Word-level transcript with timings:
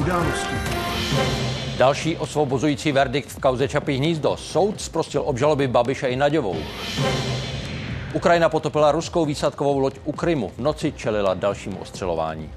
události. 0.00 0.54
Další 1.78 2.16
osvobozující 2.16 2.92
verdikt 2.92 3.30
v 3.30 3.40
kauze 3.40 3.68
Čapí 3.68 3.96
hnízdo. 3.96 4.36
Soud 4.36 4.80
zprostil 4.80 5.22
obžaloby 5.24 5.68
Babiše 5.68 6.08
i 6.08 6.16
Naďovou. 6.16 6.56
Ukrajina 8.12 8.48
potopila 8.48 8.92
ruskou 8.92 9.24
výsadkovou 9.24 9.78
loď 9.78 9.94
u 10.04 10.12
Krymu. 10.12 10.48
V 10.48 10.58
noci 10.58 10.92
čelila 10.92 11.34
dalšímu 11.34 11.78
ostřelování. 11.78 12.50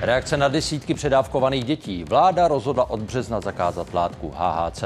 Reakce 0.00 0.36
na 0.36 0.48
desítky 0.48 0.94
předávkovaných 0.94 1.64
dětí. 1.64 2.04
Vláda 2.04 2.48
rozhodla 2.48 2.90
od 2.90 3.00
března 3.00 3.40
zakázat 3.40 3.94
látku 3.94 4.32
HHC. 4.36 4.84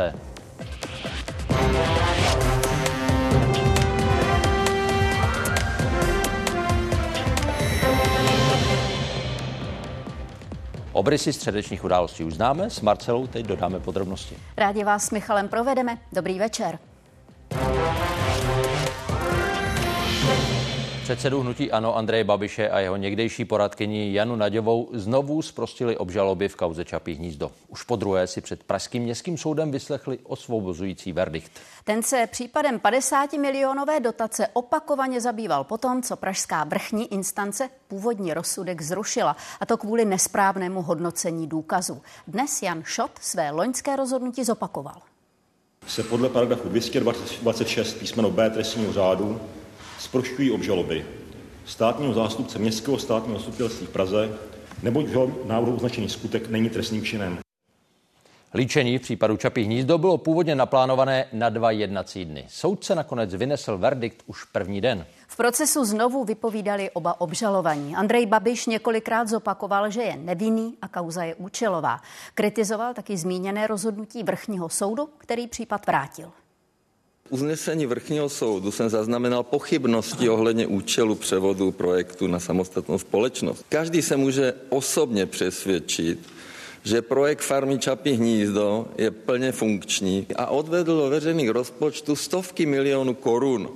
Obrysy 10.98 11.32
středečních 11.32 11.84
událostí 11.84 12.24
už 12.24 12.34
známe, 12.34 12.70
s 12.70 12.80
Marcelou 12.80 13.26
teď 13.26 13.46
dodáme 13.46 13.80
podrobnosti. 13.80 14.36
Rádi 14.56 14.84
vás 14.84 15.06
s 15.06 15.10
Michalem 15.10 15.48
provedeme. 15.48 15.98
Dobrý 16.12 16.38
večer. 16.38 16.78
Předsedu 21.08 21.40
hnutí 21.40 21.72
Ano 21.72 21.96
Andreje 21.96 22.24
Babiše 22.24 22.70
a 22.70 22.78
jeho 22.78 22.96
někdejší 22.96 23.44
poradkyni 23.44 24.14
Janu 24.14 24.36
Naďovou 24.36 24.88
znovu 24.92 25.42
zprostili 25.42 25.96
obžaloby 25.96 26.48
v 26.48 26.56
kauze 26.56 26.84
Čapí 26.84 27.14
hnízdo. 27.14 27.50
Už 27.68 27.82
po 27.82 27.96
druhé 27.96 28.26
si 28.26 28.40
před 28.40 28.64
Pražským 28.64 29.02
městským 29.02 29.38
soudem 29.38 29.70
vyslechli 29.70 30.18
osvobozující 30.22 31.12
verdikt. 31.12 31.52
Ten 31.84 32.02
se 32.02 32.26
případem 32.30 32.80
50 32.80 33.32
milionové 33.32 34.00
dotace 34.00 34.48
opakovaně 34.52 35.20
zabýval 35.20 35.64
potom, 35.64 36.02
co 36.02 36.16
pražská 36.16 36.64
vrchní 36.64 37.12
instance 37.12 37.68
původní 37.88 38.34
rozsudek 38.34 38.82
zrušila, 38.82 39.36
a 39.60 39.66
to 39.66 39.76
kvůli 39.76 40.04
nesprávnému 40.04 40.82
hodnocení 40.82 41.46
důkazů. 41.46 42.02
Dnes 42.26 42.62
Jan 42.62 42.82
Šot 42.84 43.10
své 43.20 43.50
loňské 43.50 43.96
rozhodnutí 43.96 44.44
zopakoval. 44.44 45.02
Se 45.86 46.02
podle 46.02 46.28
paragrafu 46.28 46.68
226 46.68 47.94
písmeno 47.94 48.30
B 48.30 48.50
trestního 48.50 48.92
řádu 48.92 49.40
zprošťují 50.08 50.50
obžaloby 50.50 51.06
státního 51.66 52.14
zástupce 52.14 52.58
Městského 52.58 52.98
státního 52.98 53.38
zastupitelství 53.38 53.86
v 53.86 53.90
Praze, 53.90 54.30
neboť 54.82 55.06
v 55.06 55.46
návrhu 55.46 55.76
označený 55.76 56.08
skutek 56.08 56.48
není 56.48 56.70
trestným 56.70 57.04
činem. 57.04 57.38
Líčení 58.54 58.98
v 58.98 59.02
případu 59.02 59.36
Čapí 59.36 59.62
hnízdo 59.62 59.98
bylo 59.98 60.18
původně 60.18 60.54
naplánované 60.54 61.24
na 61.32 61.48
dva 61.48 61.70
jednací 61.70 62.24
dny. 62.24 62.44
Soudce 62.48 62.94
nakonec 62.94 63.34
vynesl 63.34 63.78
verdikt 63.78 64.22
už 64.26 64.44
první 64.44 64.80
den. 64.80 65.06
V 65.28 65.36
procesu 65.36 65.84
znovu 65.84 66.24
vypovídali 66.24 66.90
oba 66.90 67.20
obžalovaní. 67.20 67.96
Andrej 67.96 68.26
Babiš 68.26 68.66
několikrát 68.66 69.28
zopakoval, 69.28 69.90
že 69.90 70.02
je 70.02 70.16
nevinný 70.16 70.74
a 70.82 70.88
kauza 70.88 71.24
je 71.24 71.34
účelová. 71.34 72.00
Kritizoval 72.34 72.94
taky 72.94 73.16
zmíněné 73.16 73.66
rozhodnutí 73.66 74.22
vrchního 74.22 74.68
soudu, 74.68 75.08
který 75.18 75.46
případ 75.46 75.86
vrátil 75.86 76.32
uznesení 77.30 77.86
vrchního 77.86 78.28
soudu 78.28 78.70
jsem 78.70 78.88
zaznamenal 78.88 79.42
pochybnosti 79.42 80.28
ohledně 80.28 80.66
účelu 80.66 81.14
převodu 81.14 81.72
projektu 81.72 82.26
na 82.26 82.40
samostatnou 82.40 82.98
společnost. 82.98 83.64
Každý 83.68 84.02
se 84.02 84.16
může 84.16 84.54
osobně 84.68 85.26
přesvědčit, 85.26 86.18
že 86.84 87.02
projekt 87.02 87.40
farmy 87.40 87.78
Čapí 87.78 88.12
hnízdo 88.12 88.86
je 88.98 89.10
plně 89.10 89.52
funkční 89.52 90.26
a 90.36 90.46
odvedl 90.46 90.96
do 90.96 91.10
veřejných 91.10 91.50
rozpočtů 91.50 92.16
stovky 92.16 92.66
milionů 92.66 93.14
korun. 93.14 93.68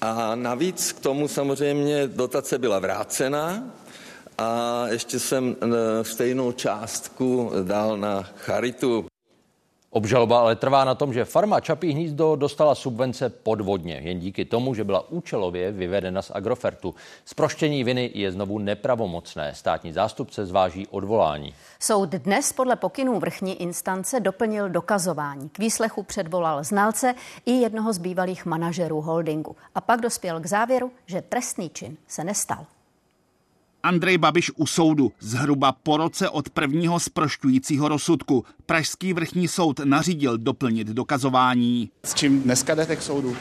A 0.00 0.34
navíc 0.34 0.92
k 0.92 1.00
tomu 1.00 1.28
samozřejmě 1.28 2.06
dotace 2.06 2.58
byla 2.58 2.78
vrácena 2.78 3.64
a 4.38 4.84
ještě 4.88 5.18
jsem 5.18 5.56
e, 5.60 6.04
stejnou 6.04 6.52
částku 6.52 7.50
dal 7.62 7.96
na 7.98 8.22
charitu. 8.22 9.06
Obžaloba 9.94 10.40
ale 10.40 10.56
trvá 10.56 10.84
na 10.84 10.94
tom, 10.94 11.12
že 11.12 11.24
farma 11.24 11.60
Čapí 11.60 11.92
hnízdo 11.92 12.36
dostala 12.36 12.74
subvence 12.74 13.28
podvodně, 13.28 14.00
jen 14.04 14.18
díky 14.18 14.44
tomu, 14.44 14.74
že 14.74 14.84
byla 14.84 15.10
účelově 15.10 15.72
vyvedena 15.72 16.22
z 16.22 16.30
Agrofertu. 16.34 16.94
Sproštění 17.24 17.84
viny 17.84 18.10
je 18.14 18.32
znovu 18.32 18.58
nepravomocné. 18.58 19.54
Státní 19.54 19.92
zástupce 19.92 20.46
zváží 20.46 20.86
odvolání. 20.86 21.54
Soud 21.80 22.08
dnes 22.08 22.52
podle 22.52 22.76
pokynů 22.76 23.20
vrchní 23.20 23.62
instance 23.62 24.20
doplnil 24.20 24.68
dokazování. 24.68 25.48
K 25.48 25.58
výslechu 25.58 26.02
předvolal 26.02 26.64
znalce 26.64 27.14
i 27.46 27.52
jednoho 27.52 27.92
z 27.92 27.98
bývalých 27.98 28.46
manažerů 28.46 29.00
holdingu. 29.00 29.56
A 29.74 29.80
pak 29.80 30.00
dospěl 30.00 30.40
k 30.40 30.46
závěru, 30.46 30.90
že 31.06 31.22
trestný 31.22 31.70
čin 31.70 31.96
se 32.08 32.24
nestal. 32.24 32.66
Andrej 33.84 34.18
Babiš 34.18 34.50
u 34.56 34.66
soudu 34.66 35.12
zhruba 35.20 35.72
po 35.72 35.96
roce 35.96 36.28
od 36.28 36.50
prvního 36.50 37.00
zprošťujícího 37.00 37.88
rozsudku. 37.88 38.44
Pražský 38.66 39.12
vrchní 39.12 39.48
soud 39.48 39.80
nařídil 39.84 40.38
doplnit 40.38 40.88
dokazování. 40.88 41.90
S 42.04 42.14
čím 42.14 42.42
dneska 42.42 42.74
jdete 42.74 42.96
k 42.96 43.02
soudu? 43.02 43.36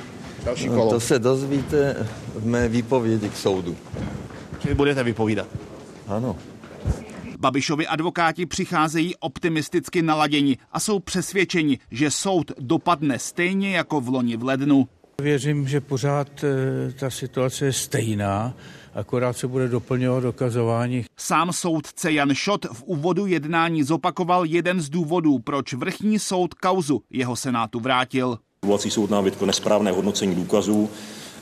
Další 0.45 0.67
kolo. 0.67 0.85
No, 0.85 0.91
to 0.91 0.99
se 0.99 1.19
dozvíte 1.19 2.07
v 2.35 2.45
mé 2.45 2.69
výpovědi 2.69 3.29
k 3.29 3.35
soudu. 3.35 3.75
Čili 4.59 4.75
budete 4.75 5.03
vypovídat? 5.03 5.47
Ano. 6.07 6.35
Babišovi 7.39 7.87
advokáti 7.87 8.45
přicházejí 8.45 9.15
optimisticky 9.15 10.01
naladěni 10.01 10.57
a 10.71 10.79
jsou 10.79 10.99
přesvědčeni, 10.99 11.79
že 11.91 12.11
soud 12.11 12.51
dopadne 12.59 13.19
stejně 13.19 13.75
jako 13.75 14.01
v 14.01 14.07
loni 14.07 14.37
v 14.37 14.43
lednu. 14.43 14.87
Věřím, 15.21 15.67
že 15.67 15.81
pořád 15.81 16.43
eh, 16.43 16.91
ta 16.91 17.09
situace 17.09 17.65
je 17.65 17.73
stejná 17.73 18.53
akorát 18.95 19.37
se 19.37 19.47
bude 19.47 19.67
doplňovat 19.67 20.23
dokazování. 20.23 21.05
Sám 21.17 21.53
soudce 21.53 22.11
Jan 22.11 22.33
Šot 22.33 22.65
v 22.65 22.83
úvodu 22.83 23.25
jednání 23.25 23.83
zopakoval 23.83 24.45
jeden 24.45 24.81
z 24.81 24.89
důvodů, 24.89 25.39
proč 25.39 25.73
vrchní 25.73 26.19
soud 26.19 26.53
kauzu 26.53 27.01
jeho 27.09 27.35
senátu 27.35 27.79
vrátil. 27.79 28.37
Odvolací 28.63 28.89
soud 28.89 29.09
nám 29.09 29.23
vytkl 29.23 29.45
nesprávné 29.45 29.91
hodnocení 29.91 30.35
důkazů, 30.35 30.89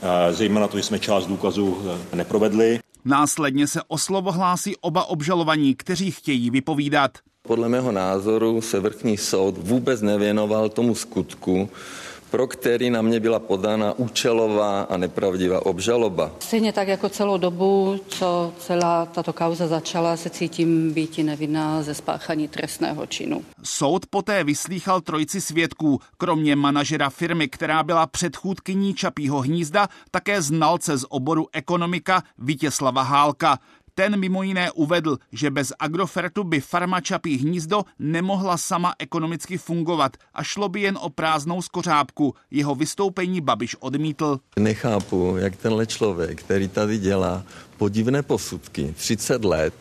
eh, 0.02 0.34
zejména 0.34 0.68
to, 0.68 0.78
že 0.78 0.84
jsme 0.84 1.00
část 1.00 1.28
důkazů 1.28 1.78
eh, 2.12 2.16
neprovedli. 2.16 2.80
Následně 3.06 3.68
se 3.68 3.82
o 3.88 3.98
slovo 3.98 4.32
hlásí 4.32 4.76
oba 4.82 5.06
obžalovaní, 5.06 5.76
kteří 5.76 6.12
chtějí 6.12 6.50
vypovídat. 6.50 7.12
Podle 7.42 7.70
mého 7.70 7.92
názoru 7.92 8.62
se 8.62 8.80
vrchní 8.80 9.18
soud 9.18 9.58
vůbec 9.58 10.02
nevěnoval 10.02 10.70
tomu 10.70 10.96
skutku, 10.96 11.70
pro 12.32 12.48
který 12.48 12.90
na 12.90 13.02
mě 13.02 13.20
byla 13.20 13.40
podána 13.40 13.94
účelová 13.98 14.82
a 14.82 14.98
nepravdivá 14.98 15.66
obžaloba. 15.66 16.32
Stejně 16.40 16.74
tak 16.74 16.88
jako 16.88 17.10
celou 17.10 17.38
dobu, 17.38 18.00
co 18.08 18.54
celá 18.60 19.06
tato 19.06 19.34
kauza 19.34 19.68
začala, 19.68 20.18
se 20.18 20.30
cítím 20.30 20.94
být 20.94 21.18
nevinná 21.18 21.84
ze 21.84 21.94
spáchání 21.94 22.48
trestného 22.48 23.06
činu. 23.06 23.44
Soud 23.64 24.06
poté 24.06 24.44
vyslýchal 24.44 25.02
trojici 25.02 25.42
svědků, 25.42 26.00
kromě 26.18 26.56
manažera 26.56 27.10
firmy, 27.10 27.48
která 27.48 27.84
byla 27.84 28.08
předchůdkyní 28.08 28.94
Čapího 28.94 29.42
hnízda, 29.42 29.88
také 30.12 30.42
znalce 30.42 30.98
z 30.98 31.06
oboru 31.10 31.48
ekonomika 31.54 32.24
Vítězslava 32.38 33.02
Hálka. 33.02 33.60
Ten 34.02 34.20
mimo 34.20 34.44
jiné 34.44 34.72
uvedl, 34.72 35.18
že 35.32 35.54
bez 35.54 35.74
Agrofertu 35.80 36.44
by 36.44 36.62
farma 36.62 37.02
Čapí 37.02 37.38
hnízdo 37.38 37.86
nemohla 38.00 38.58
sama 38.58 38.94
ekonomicky 39.00 39.58
fungovat 39.58 40.18
a 40.34 40.44
šlo 40.44 40.70
by 40.70 40.82
jen 40.82 40.98
o 41.02 41.10
prázdnou 41.10 41.62
skořápku. 41.62 42.34
Jeho 42.52 42.76
vystoupení 42.76 43.42
Babiš 43.42 43.76
odmítl. 43.80 44.40
Nechápu, 44.60 45.38
jak 45.38 45.56
tenhle 45.56 45.86
člověk, 45.86 46.40
který 46.40 46.68
tady 46.68 46.98
dělá 46.98 47.44
podivné 47.78 48.24
posudky 48.24 48.94
30 48.98 49.46
let, 49.46 49.74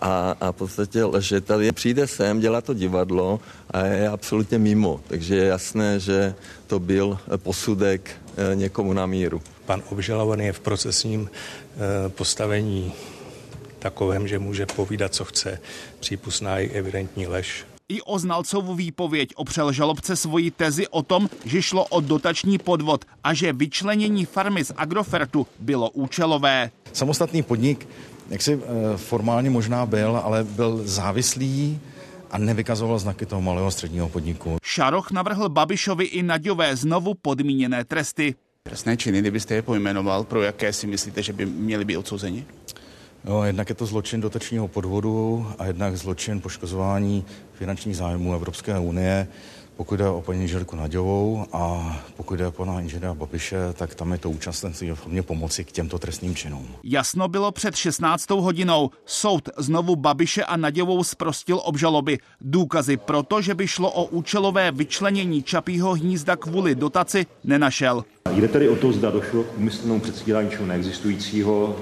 a, 0.00 0.36
a 0.40 0.52
v 0.52 0.56
podstatě 0.56 1.02
že 1.18 1.40
tady 1.40 1.72
přijde 1.72 2.06
sem, 2.06 2.40
dělá 2.40 2.60
to 2.60 2.74
divadlo 2.74 3.40
a 3.70 3.84
je 3.86 4.08
absolutně 4.08 4.58
mimo. 4.58 5.00
Takže 5.06 5.36
je 5.36 5.44
jasné, 5.44 6.00
že 6.00 6.34
to 6.66 6.78
byl 6.78 7.18
posudek 7.36 8.10
eh, 8.10 8.56
někomu 8.56 8.92
na 8.92 9.06
míru. 9.06 9.42
Pan 9.66 9.82
obžalovaný 9.90 10.44
je 10.44 10.52
v 10.52 10.60
procesním 10.60 11.30
eh, 11.30 12.08
postavení 12.08 12.92
takovém, 13.80 14.28
že 14.28 14.38
může 14.38 14.66
povídat, 14.66 15.14
co 15.14 15.24
chce. 15.24 15.60
Přípustná 16.00 16.58
i 16.58 16.68
evidentní 16.68 17.26
lež. 17.26 17.64
I 17.88 18.02
o 18.02 18.18
znalcovu 18.18 18.74
výpověď 18.74 19.28
opřel 19.36 19.72
žalobce 19.72 20.16
svoji 20.16 20.50
tezi 20.50 20.88
o 20.88 21.02
tom, 21.02 21.28
že 21.44 21.62
šlo 21.62 21.84
o 21.84 22.00
dotační 22.00 22.58
podvod 22.58 23.04
a 23.24 23.34
že 23.34 23.52
vyčlenění 23.52 24.24
farmy 24.24 24.64
z 24.64 24.72
Agrofertu 24.76 25.46
bylo 25.58 25.90
účelové. 25.90 26.70
Samostatný 26.92 27.42
podnik, 27.42 27.88
jak 28.30 28.42
si 28.42 28.54
eh, 28.54 28.96
formálně 28.96 29.50
možná 29.50 29.86
byl, 29.86 30.16
ale 30.16 30.44
byl 30.44 30.80
závislý 30.84 31.80
a 32.30 32.38
nevykazoval 32.38 32.98
znaky 32.98 33.26
toho 33.26 33.42
malého 33.42 33.70
středního 33.70 34.08
podniku. 34.08 34.56
Šaroch 34.62 35.10
navrhl 35.10 35.48
Babišovi 35.48 36.04
i 36.04 36.22
Naďové 36.22 36.76
znovu 36.76 37.14
podmíněné 37.14 37.84
tresty. 37.84 38.34
Trestné 38.62 38.96
činy, 38.96 39.20
kdybyste 39.20 39.54
je 39.54 39.62
pojmenoval, 39.62 40.24
pro 40.24 40.42
jaké 40.42 40.72
si 40.72 40.86
myslíte, 40.86 41.22
že 41.22 41.32
by 41.32 41.46
měli 41.46 41.84
být 41.84 41.96
odsouzeni? 41.96 42.46
No, 43.24 43.44
jednak 43.44 43.68
je 43.68 43.74
to 43.74 43.86
zločin 43.86 44.20
dotačního 44.20 44.68
podvodu 44.68 45.46
a 45.58 45.66
jednak 45.66 45.96
zločin 45.96 46.40
poškozování 46.40 47.24
finančních 47.54 47.96
zájmů 47.96 48.34
Evropské 48.34 48.78
unie. 48.78 49.28
Pokud 49.76 49.96
jde 49.96 50.08
o 50.08 50.22
paní 50.22 50.48
Želiku 50.48 50.76
Naďovou 50.76 51.46
a 51.52 51.96
pokud 52.16 52.34
jde 52.36 52.46
o 52.46 52.52
pana 52.52 52.80
inženýra 52.80 53.14
Babiše, 53.14 53.56
tak 53.72 53.94
tam 53.94 54.12
je 54.12 54.18
to 54.18 54.30
účastenství 54.30 54.90
v 54.90 54.94
formě 54.94 55.22
pomoci 55.22 55.64
k 55.64 55.72
těmto 55.72 55.98
trestným 55.98 56.34
činům. 56.34 56.68
Jasno 56.84 57.28
bylo 57.28 57.52
před 57.52 57.76
16. 57.76 58.30
hodinou. 58.30 58.90
Soud 59.06 59.48
znovu 59.56 59.96
Babiše 59.96 60.44
a 60.44 60.56
Naděvou 60.56 61.04
zprostil 61.04 61.60
obžaloby. 61.64 62.18
Důkazy 62.40 62.96
proto, 62.96 63.42
že 63.42 63.54
by 63.54 63.68
šlo 63.68 63.90
o 63.90 64.04
účelové 64.04 64.72
vyčlenění 64.72 65.42
Čapího 65.42 65.92
hnízda 65.94 66.36
kvůli 66.36 66.74
dotaci, 66.74 67.26
nenašel. 67.44 68.04
Jde 68.30 68.48
tedy 68.48 68.68
o 68.68 68.76
to, 68.76 68.92
zda 68.92 69.10
došlo 69.10 69.42
k 69.42 69.58
umyslnému 69.58 70.00
předstírání 70.00 70.50
čeho 70.50 70.66
neexistujícího 70.66 71.76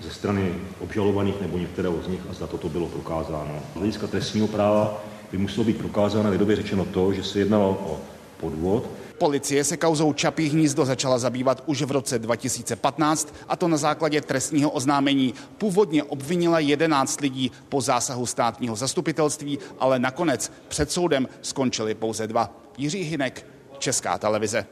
ze 0.00 0.10
strany 0.10 0.54
obžalovaných 0.80 1.40
nebo 1.40 1.58
některého 1.58 2.02
z 2.02 2.08
nich 2.08 2.20
a 2.30 2.34
zda 2.34 2.46
toto 2.46 2.68
bylo 2.68 2.86
prokázáno. 2.86 3.62
Z 3.72 3.76
hlediska 3.76 4.06
trestního 4.06 4.48
práva 4.48 5.04
by 5.32 5.38
muselo 5.38 5.64
být 5.64 5.78
prokázáno 5.78 6.30
lidově 6.30 6.56
řečeno 6.56 6.84
to, 6.84 7.12
že 7.12 7.24
se 7.24 7.38
jednalo 7.38 7.68
o 7.68 8.00
podvod. 8.40 8.90
Policie 9.18 9.64
se 9.64 9.76
kauzou 9.76 10.12
Čapí 10.12 10.48
hnízdo 10.48 10.84
začala 10.84 11.18
zabývat 11.18 11.62
už 11.66 11.82
v 11.82 11.90
roce 11.90 12.18
2015 12.18 13.34
a 13.48 13.56
to 13.56 13.68
na 13.68 13.76
základě 13.76 14.20
trestního 14.20 14.70
oznámení. 14.70 15.34
Původně 15.58 16.02
obvinila 16.02 16.58
11 16.58 17.20
lidí 17.20 17.52
po 17.68 17.80
zásahu 17.80 18.26
státního 18.26 18.76
zastupitelství, 18.76 19.58
ale 19.78 19.98
nakonec 19.98 20.52
před 20.68 20.92
soudem 20.92 21.28
skončili 21.42 21.94
pouze 21.94 22.26
dva. 22.26 22.50
Jiří 22.78 23.02
Hinek, 23.02 23.46
Česká 23.78 24.18
televize. 24.18 24.66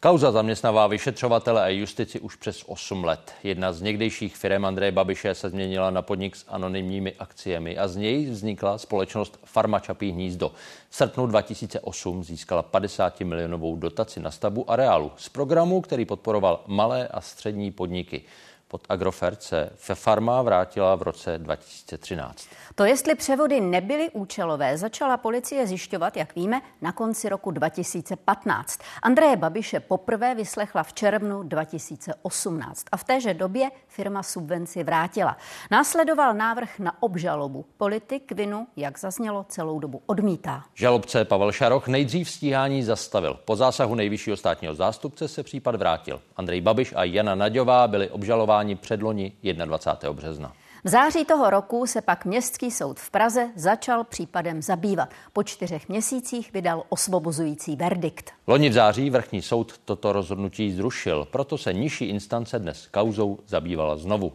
Kauza 0.00 0.32
zaměstnává 0.32 0.86
vyšetřovatele 0.86 1.62
a 1.62 1.68
justici 1.68 2.20
už 2.20 2.36
přes 2.36 2.64
8 2.66 3.04
let. 3.04 3.32
Jedna 3.42 3.72
z 3.72 3.82
někdejších 3.82 4.36
firm 4.36 4.64
Andreje 4.64 4.92
Babiše 4.92 5.34
se 5.34 5.50
změnila 5.50 5.90
na 5.90 6.02
podnik 6.02 6.36
s 6.36 6.44
anonymními 6.48 7.14
akciemi 7.18 7.78
a 7.78 7.88
z 7.88 7.96
něj 7.96 8.26
vznikla 8.30 8.78
společnost 8.78 9.40
Farma 9.44 9.80
Čapí 9.80 10.10
hnízdo. 10.10 10.52
V 10.90 10.96
srpnu 10.96 11.26
2008 11.26 12.24
získala 12.24 12.62
50 12.62 13.20
milionovou 13.20 13.76
dotaci 13.76 14.20
na 14.20 14.30
stavbu 14.30 14.70
areálu 14.70 15.12
z 15.16 15.28
programu, 15.28 15.80
který 15.80 16.04
podporoval 16.04 16.60
malé 16.66 17.08
a 17.08 17.20
střední 17.20 17.70
podniky. 17.72 18.22
Pod 18.70 18.82
Agrofert 18.88 19.42
se 19.42 19.94
farma 19.94 20.42
vrátila 20.42 20.94
v 20.94 21.02
roce 21.02 21.38
2013. 21.38 22.48
To, 22.74 22.84
jestli 22.84 23.14
převody 23.14 23.60
nebyly 23.60 24.10
účelové, 24.10 24.78
začala 24.78 25.16
policie 25.16 25.66
zjišťovat, 25.66 26.16
jak 26.16 26.34
víme, 26.34 26.60
na 26.82 26.92
konci 26.92 27.28
roku 27.28 27.50
2015. 27.50 28.80
Andreje 29.02 29.36
Babiše 29.36 29.80
poprvé 29.80 30.34
vyslechla 30.34 30.82
v 30.82 30.92
červnu 30.92 31.42
2018 31.42 32.86
a 32.92 32.96
v 32.96 33.04
téže 33.04 33.34
době 33.34 33.70
firma 33.86 34.22
subvenci 34.22 34.84
vrátila. 34.84 35.36
Následoval 35.70 36.34
návrh 36.34 36.78
na 36.78 37.02
obžalobu. 37.02 37.64
Politik 37.76 38.32
vinu, 38.32 38.66
jak 38.76 38.98
zaznělo, 38.98 39.46
celou 39.48 39.78
dobu 39.78 40.02
odmítá. 40.06 40.64
Žalobce 40.74 41.24
Pavel 41.24 41.52
Šaroch 41.52 41.88
nejdřív 41.88 42.30
stíhání 42.30 42.82
zastavil. 42.82 43.38
Po 43.44 43.56
zásahu 43.56 43.94
nejvyššího 43.94 44.36
státního 44.36 44.74
zástupce 44.74 45.28
se 45.28 45.42
případ 45.42 45.74
vrátil. 45.74 46.20
Andrej 46.36 46.60
Babiš 46.60 46.92
a 46.96 47.04
Jana 47.04 47.34
Naďová 47.34 47.88
byli 47.88 48.10
obžalováni 48.10 48.57
předloni 48.76 49.32
21. 49.42 50.12
března. 50.12 50.52
V 50.84 50.88
září 50.88 51.24
toho 51.24 51.50
roku 51.50 51.86
se 51.86 52.00
pak 52.00 52.24
Městský 52.24 52.70
soud 52.70 53.00
v 53.00 53.10
Praze 53.10 53.50
začal 53.56 54.04
případem 54.04 54.62
zabývat. 54.62 55.08
Po 55.32 55.42
čtyřech 55.42 55.88
měsících 55.88 56.52
vydal 56.52 56.82
osvobozující 56.88 57.76
verdikt. 57.76 58.30
Loni 58.46 58.68
v 58.68 58.72
září 58.72 59.10
vrchní 59.10 59.42
soud 59.42 59.78
toto 59.84 60.12
rozhodnutí 60.12 60.72
zrušil, 60.72 61.28
proto 61.30 61.58
se 61.58 61.72
nižší 61.72 62.04
instance 62.04 62.58
dnes 62.58 62.86
kauzou 62.86 63.38
zabývala 63.46 63.96
znovu. 63.96 64.32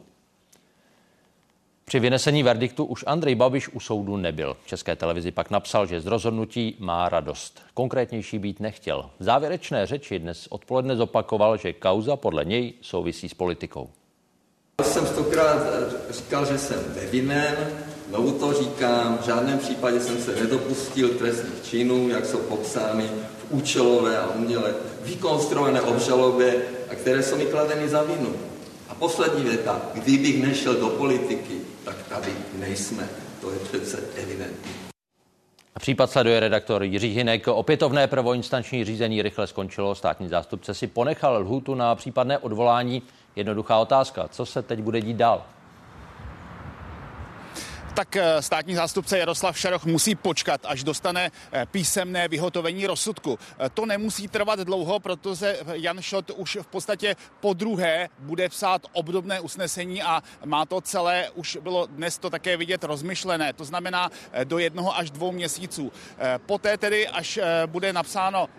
Při 1.86 2.00
vynesení 2.00 2.44
verdiktu 2.44 2.86
už 2.86 3.04
Andrej 3.08 3.36
Babiš 3.36 3.70
u 3.70 3.80
soudu 3.80 4.18
nebyl. 4.18 4.58
České 4.66 4.96
televizi 4.96 5.32
pak 5.32 5.50
napsal, 5.50 5.86
že 5.86 6.02
z 6.02 6.06
rozhodnutí 6.06 6.76
má 6.80 7.10
radost. 7.10 7.62
Konkrétnější 7.74 8.40
být 8.40 8.60
nechtěl. 8.60 9.10
V 9.20 9.24
závěrečné 9.24 9.86
řeči 9.86 10.20
dnes 10.20 10.48
odpoledne 10.48 10.96
zopakoval, 10.96 11.58
že 11.58 11.74
kauza 11.74 12.16
podle 12.16 12.46
něj 12.46 12.74
souvisí 12.82 13.30
s 13.30 13.34
politikou. 13.34 13.90
Jsem 14.82 15.08
stokrát 15.08 15.58
říkal, 16.10 16.46
že 16.46 16.58
jsem 16.58 16.80
nevinen, 16.96 17.56
znovu 18.10 18.32
to 18.32 18.54
říkám, 18.54 19.18
v 19.22 19.26
žádném 19.26 19.60
případě 19.60 20.00
jsem 20.00 20.18
se 20.18 20.36
nedopustil 20.36 21.10
trestných 21.10 21.64
činů, 21.64 22.10
jak 22.10 22.26
jsou 22.26 22.38
popsány 22.38 23.04
v 23.38 23.46
účelové 23.50 24.18
a 24.18 24.30
uměle 24.36 24.74
vykonstruované 25.02 25.82
obžalobě, 25.82 26.62
a 26.90 26.96
které 26.96 27.24
jsou 27.24 27.38
mi 27.38 27.46
kladeny 27.46 27.90
za 27.90 28.04
vinu. 28.04 28.34
A 28.90 28.96
poslední 28.96 29.44
věta, 29.44 29.82
kdybych 29.94 30.44
nešel 30.44 30.74
do 30.74 30.88
politiky, 30.88 31.58
tak 31.86 31.96
tady 32.10 32.32
nejsme. 32.60 33.10
To 33.42 33.52
je 33.52 33.60
přece 33.60 34.00
evidentní. 34.24 34.72
Případ 35.80 36.12
sleduje 36.12 36.40
redaktor 36.40 36.84
Jiří 36.84 37.10
Hinek. 37.10 37.48
Opětovné 37.48 38.08
prvoinstanční 38.08 38.86
řízení 38.86 39.22
rychle 39.22 39.48
skončilo. 39.48 39.96
Státní 39.96 40.30
zástupce 40.30 40.74
si 40.74 40.88
ponechal 40.88 41.42
lhůtu 41.42 41.76
na 41.76 41.96
případné 41.96 42.38
odvolání. 42.38 43.02
Jednoduchá 43.36 43.78
otázka, 43.78 44.28
co 44.28 44.46
se 44.46 44.62
teď 44.62 44.82
bude 44.82 45.02
dít 45.02 45.18
dál? 45.18 45.46
Tak 47.94 48.16
eh, 48.16 48.42
státní 48.42 48.76
zástupce 48.76 49.18
Jaroslav 49.18 49.60
Šaroch 49.60 49.86
musí 49.86 50.16
počkat, 50.16 50.62
až 50.66 50.84
dostane 50.84 51.32
eh, 51.52 51.66
písemné 51.66 52.28
vyhotovení 52.28 52.88
rozsudku. 52.88 53.40
Eh, 53.60 53.70
to 53.70 53.86
nemusí 53.86 54.28
trvat 54.28 54.60
dlouho, 54.60 55.00
protože 55.00 55.58
Jan 55.74 56.02
Šot 56.02 56.30
už 56.30 56.58
v 56.62 56.68
podstatě 56.68 57.16
po 57.40 57.54
druhé 57.54 58.10
bude 58.20 58.50
psát 58.50 58.82
obdobné 58.94 59.40
usnesení 59.40 60.04
a 60.04 60.24
má 60.46 60.66
to 60.66 60.82
celé, 60.82 61.30
už 61.36 61.58
bylo 61.62 61.86
dnes 61.86 62.18
to 62.18 62.30
také 62.30 62.58
vidět 62.58 62.84
rozmyšlené, 62.84 63.54
to 63.54 63.66
znamená 63.66 64.10
do 64.44 64.58
jednoho 64.58 64.98
až 64.98 65.12
dvou 65.12 65.32
měsíců. 65.32 65.92
Poté 66.46 66.78
tedy, 66.78 67.08
až 67.08 67.40
bude 67.66 67.94
napsáno 67.94 68.50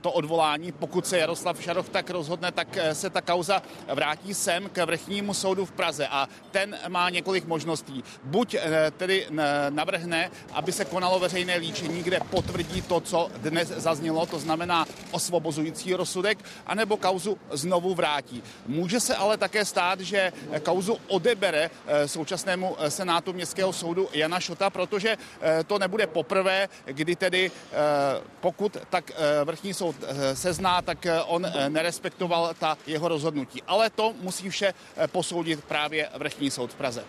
to 0.00 0.12
odvolání, 0.12 0.72
pokud 0.72 1.06
se 1.06 1.18
Jaroslav 1.18 1.62
Šaroch 1.62 1.88
tak 1.88 2.10
rozhodne, 2.10 2.52
tak 2.52 2.68
se 2.92 3.10
ta 3.10 3.20
kauza 3.20 3.62
vrátí 3.94 4.34
sem 4.34 4.68
k 4.72 4.84
vrchnímu 4.84 5.34
soudu 5.34 5.66
v 5.66 5.72
Praze 5.72 6.06
a 6.06 6.28
ten 6.50 6.78
má 6.88 7.10
několik 7.10 7.44
možností. 7.44 8.04
Buď 8.24 8.56
tedy 8.96 9.26
navrhne, 9.70 10.30
aby 10.52 10.72
se 10.72 10.84
konalo 10.84 11.18
veřejné 11.18 11.56
líčení, 11.56 12.02
kde 12.02 12.20
potvrdí 12.30 12.82
to, 12.82 13.00
co 13.00 13.30
dnes 13.36 13.68
zaznělo, 13.68 14.26
to 14.26 14.38
znamená 14.38 14.86
osvobozující 15.10 15.94
rozsudek, 15.94 16.38
anebo 16.66 16.96
kauzu 16.96 17.38
znovu 17.50 17.94
vrátí. 17.94 18.42
Může 18.66 19.00
se 19.00 19.16
ale 19.16 19.36
také 19.36 19.64
stát, 19.64 20.00
že 20.00 20.32
kauzu 20.62 20.98
odebere 21.08 21.70
eh, 21.86 22.08
současnému 22.08 22.76
eh, 22.78 22.90
senátu 22.90 23.32
městského 23.32 23.72
soudu 23.72 24.08
Jana 24.12 24.40
Šota, 24.40 24.70
protože 24.70 25.16
eh, 25.16 25.64
to 25.64 25.78
nebude 25.78 26.06
poprvé, 26.06 26.68
kdy 26.84 27.16
tedy 27.16 27.50
pokud 28.40 28.76
tak 28.90 29.12
vrchní 29.44 29.74
soud 29.74 29.96
sezná, 30.34 30.82
tak 30.82 31.06
on 31.26 31.46
nerespektoval 31.68 32.54
ta 32.58 32.78
jeho 32.86 33.08
rozhodnutí. 33.08 33.62
Ale 33.66 33.90
to 33.90 34.14
musí 34.20 34.50
vše 34.50 34.74
posoudit 35.06 35.64
právě 35.64 36.08
vrchní 36.18 36.50
soud 36.50 36.72
v 36.72 36.74
Praze. 36.74 37.04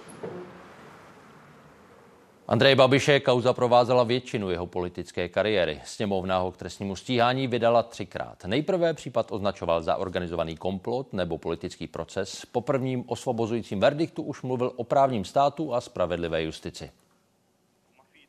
Andrej 2.47 2.75
Babiše 2.75 3.19
kauza 3.19 3.53
provázela 3.53 4.03
většinu 4.03 4.49
jeho 4.49 4.67
politické 4.67 5.29
kariéry. 5.29 5.81
Sněmovna 5.85 6.37
ho 6.37 6.51
k 6.51 6.57
trestnímu 6.57 6.95
stíhání 6.95 7.47
vydala 7.47 7.83
třikrát. 7.83 8.45
Nejprve 8.45 8.93
případ 8.93 9.31
označoval 9.31 9.83
za 9.83 9.95
organizovaný 9.95 10.57
komplot 10.57 11.13
nebo 11.13 11.37
politický 11.37 11.87
proces. 11.87 12.45
Po 12.51 12.61
prvním 12.61 13.03
osvobozujícím 13.07 13.79
verdiktu 13.79 14.23
už 14.23 14.41
mluvil 14.41 14.71
o 14.75 14.83
právním 14.83 15.25
státu 15.25 15.73
a 15.73 15.81
spravedlivé 15.81 16.43
justici. 16.43 16.91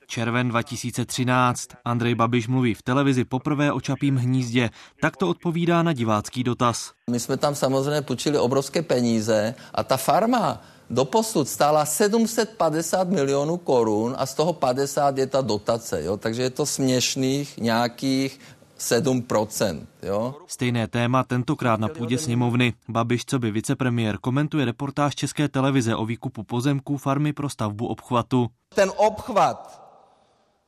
Červen 0.07 0.49
2013. 0.49 1.69
Andrej 1.85 2.15
Babiš 2.15 2.49
mluví 2.49 2.75
v 2.75 2.83
televizi 2.83 3.25
poprvé 3.25 3.73
o 3.73 3.81
Čapím 3.81 4.17
hnízdě. 4.17 4.71
Tak 5.01 5.17
to 5.17 5.29
odpovídá 5.29 5.83
na 5.83 5.93
divácký 5.93 6.45
dotaz. 6.45 6.93
My 7.11 7.21
jsme 7.21 7.37
tam 7.37 7.55
samozřejmě 7.55 8.03
půjčili 8.03 8.39
obrovské 8.39 8.83
peníze 8.83 9.55
a 9.75 9.85
ta 9.85 9.97
farma 9.97 10.63
doposud 10.91 11.49
stála 11.49 11.85
750 11.85 13.09
milionů 13.09 13.57
korun 13.57 14.15
a 14.19 14.27
z 14.27 14.35
toho 14.35 14.53
50 14.53 15.19
je 15.19 15.27
ta 15.27 15.41
dotace, 15.41 16.05
jo? 16.05 16.17
takže 16.17 16.43
je 16.43 16.51
to 16.51 16.67
směšných 16.67 17.59
nějakých 17.59 18.41
7%. 18.79 19.87
Jo? 20.03 20.35
Stejné 20.47 20.89
téma 20.89 21.25
tentokrát 21.25 21.81
na 21.81 21.89
půdě 21.89 22.19
sněmovny. 22.19 22.75
Babiš, 22.89 23.25
co 23.27 23.39
by 23.39 23.51
vicepremiér, 23.51 24.19
komentuje 24.19 24.65
reportáž 24.65 25.15
České 25.15 25.49
televize 25.49 25.97
o 25.97 26.07
výkupu 26.07 26.43
pozemků 26.43 26.97
farmy 26.97 27.33
pro 27.33 27.49
stavbu 27.49 27.87
obchvatu. 27.87 28.49
Ten 28.75 28.93
obchvat 28.97 29.87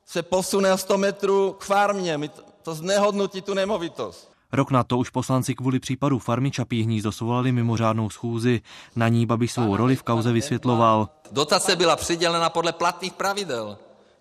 se 0.05 0.23
posune 0.23 0.77
100 0.77 0.97
metrů 0.97 1.55
k 1.59 1.63
farmě, 1.63 2.19
to 2.63 2.75
znehodnotí 2.75 3.41
tu 3.41 3.53
nemovitost. 3.53 4.28
Rok 4.51 4.71
na 4.71 4.83
to 4.83 4.97
už 4.97 5.09
poslanci 5.09 5.55
kvůli 5.55 5.79
případu 5.79 6.19
farmy 6.19 6.51
Čapí 6.51 6.83
hnízdo 6.83 7.11
svolali 7.11 7.51
mimořádnou 7.51 8.09
schůzi. 8.09 8.61
Na 8.95 9.07
ní 9.07 9.25
Babiš 9.25 9.51
svou 9.51 9.75
roli 9.75 9.95
v 9.95 10.03
kauze 10.03 10.31
vysvětloval. 10.31 11.09
Dotace 11.31 11.75
byla 11.75 11.95
přidělena 11.95 12.49
podle 12.49 12.73
platných 12.73 13.13
pravidel. 13.13 13.77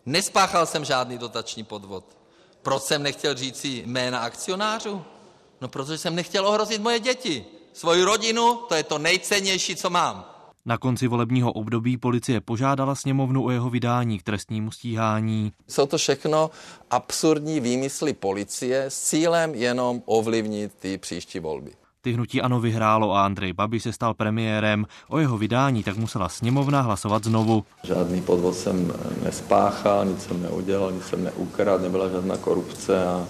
Nespáchal 0.07 0.67
jsem 0.67 0.85
žádný 0.85 1.19
dotační 1.19 1.65
podvod. 1.65 2.05
Proč 2.63 2.83
jsem 2.83 3.03
nechtěl 3.03 3.35
říci 3.35 3.83
jména 3.87 4.19
akcionářů? 4.19 5.03
No 5.61 5.69
protože 5.69 5.99
jsem 5.99 6.15
nechtěl 6.15 6.47
ohrozit 6.47 6.83
moje 6.83 7.01
děti. 7.01 7.45
Svoji 7.73 8.03
rodinu, 8.03 8.55
to 8.69 8.75
je 8.75 8.83
to 8.83 8.99
nejcennější, 8.99 9.77
co 9.77 9.91
mám. 9.91 10.25
Na 10.69 10.79
konci 10.79 11.09
volebního 11.09 11.53
období 11.53 11.97
policie 11.97 12.41
požádala 12.41 12.95
sněmovnu 12.95 13.45
o 13.45 13.51
jeho 13.51 13.71
vydání 13.71 14.19
k 14.19 14.23
trestnímu 14.23 14.71
stíhání. 14.71 15.53
Jsou 15.69 15.87
to 15.87 15.99
všechno 15.99 16.51
absurdní 16.91 17.61
výmysly 17.61 18.13
policie 18.13 18.85
s 18.85 19.03
cílem 19.03 19.55
jenom 19.55 20.03
ovlivnit 20.07 20.73
ty 20.79 20.99
příští 20.99 21.39
volby. 21.39 21.71
Ty 22.01 22.13
hnutí 22.13 22.43
ano 22.43 22.61
vyhrálo 22.61 23.13
a 23.13 23.25
Andrej 23.25 23.53
Babiš 23.53 23.83
se 23.83 23.93
stal 23.93 24.15
premiérem. 24.15 24.87
O 25.09 25.19
jeho 25.19 25.39
vydání 25.39 25.83
tak 25.83 25.97
musela 25.97 26.29
sněmovna 26.29 26.81
hlasovat 26.81 27.25
znovu. 27.25 27.65
Žádný 27.83 28.23
podvod 28.23 28.55
jsem 28.55 28.93
nespáchal, 29.25 30.05
nic 30.05 30.23
jsem 30.23 30.43
neudělal, 30.43 30.93
nic 30.93 31.05
jsem 31.05 31.25
neukradl, 31.25 31.83
nebyla 31.83 32.09
žádná 32.09 32.37
korupce 32.37 33.07
a 33.07 33.27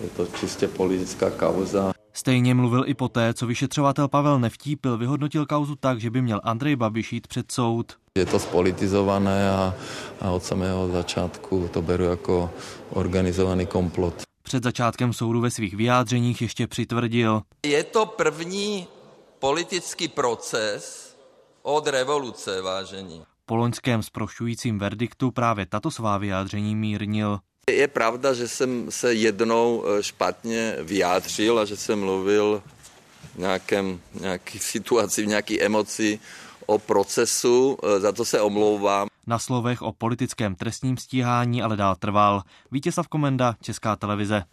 je 0.00 0.08
to 0.08 0.26
čistě 0.26 0.68
politická 0.68 1.30
kauza. 1.30 1.91
Stejně 2.12 2.54
mluvil 2.54 2.84
i 2.86 2.94
poté, 2.94 3.34
co 3.34 3.46
vyšetřovatel 3.46 4.08
Pavel 4.08 4.38
Nevtípil 4.38 4.98
vyhodnotil 4.98 5.46
kauzu 5.46 5.76
tak, 5.76 6.00
že 6.00 6.10
by 6.10 6.22
měl 6.22 6.40
Andrej 6.44 6.76
Babiš 6.76 7.12
jít 7.12 7.26
před 7.26 7.52
soud. 7.52 7.92
Je 8.18 8.26
to 8.26 8.38
spolitizované 8.38 9.50
a, 9.50 9.74
a 10.20 10.30
od 10.30 10.44
samého 10.44 10.88
začátku 10.88 11.70
to 11.72 11.82
beru 11.82 12.04
jako 12.04 12.50
organizovaný 12.90 13.66
komplot. 13.66 14.22
Před 14.42 14.62
začátkem 14.62 15.12
soudu 15.12 15.40
ve 15.40 15.50
svých 15.50 15.74
vyjádřeních 15.74 16.42
ještě 16.42 16.66
přitvrdil. 16.66 17.42
Je 17.66 17.84
to 17.84 18.06
první 18.06 18.86
politický 19.38 20.08
proces 20.08 21.16
od 21.62 21.86
revoluce, 21.86 22.62
vážení. 22.62 23.22
Po 23.46 23.56
loňském 23.56 24.02
zprošťujícím 24.02 24.78
verdiktu 24.78 25.30
právě 25.30 25.66
tato 25.66 25.90
svá 25.90 26.18
vyjádření 26.18 26.76
mírnil. 26.76 27.38
Je 27.70 27.88
pravda, 27.88 28.34
že 28.34 28.48
jsem 28.48 28.90
se 28.90 29.14
jednou 29.14 29.84
špatně 30.00 30.76
vyjádřil 30.82 31.58
a 31.58 31.64
že 31.64 31.76
jsem 31.76 32.00
mluvil 32.00 32.62
v 33.34 33.38
nějakém, 33.38 34.00
nějaký 34.20 34.58
situaci, 34.74 35.22
v 35.22 35.26
nějaké 35.26 35.60
emoci 35.60 36.18
o 36.66 36.78
procesu, 36.78 37.78
za 37.98 38.12
to 38.12 38.24
se 38.24 38.40
omlouvám. 38.40 39.08
Na 39.26 39.38
slovech 39.38 39.82
o 39.82 39.92
politickém 39.92 40.54
trestním 40.54 40.96
stíhání 40.96 41.62
ale 41.62 41.76
dál 41.76 41.96
trval. 41.96 42.42
Vítězslav 42.70 43.08
Komenda, 43.08 43.54
Česká 43.60 43.96
televize. 43.96 44.44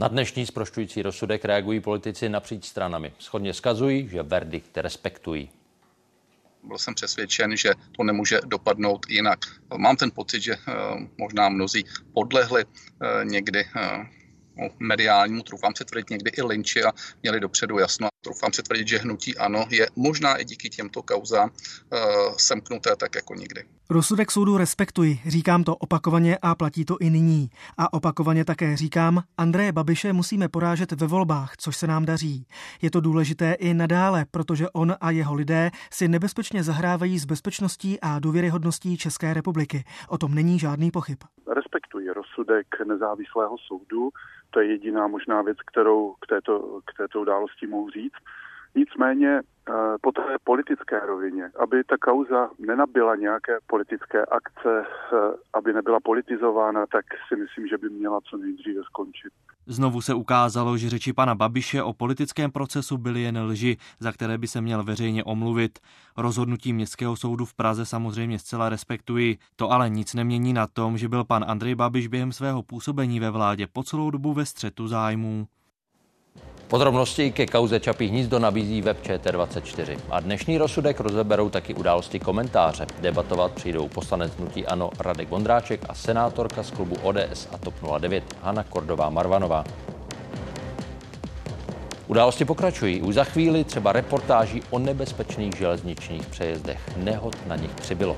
Na 0.00 0.08
dnešní 0.08 0.46
zprošťující 0.46 1.02
rozsudek 1.02 1.44
reagují 1.44 1.80
politici 1.80 2.28
napříč 2.28 2.64
stranami. 2.64 3.12
Schodně 3.18 3.54
skazují, 3.54 4.08
že 4.08 4.22
verdikt 4.22 4.78
respektují. 4.78 5.50
Byl 6.62 6.78
jsem 6.78 6.94
přesvědčen, 6.94 7.56
že 7.56 7.70
to 7.96 8.04
nemůže 8.04 8.40
dopadnout 8.44 9.06
jinak. 9.08 9.38
Mám 9.76 9.96
ten 9.96 10.10
pocit, 10.10 10.40
že 10.40 10.56
možná 11.18 11.48
mnozí 11.48 11.84
podlehli 12.14 12.64
někdy 13.24 13.64
no, 13.76 14.06
mediálnímu, 14.78 15.42
troufám 15.42 15.74
se 15.74 15.84
tvrdit 15.84 16.10
někdy 16.10 16.30
i 16.30 16.42
linči 16.42 16.84
a 16.84 16.92
měli 17.22 17.40
dopředu 17.40 17.78
jasno. 17.78 18.08
Troufám 18.24 18.52
se 18.52 18.62
tvrdit, 18.62 18.88
že 18.88 18.98
hnutí 18.98 19.38
ano 19.38 19.64
je 19.70 19.86
možná 19.96 20.36
i 20.36 20.44
díky 20.44 20.68
těmto 20.68 21.02
kauzám 21.02 21.50
uh, 21.50 21.98
semknuté 22.36 22.96
tak 22.96 23.14
jako 23.14 23.34
nikdy. 23.34 23.64
Rozsudek 23.90 24.30
soudu 24.30 24.56
respektuji, 24.56 25.20
říkám 25.26 25.64
to 25.64 25.76
opakovaně 25.76 26.38
a 26.42 26.54
platí 26.54 26.84
to 26.84 26.98
i 26.98 27.10
nyní. 27.10 27.50
A 27.78 27.92
opakovaně 27.92 28.44
také 28.44 28.76
říkám, 28.76 29.22
Andreje 29.36 29.72
Babiše 29.72 30.12
musíme 30.12 30.48
porážet 30.48 30.92
ve 30.92 31.06
volbách, 31.06 31.56
což 31.56 31.76
se 31.76 31.86
nám 31.86 32.04
daří. 32.04 32.46
Je 32.82 32.90
to 32.90 33.00
důležité 33.00 33.52
i 33.52 33.74
nadále, 33.74 34.24
protože 34.30 34.70
on 34.70 34.94
a 35.00 35.10
jeho 35.10 35.34
lidé 35.34 35.70
si 35.90 36.08
nebezpečně 36.08 36.62
zahrávají 36.62 37.18
s 37.18 37.24
bezpečností 37.24 38.00
a 38.00 38.18
důvěryhodností 38.18 38.96
České 38.96 39.34
republiky. 39.34 39.84
O 40.08 40.18
tom 40.18 40.34
není 40.34 40.58
žádný 40.58 40.90
pochyb. 40.90 41.18
Respektuji 41.54 42.08
rozsudek 42.08 42.66
nezávislého 42.86 43.56
soudu, 43.68 44.10
to 44.52 44.60
je 44.60 44.66
jediná 44.66 45.06
možná 45.06 45.42
věc, 45.42 45.58
kterou 45.66 46.14
k 46.20 46.26
této, 46.26 46.80
k 46.84 46.96
této 46.96 47.20
události 47.20 47.66
mohu 47.66 47.90
říct. 47.90 48.22
Nicméně 48.74 49.40
po 50.00 50.12
té 50.12 50.22
politické 50.44 51.00
rovině, 51.00 51.50
aby 51.62 51.84
ta 51.84 51.96
kauza 51.96 52.50
nenabila 52.58 53.16
nějaké 53.16 53.58
politické 53.66 54.24
akce, 54.24 54.84
aby 55.54 55.72
nebyla 55.72 55.98
politizována, 56.04 56.86
tak 56.86 57.04
si 57.28 57.36
myslím, 57.36 57.66
že 57.68 57.78
by 57.78 57.90
měla 57.90 58.20
co 58.30 58.36
nejdříve 58.36 58.82
skončit. 58.82 59.32
Znovu 59.66 60.00
se 60.00 60.14
ukázalo, 60.14 60.76
že 60.76 60.90
řeči 60.90 61.12
pana 61.12 61.34
Babiše 61.34 61.82
o 61.82 61.92
politickém 61.92 62.50
procesu 62.50 62.98
byly 62.98 63.22
jen 63.22 63.42
lži, 63.42 63.76
za 64.00 64.12
které 64.12 64.38
by 64.38 64.46
se 64.46 64.60
měl 64.60 64.84
veřejně 64.84 65.24
omluvit. 65.24 65.78
Rozhodnutí 66.16 66.72
Městského 66.72 67.16
soudu 67.16 67.44
v 67.44 67.54
Praze 67.54 67.86
samozřejmě 67.86 68.38
zcela 68.38 68.68
respektuji. 68.68 69.38
To 69.56 69.70
ale 69.70 69.90
nic 69.90 70.14
nemění 70.14 70.52
na 70.52 70.66
tom, 70.66 70.98
že 70.98 71.08
byl 71.08 71.24
pan 71.24 71.44
Andrej 71.48 71.74
Babiš 71.74 72.06
během 72.06 72.32
svého 72.32 72.62
působení 72.62 73.20
ve 73.20 73.30
vládě 73.30 73.66
po 73.72 73.82
celou 73.82 74.10
dobu 74.10 74.32
ve 74.32 74.46
střetu 74.46 74.88
zájmů. 74.88 75.46
Podrobnosti 76.72 77.32
ke 77.32 77.46
kauze 77.46 77.80
Čapí 77.80 78.06
hnízdo 78.06 78.38
nabízí 78.38 78.82
web 78.82 79.02
ČT24. 79.02 79.98
A 80.10 80.20
dnešní 80.20 80.58
rozsudek 80.58 81.00
rozeberou 81.00 81.50
taky 81.50 81.74
události 81.74 82.18
komentáře. 82.18 82.86
Debatovat 83.00 83.52
přijdou 83.52 83.88
poslanec 83.88 84.32
hnutí 84.38 84.66
Ano 84.66 84.90
Radek 84.98 85.28
Vondráček 85.28 85.80
a 85.88 85.94
senátorka 85.94 86.62
z 86.62 86.70
klubu 86.70 86.96
ODS 87.02 87.48
a 87.52 87.58
TOP 87.58 87.74
09 87.98 88.24
Hana 88.42 88.64
Kordová 88.64 89.10
Marvanová. 89.10 89.64
Události 92.06 92.44
pokračují. 92.44 93.02
Už 93.02 93.14
za 93.14 93.24
chvíli 93.24 93.64
třeba 93.64 93.92
reportáží 93.92 94.62
o 94.70 94.78
nebezpečných 94.78 95.56
železničních 95.56 96.26
přejezdech. 96.26 96.80
Nehod 96.96 97.36
na 97.46 97.56
nich 97.56 97.70
přibylo. 97.70 98.16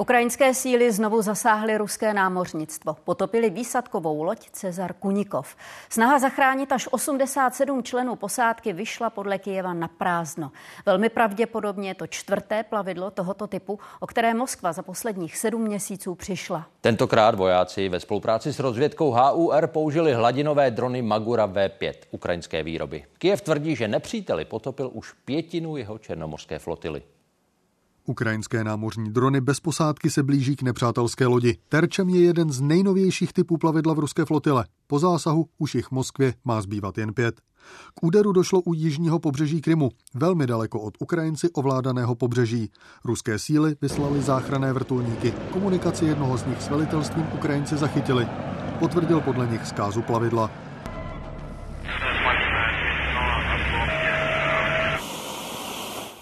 Ukrajinské 0.00 0.54
síly 0.54 0.92
znovu 0.92 1.22
zasáhly 1.22 1.78
ruské 1.78 2.14
námořnictvo. 2.14 2.96
Potopili 3.04 3.50
výsadkovou 3.50 4.22
loď 4.22 4.50
Cezar 4.50 4.92
Kunikov. 4.92 5.56
Snaha 5.90 6.18
zachránit 6.18 6.72
až 6.72 6.88
87 6.90 7.82
členů 7.82 8.16
posádky 8.16 8.72
vyšla 8.72 9.10
podle 9.10 9.38
Kijeva 9.38 9.74
na 9.74 9.88
prázdno. 9.88 10.52
Velmi 10.86 11.08
pravděpodobně 11.08 11.90
je 11.90 11.94
to 11.94 12.06
čtvrté 12.06 12.62
plavidlo 12.62 13.10
tohoto 13.10 13.46
typu, 13.46 13.78
o 14.00 14.06
které 14.06 14.34
Moskva 14.34 14.72
za 14.72 14.82
posledních 14.82 15.36
sedm 15.36 15.62
měsíců 15.62 16.14
přišla. 16.14 16.66
Tentokrát 16.80 17.34
vojáci 17.34 17.88
ve 17.88 18.00
spolupráci 18.00 18.52
s 18.52 18.58
rozvědkou 18.58 19.10
HUR 19.10 19.66
použili 19.66 20.14
hladinové 20.14 20.70
drony 20.70 21.02
Magura 21.02 21.48
V5 21.48 21.94
ukrajinské 22.10 22.62
výroby. 22.62 23.04
Kijev 23.18 23.40
tvrdí, 23.40 23.76
že 23.76 23.88
nepříteli 23.88 24.44
potopil 24.44 24.90
už 24.92 25.12
pětinu 25.24 25.76
jeho 25.76 25.98
černomorské 25.98 26.58
flotily. 26.58 27.02
Ukrajinské 28.10 28.64
námořní 28.64 29.12
drony 29.12 29.40
bez 29.40 29.60
posádky 29.60 30.10
se 30.10 30.22
blíží 30.22 30.56
k 30.56 30.62
nepřátelské 30.62 31.26
lodi. 31.26 31.58
Terčem 31.68 32.08
je 32.08 32.20
jeden 32.20 32.52
z 32.52 32.60
nejnovějších 32.60 33.32
typů 33.32 33.56
plavidla 33.56 33.94
v 33.94 33.98
ruské 33.98 34.24
flotile. 34.24 34.64
Po 34.86 34.98
zásahu 34.98 35.46
už 35.58 35.74
jich 35.74 35.86
v 35.86 35.90
Moskvě 35.90 36.34
má 36.44 36.60
zbývat 36.60 36.98
jen 36.98 37.14
pět. 37.14 37.40
K 37.94 38.04
úderu 38.04 38.32
došlo 38.32 38.60
u 38.60 38.74
jižního 38.74 39.18
pobřeží 39.18 39.60
Krymu, 39.60 39.90
velmi 40.14 40.46
daleko 40.46 40.80
od 40.80 40.94
Ukrajinci 41.00 41.50
ovládaného 41.50 42.14
pobřeží. 42.14 42.70
Ruské 43.04 43.38
síly 43.38 43.76
vyslali 43.82 44.22
záchranné 44.22 44.72
vrtulníky. 44.72 45.32
Komunikaci 45.52 46.04
jednoho 46.04 46.38
z 46.38 46.46
nich 46.46 46.62
s 46.62 46.68
velitelstvím 46.68 47.26
Ukrajinci 47.34 47.76
zachytili. 47.76 48.26
Potvrdil 48.78 49.20
podle 49.20 49.46
nich 49.46 49.66
zkázu 49.66 50.02
plavidla. 50.02 50.69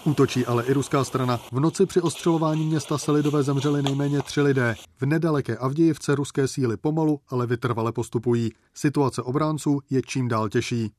Útočí 0.09 0.45
ale 0.45 0.65
i 0.65 0.73
ruská 0.73 1.03
strana. 1.03 1.39
V 1.51 1.59
noci 1.59 1.85
při 1.85 2.01
ostřelování 2.01 2.65
města 2.65 2.97
se 2.97 3.11
lidové 3.11 3.43
zemřeli 3.43 3.81
nejméně 3.81 4.21
tři 4.21 4.41
lidé. 4.41 4.75
V 5.01 5.05
nedaleké 5.05 5.57
Avdějivce 5.57 6.15
ruské 6.15 6.47
síly 6.47 6.77
pomalu, 6.77 7.19
ale 7.29 7.47
vytrvale 7.47 7.91
postupují. 7.91 8.51
Situace 8.73 9.21
obránců 9.21 9.79
je 9.89 10.01
čím 10.01 10.27
dál 10.27 10.49
těžší. 10.49 10.91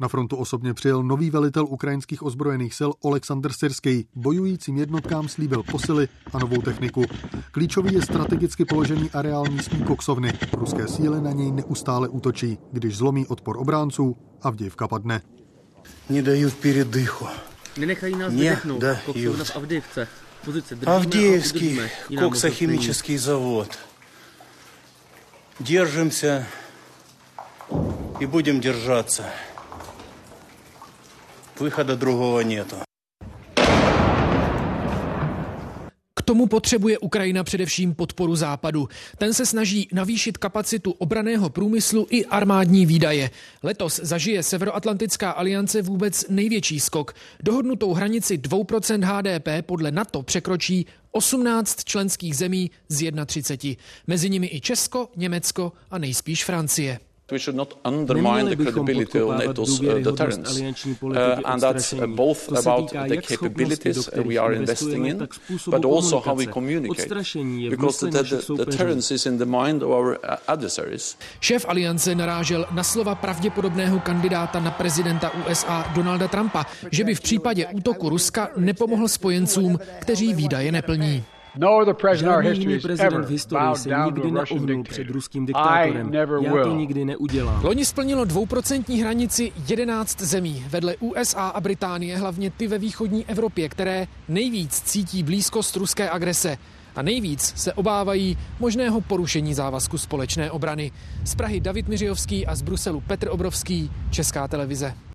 Na 0.00 0.08
frontu 0.08 0.36
osobně 0.36 0.74
přijel 0.74 1.02
nový 1.02 1.30
velitel 1.30 1.66
ukrajinských 1.66 2.22
ozbrojených 2.22 2.74
sil 2.78 2.90
Oleksandr 3.02 3.52
Syrský. 3.52 4.08
Bojujícím 4.14 4.76
jednotkám 4.76 5.28
slíbil 5.28 5.62
posily 5.62 6.08
a 6.32 6.38
novou 6.38 6.62
techniku. 6.62 7.04
Klíčový 7.50 7.94
je 7.94 8.02
strategicky 8.02 8.64
položený 8.64 9.10
areál 9.10 9.44
místní 9.50 9.82
koksovny. 9.84 10.32
Ruské 10.52 10.88
síly 10.88 11.20
na 11.20 11.32
něj 11.32 11.52
neustále 11.52 12.08
útočí. 12.08 12.58
Když 12.72 12.96
zlomí 12.96 13.26
odpor 13.26 13.56
obránců, 13.56 14.16
Avdějivka 14.42 14.88
padne. 14.88 15.22
Nedají 16.10 16.44
передыху. 16.46 17.26
Nenechají 17.78 18.16
nás 18.16 18.32
Не 18.32 18.38
vydechnout. 18.42 18.80
дают. 18.80 19.00
Koksovna 19.06 19.44
v 19.44 19.56
Avdivce. 19.56 20.08
Pozice 20.44 20.74
držíme 20.74 20.96
Авдеевский 20.96 21.60
a 21.68 21.72
udržíme. 21.72 21.82
Jiná 21.82 21.90
možnost 21.90 22.10
není. 22.10 22.30
коксохимический 22.30 23.18
завод. 23.18 23.68
Держимся 25.60 26.46
и 28.20 28.26
будем 28.26 28.60
держаться. 28.60 29.24
Выхода 31.58 31.96
другого 31.96 32.40
нету. 32.40 32.76
K 36.16 36.22
tomu 36.22 36.46
potřebuje 36.46 36.98
Ukrajina 36.98 37.44
především 37.44 37.94
podporu 37.94 38.36
Západu. 38.36 38.88
Ten 39.18 39.34
se 39.34 39.46
snaží 39.46 39.88
navýšit 39.92 40.38
kapacitu 40.38 40.90
obraného 40.90 41.50
průmyslu 41.50 42.06
i 42.10 42.24
armádní 42.26 42.86
výdaje. 42.86 43.30
Letos 43.62 44.00
zažije 44.02 44.42
Severoatlantická 44.42 45.30
aliance 45.30 45.82
vůbec 45.82 46.24
největší 46.28 46.80
skok. 46.80 47.14
Dohodnutou 47.42 47.92
hranici 47.92 48.38
2% 48.38 49.04
HDP 49.04 49.66
podle 49.66 49.90
NATO 49.90 50.22
překročí 50.22 50.86
18 51.10 51.84
členských 51.84 52.36
zemí 52.36 52.70
z 52.88 53.12
31. 53.26 53.82
Mezi 54.06 54.30
nimi 54.30 54.48
i 54.52 54.60
Česko, 54.60 55.08
Německo 55.16 55.72
a 55.90 55.98
nejspíš 55.98 56.44
Francie. 56.44 56.98
We 57.31 57.39
should 57.39 57.55
not 57.55 57.73
undermine 57.85 58.45
the 58.49 58.55
credibility 58.55 59.19
of 59.19 59.29
NATO's 59.37 59.81
uh, 59.81 59.99
deterrence. 59.99 60.59
Uh, 60.59 61.41
and 61.45 61.61
that's 61.61 61.93
uh, 61.93 62.07
both 62.07 62.51
about 62.51 62.89
the 62.89 63.21
capabilities 63.21 64.09
we 64.25 64.37
are 64.37 64.53
investing 64.53 65.05
in, 65.05 65.27
but 65.67 65.85
also 65.85 66.19
how 66.19 66.33
we 66.33 66.47
communicate. 66.47 67.09
Because 67.69 67.99
the, 67.99 68.09
the, 68.09 68.55
the 68.57 68.65
deterrence 68.65 69.11
is 69.11 69.25
in 69.25 69.37
the 69.37 69.45
mind 69.45 69.83
of 69.83 69.91
our 69.91 70.17
uh, 70.23 70.37
adversaries. 70.47 71.17
Šéf 71.39 71.65
aliance 71.69 72.15
narážel 72.15 72.65
na 72.71 72.83
slova 72.83 73.15
pravděpodobného 73.15 73.99
kandidáta 73.99 74.59
na 74.59 74.71
prezidenta 74.71 75.31
USA 75.45 75.91
Donalda 75.95 76.27
Trumpa, 76.27 76.65
že 76.91 77.03
by 77.03 77.15
v 77.15 77.21
případě 77.21 77.67
útoku 77.67 78.09
Ruska 78.09 78.49
nepomohl 78.57 79.07
spojencům, 79.07 79.79
kteří 79.99 80.33
výdaje 80.33 80.71
neplní. 80.71 81.23
No 81.55 81.85
Žádný 82.13 82.59
jiný 82.59 82.79
prezident 82.79 83.25
v 83.25 83.29
historii 83.29 83.75
se 83.75 83.89
nikdy 84.05 84.31
neohnul 84.31 84.83
před 84.83 85.09
ruským 85.09 85.45
diktátorem. 85.45 86.13
Já 86.13 86.63
to 86.63 86.75
nikdy 86.75 87.05
neudělám. 87.05 87.63
Loni 87.63 87.85
splnilo 87.85 88.25
dvouprocentní 88.25 89.01
hranici 89.01 89.51
11 89.67 90.21
zemí. 90.21 90.65
Vedle 90.69 90.95
USA 90.99 91.47
a 91.47 91.61
Británie 91.61 92.17
hlavně 92.17 92.51
ty 92.51 92.67
ve 92.67 92.77
východní 92.77 93.25
Evropě, 93.25 93.69
které 93.69 94.07
nejvíc 94.27 94.81
cítí 94.81 95.23
blízkost 95.23 95.75
ruské 95.75 96.09
agrese 96.09 96.57
a 96.95 97.01
nejvíc 97.01 97.53
se 97.55 97.73
obávají 97.73 98.37
možného 98.59 99.01
porušení 99.01 99.53
závazku 99.53 99.97
společné 99.97 100.51
obrany. 100.51 100.91
Z 101.25 101.35
Prahy 101.35 101.59
David 101.59 101.87
Miřijovský 101.87 102.47
a 102.47 102.55
z 102.55 102.61
Bruselu 102.61 103.01
Petr 103.01 103.27
Obrovský, 103.31 103.91
Česká 104.09 104.47
televize. 104.47 105.08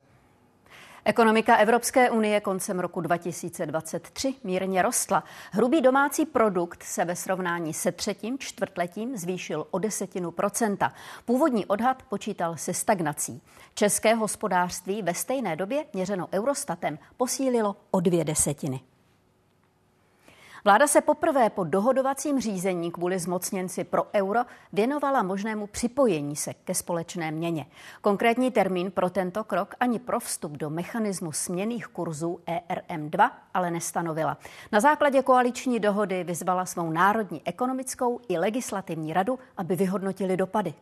Ekonomika 1.07 1.57
Evropské 1.57 2.11
unie 2.11 2.41
koncem 2.41 2.81
roku 2.81 3.01
2023 3.01 4.35
mírně 4.45 4.83
rostla. 4.83 5.25
Hrubý 5.53 5.81
domácí 5.81 6.27
produkt 6.27 6.83
se 6.83 7.05
ve 7.05 7.17
srovnání 7.17 7.75
se 7.75 7.93
třetím 7.93 8.39
čtvrtletím 8.39 9.17
zvýšil 9.17 9.67
o 9.71 9.79
desetinu 9.79 10.31
procenta. 10.31 10.93
Původní 11.25 11.67
odhad 11.67 12.03
počítal 12.03 12.57
se 12.57 12.75
stagnací. 12.75 13.43
České 13.75 14.15
hospodářství 14.15 15.03
ve 15.03 15.15
stejné 15.15 15.57
době 15.57 15.85
měřeno 15.93 16.29
Eurostatem 16.33 16.99
posílilo 17.17 17.77
o 17.91 18.01
dvě 18.01 18.25
desetiny. 18.25 18.81
Vláda 20.67 20.87
se 20.87 21.01
poprvé 21.01 21.51
po 21.51 21.65
dohodovacím 21.65 22.41
řízení 22.41 22.91
kvůli 22.91 23.19
zmocněnci 23.19 23.85
pro 23.85 24.07
euro 24.15 24.41
věnovala 24.73 25.23
možnému 25.23 25.67
připojení 25.67 26.37
se 26.37 26.55
ke 26.55 26.75
společné 26.75 27.31
měně. 27.31 27.67
Konkrétní 28.01 28.51
termín 28.51 28.91
pro 28.91 29.11
tento 29.11 29.45
krok 29.45 29.75
ani 29.81 29.99
pro 29.99 30.21
vstup 30.21 30.53
do 30.53 30.71
mechanismu 30.71 31.33
směných 31.33 31.87
kurzů 31.87 32.41
ERM2 32.47 33.31
ale 33.55 33.71
nestanovila. 33.71 34.37
Na 34.73 34.81
základě 34.81 35.23
koaliční 35.23 35.81
dohody 35.81 36.25
vyzvala 36.25 36.67
svou 36.67 36.91
Národní 36.91 37.43
ekonomickou 37.45 38.21
i 38.29 38.39
legislativní 38.39 39.13
radu, 39.13 39.39
aby 39.57 39.77
vyhodnotili 39.77 40.37
dopady. 40.37 40.75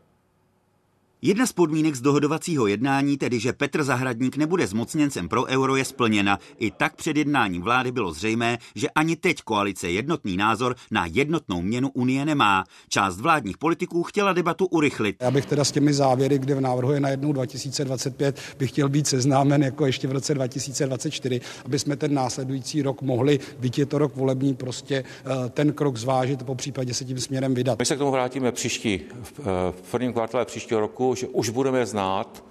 Jedna 1.25 1.47
z 1.47 1.53
podmínek 1.53 1.95
z 1.95 2.01
dohodovacího 2.01 2.67
jednání, 2.67 3.17
tedy 3.17 3.41
že 3.41 3.53
Petr 3.53 3.83
Zahradník 3.83 4.37
nebude 4.37 4.67
zmocněncem 4.67 5.29
pro 5.29 5.45
euro, 5.45 5.77
je 5.77 5.85
splněna. 5.85 6.39
I 6.59 6.71
tak 6.71 6.97
před 6.97 7.17
jednáním 7.17 7.63
vlády 7.63 7.93
bylo 7.93 8.13
zřejmé, 8.13 8.59
že 8.75 8.91
ani 8.91 9.17
teď 9.17 9.37
koalice 9.45 9.91
jednotný 9.91 10.37
názor 10.37 10.75
na 10.91 11.07
jednotnou 11.07 11.63
měnu 11.63 11.91
Unie 11.95 12.25
nemá. 12.25 12.65
Část 12.89 13.21
vládních 13.21 13.59
politiků 13.59 14.03
chtěla 14.03 14.33
debatu 14.33 14.67
urychlit. 14.67 15.17
Já 15.21 15.31
bych 15.31 15.47
teda 15.47 15.65
s 15.65 15.73
těmi 15.73 15.93
závěry, 15.95 16.39
kde 16.39 16.55
v 16.55 16.61
návrhu 16.61 16.93
je 16.93 17.01
na 17.01 17.09
jednou 17.09 17.33
2025, 17.33 18.41
bych 18.59 18.71
chtěl 18.71 18.89
být 18.89 19.07
seznámen 19.07 19.63
jako 19.63 19.87
ještě 19.87 20.09
v 20.09 20.13
roce 20.13 20.35
2024, 20.35 21.41
aby 21.65 21.79
jsme 21.79 21.97
ten 21.97 22.15
následující 22.15 22.83
rok 22.83 23.03
mohli, 23.03 23.41
byť 23.59 23.79
je 23.79 23.87
to 23.87 23.99
rok 23.99 24.17
volební, 24.17 24.55
prostě 24.55 25.05
eh, 25.25 25.49
ten 25.51 25.73
krok 25.73 25.97
zvážit, 25.97 26.43
po 26.43 26.55
případě 26.55 26.95
se 26.95 27.05
tím 27.05 27.21
směrem 27.21 27.55
vydat. 27.55 27.79
My 27.79 27.87
se 27.87 27.95
k 27.97 27.99
tomu 27.99 28.11
vrátíme 28.11 28.53
příští, 28.53 29.01
v 29.71 29.91
prvním 29.91 30.13
kvartále 30.13 30.45
příštího 30.45 30.81
roku 30.81 31.12
že 31.15 31.29
už 31.29 31.49
budeme 31.49 31.87
znát, 31.87 32.45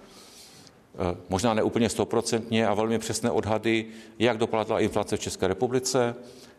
eh, 0.96 1.18
možná 1.30 1.54
neúplně 1.54 1.90
stoprocentně 1.90 2.68
a 2.68 2.74
velmi 2.74 3.00
přesné 3.00 3.32
odhady, 3.32 3.86
jak 4.20 4.38
dopadla 4.38 4.80
inflace 4.80 5.18
v 5.18 5.20
České 5.20 5.48
republice, 5.48 6.16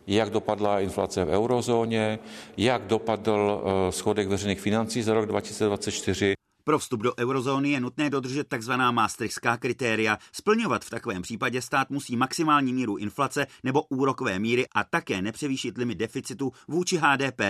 jak 0.07 0.29
dopadla 0.29 0.79
inflace 0.79 1.25
v 1.25 1.29
eurozóně, 1.29 2.19
jak 2.57 2.81
dopadl 2.87 3.63
eh, 3.63 3.91
schodek 3.91 4.27
veřejných 4.27 4.61
financí 4.61 5.01
za 5.01 5.13
rok 5.13 5.25
2024. 5.25 6.42
Pro 6.65 6.79
vstup 6.79 7.01
do 7.01 7.13
eurozóny 7.19 7.69
je 7.69 7.79
nutné 7.79 8.09
dodržet 8.09 8.47
tzv. 8.47 8.71
maastrichtská 8.91 9.57
kritéria. 9.57 10.17
Splňovat 10.31 10.85
v 10.85 10.89
takovém 10.89 11.21
případě 11.21 11.61
stát 11.61 11.89
musí 11.89 12.15
maximální 12.15 12.73
míru 12.73 12.97
inflace 12.97 13.47
nebo 13.63 13.83
úrokové 13.89 14.39
míry 14.39 14.65
a 14.75 14.83
také 14.83 15.21
nepřevýšit 15.21 15.77
limit 15.77 15.97
deficitu 15.97 16.51
vůči 16.67 16.97
HDP. 16.97 17.41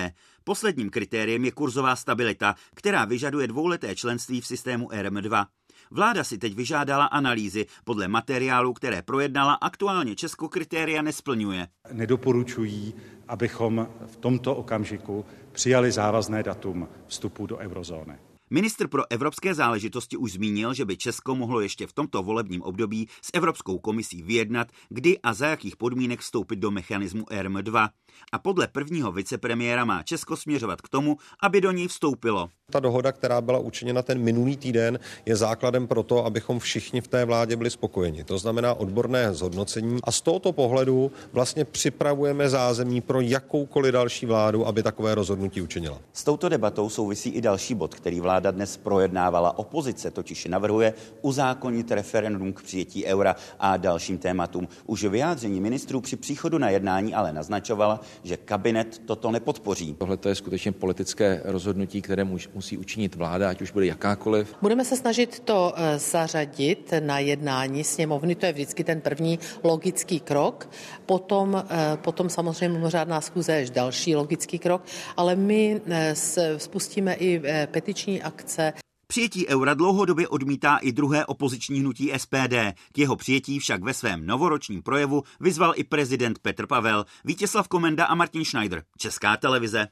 Posledním 0.44 0.90
kritériem 0.90 1.46
je 1.46 1.52
kurzová 1.52 1.96
stabilita, 1.96 2.56
která 2.76 3.06
vyžaduje 3.06 3.48
dvouleté 3.48 3.96
členství 3.96 4.42
v 4.42 4.48
systému 4.48 4.88
RM2. 4.88 5.46
Vláda 5.92 6.24
si 6.24 6.38
teď 6.38 6.56
vyžádala 6.56 7.06
analýzy. 7.06 7.66
Podle 7.84 8.08
materiálu, 8.08 8.74
které 8.74 9.02
projednala, 9.02 9.54
aktuálně 9.54 10.16
Česko 10.16 10.50
kritéria 10.50 11.02
nesplňuje. 11.02 11.68
Nedoporučují, 11.92 12.94
abychom 13.28 13.88
v 14.06 14.18
tomto 14.18 14.56
okamžiku 14.56 15.26
přijali 15.52 15.92
závazné 15.92 16.44
datum 16.44 16.88
vstupu 17.08 17.46
do 17.48 17.58
eurozóny. 17.58 18.33
Ministr 18.50 18.88
pro 18.88 19.04
evropské 19.10 19.54
záležitosti 19.54 20.18
už 20.18 20.32
zmínil, 20.32 20.74
že 20.74 20.86
by 20.86 20.98
Česko 20.98 21.36
mohlo 21.36 21.60
ještě 21.60 21.88
v 21.88 21.94
tomto 21.94 22.24
volebním 22.24 22.62
období 22.62 23.08
s 23.22 23.30
Evropskou 23.34 23.80
komisí 23.80 24.24
vyjednat, 24.24 24.68
kdy 24.90 25.20
a 25.20 25.34
za 25.34 25.48
jakých 25.48 25.78
podmínek 25.78 26.20
vstoupit 26.20 26.56
do 26.56 26.72
mechanismu 26.72 27.24
RM2. 27.24 27.90
A 28.32 28.40
podle 28.40 28.68
prvního 28.68 29.12
vicepremiéra 29.12 29.86
má 29.86 30.04
Česko 30.04 30.38
směřovat 30.38 30.82
k 30.82 30.90
tomu, 30.90 31.18
aby 31.42 31.62
do 31.62 31.72
ní 31.72 31.88
vstoupilo. 31.88 32.50
Ta 32.74 32.80
dohoda, 32.80 33.12
která 33.12 33.42
byla 33.42 33.60
učiněna 33.60 34.02
ten 34.02 34.18
minulý 34.18 34.58
týden, 34.58 35.00
je 35.26 35.36
základem 35.36 35.88
pro 35.88 36.04
to, 36.04 36.26
abychom 36.26 36.60
všichni 36.60 37.02
v 37.02 37.08
té 37.08 37.26
vládě 37.26 37.56
byli 37.56 37.70
spokojeni. 37.70 38.24
To 38.24 38.38
znamená 38.38 38.74
odborné 38.74 39.34
zhodnocení 39.34 40.00
a 40.04 40.12
z 40.12 40.22
tohoto 40.22 40.52
pohledu 40.52 41.12
vlastně 41.34 41.66
připravujeme 41.66 42.50
zázemí 42.50 43.02
pro 43.02 43.22
jakoukoliv 43.22 43.94
další 43.94 44.26
vládu, 44.26 44.68
aby 44.68 44.84
takové 44.84 45.16
rozhodnutí 45.16 45.62
učinila. 45.62 46.00
S 46.14 46.24
touto 46.24 46.50
debatou 46.50 46.90
souvisí 46.90 47.30
i 47.30 47.42
další 47.42 47.74
bod, 47.74 47.96
který 47.96 48.20
vláda 48.20 48.52
dnes 48.52 48.78
projednávala. 48.78 49.58
Opozice 49.58 50.12
totiž 50.12 50.46
navrhuje 50.46 50.94
uzákonit 51.22 51.92
referendum 51.92 52.54
k 52.54 52.64
přijetí 52.64 53.06
eura 53.06 53.36
a 53.60 53.78
dalším 53.78 54.18
tématům. 54.18 54.68
Už 54.86 55.04
vyjádření 55.04 55.62
ministrů 55.62 56.02
při 56.02 56.16
příchodu 56.16 56.58
na 56.58 56.70
jednání 56.70 57.14
ale 57.14 57.34
naznačovala, 57.34 58.00
že 58.24 58.38
kabinet 58.38 59.02
toto 59.06 59.32
nepodpoří. 59.32 59.96
Tohle 60.00 60.18
je 60.28 60.36
skutečně 60.36 60.72
politické 60.72 61.42
rozhodnutí, 61.46 62.02
které 62.02 62.24
musí 62.64 62.78
učinit 62.78 63.16
vláda, 63.16 63.50
ať 63.50 63.62
už 63.62 63.72
bude 63.72 63.86
jakákoliv. 63.86 64.56
Budeme 64.62 64.86
se 64.86 64.96
snažit 64.96 65.40
to 65.40 65.74
eh, 65.76 66.00
zařadit 66.00 66.94
na 67.00 67.20
jednání 67.20 67.84
sněmovny, 67.84 68.36
to 68.36 68.46
je 68.46 68.54
vždycky 68.54 68.84
ten 68.84 69.02
první 69.02 69.40
logický 69.64 70.20
krok. 70.20 70.70
Potom, 71.06 71.64
eh, 71.70 71.98
potom 71.98 72.30
samozřejmě 72.30 72.70
mimořádná 72.70 73.22
schůze 73.22 73.54
je 73.54 73.70
další 73.70 74.16
logický 74.16 74.60
krok, 74.60 74.82
ale 75.18 75.36
my 75.36 75.82
eh, 75.86 76.16
spustíme 76.58 77.14
i 77.14 77.42
petiční 77.72 78.22
akce. 78.22 78.74
Přijetí 79.08 79.48
eura 79.48 79.74
dlouhodobě 79.74 80.28
odmítá 80.28 80.78
i 80.78 80.92
druhé 80.92 81.26
opoziční 81.26 81.80
hnutí 81.80 82.12
SPD. 82.18 82.74
K 82.92 82.98
jeho 82.98 83.16
přijetí 83.16 83.60
však 83.60 83.84
ve 83.84 83.94
svém 83.94 84.26
novoročním 84.26 84.82
projevu 84.82 85.24
vyzval 85.40 85.74
i 85.76 85.84
prezident 85.84 86.40
Petr 86.40 86.68
Pavel, 86.68 87.06
Vítězslav 87.26 87.68
Komenda 87.68 88.06
a 88.06 88.16
Martin 88.16 88.46
Schneider. 88.46 88.84
Česká 88.98 89.38
televize. 89.38 89.88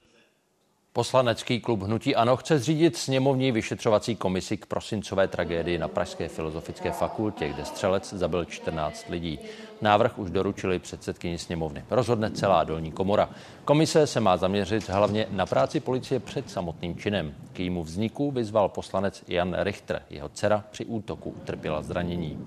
Poslanecký 0.93 1.59
klub 1.59 1.81
Hnutí 1.81 2.15
Ano 2.15 2.37
chce 2.37 2.59
zřídit 2.59 2.97
sněmovní 2.97 3.51
vyšetřovací 3.51 4.15
komisi 4.15 4.57
k 4.57 4.65
prosincové 4.65 5.27
tragédii 5.27 5.77
na 5.77 5.87
Pražské 5.87 6.27
filozofické 6.27 6.91
fakultě, 6.91 7.49
kde 7.49 7.65
střelec 7.65 8.13
zabil 8.13 8.45
14 8.45 9.09
lidí. 9.09 9.39
Návrh 9.81 10.19
už 10.19 10.31
doručili 10.31 10.79
předsedkyni 10.79 11.37
sněmovny. 11.37 11.85
Rozhodne 11.89 12.31
celá 12.31 12.63
dolní 12.63 12.91
komora. 12.91 13.29
Komise 13.65 14.07
se 14.07 14.19
má 14.19 14.37
zaměřit 14.37 14.89
hlavně 14.89 15.27
na 15.31 15.45
práci 15.45 15.79
policie 15.79 16.19
před 16.19 16.49
samotným 16.49 16.95
činem. 16.95 17.35
K 17.53 17.59
jejímu 17.59 17.83
vzniku 17.83 18.31
vyzval 18.31 18.69
poslanec 18.69 19.23
Jan 19.27 19.55
Richter. 19.59 20.01
Jeho 20.09 20.29
dcera 20.29 20.63
při 20.71 20.85
útoku 20.85 21.29
utrpěla 21.29 21.81
zranění. 21.81 22.39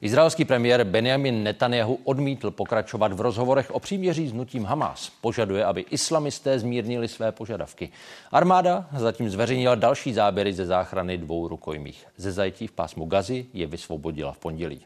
Izraelský 0.00 0.44
premiér 0.44 0.84
Benjamin 0.84 1.42
Netanyahu 1.42 1.98
odmítl 2.04 2.50
pokračovat 2.50 3.12
v 3.12 3.20
rozhovorech 3.20 3.70
o 3.70 3.80
příměří 3.80 4.28
s 4.28 4.32
nutím 4.32 4.64
Hamas. 4.64 5.12
Požaduje, 5.20 5.64
aby 5.64 5.84
islamisté 5.90 6.58
zmírnili 6.58 7.08
své 7.08 7.32
požadavky. 7.32 7.90
Armáda 8.32 8.88
zatím 8.96 9.30
zveřejnila 9.30 9.74
další 9.74 10.14
záběry 10.14 10.52
ze 10.52 10.66
záchrany 10.66 11.18
dvou 11.18 11.48
rukojmích. 11.48 12.06
Ze 12.16 12.32
zajetí 12.32 12.66
v 12.66 12.72
pásmu 12.72 13.06
Gazy 13.06 13.46
je 13.54 13.66
vysvobodila 13.66 14.32
v 14.32 14.38
pondělí. 14.38 14.80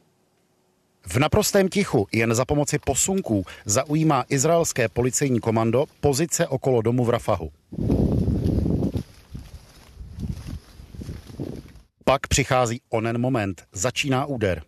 V 1.06 1.16
naprostém 1.16 1.68
tichu 1.68 2.06
jen 2.12 2.34
za 2.34 2.44
pomoci 2.44 2.78
posunků 2.78 3.44
zaujímá 3.64 4.24
izraelské 4.28 4.88
policejní 4.88 5.40
komando 5.40 5.84
pozice 6.00 6.48
okolo 6.48 6.82
domu 6.82 7.04
v 7.04 7.10
Rafahu. 7.10 7.50
Pak 12.04 12.26
přichází 12.26 12.80
onen 12.90 13.20
moment. 13.20 13.64
Začíná 13.72 14.26
úder. 14.26 14.62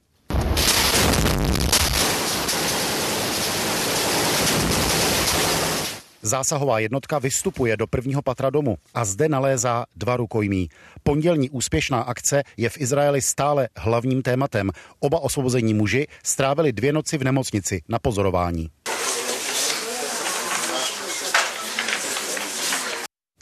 Zásahová 6.24 6.78
jednotka 6.78 7.18
vystupuje 7.18 7.76
do 7.76 7.86
prvního 7.86 8.22
patra 8.22 8.50
domu 8.50 8.76
a 8.94 9.04
zde 9.04 9.28
nalézá 9.28 9.84
dva 9.96 10.16
rukojmí. 10.16 10.68
Pondělní 11.02 11.50
úspěšná 11.50 12.00
akce 12.00 12.42
je 12.56 12.68
v 12.68 12.80
Izraeli 12.80 13.22
stále 13.22 13.68
hlavním 13.76 14.22
tématem. 14.22 14.70
Oba 15.00 15.18
osvobození 15.18 15.74
muži 15.74 16.06
strávili 16.24 16.72
dvě 16.72 16.92
noci 16.92 17.18
v 17.18 17.24
nemocnici 17.24 17.82
na 17.88 17.98
pozorování. 17.98 18.68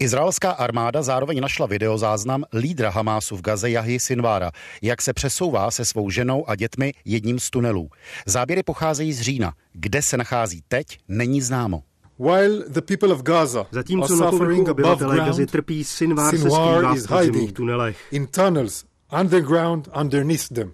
Izraelská 0.01 0.51
armáda 0.51 1.03
zároveň 1.03 1.41
našla 1.41 1.67
videozáznam 1.67 2.45
lídra 2.57 2.91
Hamásu 2.91 3.37
v 3.37 3.43
Gaze 3.43 3.71
Jahy 3.71 4.01
Sinvára, 4.01 4.51
jak 4.83 5.03
se 5.03 5.13
přesouvá 5.13 5.71
se 5.71 5.85
svou 5.85 6.11
ženou 6.11 6.49
a 6.49 6.57
dětmi 6.57 6.93
jedním 7.05 7.39
z 7.39 7.51
tunelů. 7.51 7.91
Záběry 8.27 8.63
pocházejí 8.63 9.13
z 9.13 9.21
října. 9.21 9.53
Kde 9.73 10.03
se 10.03 10.17
nachází 10.17 10.63
teď, 10.69 10.99
není 11.09 11.41
známo. 11.41 11.83
While 12.19 12.65
the 12.69 12.81
people 12.81 13.13
of 13.15 13.23
Gaza 13.23 13.67
Zatímco 13.71 14.17
na 14.17 14.31
povrchu 14.31 14.71
obyvatelé 14.71 15.17
Gazy 15.17 15.47
trpí, 15.47 15.85
Sinvar 15.85 16.31
se 16.31 16.39
skrývá 16.39 16.95
v 16.95 17.07
podzemních 17.09 17.53
tunelech. 17.53 17.99
In 18.11 18.27
tunnels 18.27 18.85
underground 19.21 19.89
underneath 20.01 20.49
them. 20.49 20.73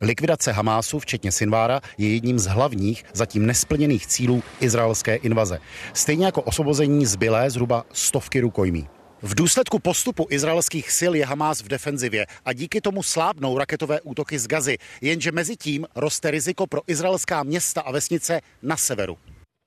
Likvidace 0.00 0.52
Hamásu, 0.52 0.98
včetně 0.98 1.32
Sinvára, 1.32 1.80
je 1.98 2.14
jedním 2.14 2.38
z 2.38 2.46
hlavních, 2.46 3.04
zatím 3.12 3.46
nesplněných 3.46 4.06
cílů 4.06 4.42
izraelské 4.60 5.16
invaze. 5.16 5.58
Stejně 5.92 6.26
jako 6.26 6.42
osvobození 6.42 7.06
zbylé 7.06 7.50
zhruba 7.50 7.84
stovky 7.92 8.40
rukojmí. 8.40 8.88
V 9.22 9.34
důsledku 9.34 9.78
postupu 9.78 10.26
izraelských 10.30 10.90
sil 10.98 11.12
je 11.14 11.26
Hamás 11.26 11.62
v 11.62 11.68
defenzivě 11.68 12.26
a 12.44 12.52
díky 12.52 12.80
tomu 12.80 13.02
slábnou 13.02 13.58
raketové 13.58 14.00
útoky 14.00 14.38
z 14.38 14.46
Gazy, 14.46 14.76
jenže 15.00 15.32
mezi 15.32 15.56
tím 15.56 15.86
roste 15.94 16.30
riziko 16.30 16.66
pro 16.66 16.80
izraelská 16.86 17.42
města 17.42 17.80
a 17.80 17.92
vesnice 17.92 18.40
na 18.62 18.76
severu. 18.76 19.18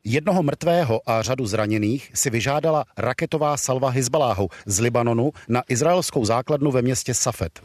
Jednoho 0.03 0.43
mrtvého 0.43 1.01
a 1.05 1.21
řadu 1.21 1.45
zraněných 1.45 2.11
si 2.13 2.29
vyžádala 2.29 2.85
raketová 2.97 3.57
salva 3.57 3.89
Hizbaláhu 3.89 4.49
z 4.65 4.79
Libanonu 4.79 5.31
na 5.47 5.63
izraelskou 5.69 6.25
základnu 6.25 6.71
ve 6.71 6.81
městě 6.81 7.13
Safed. 7.13 7.61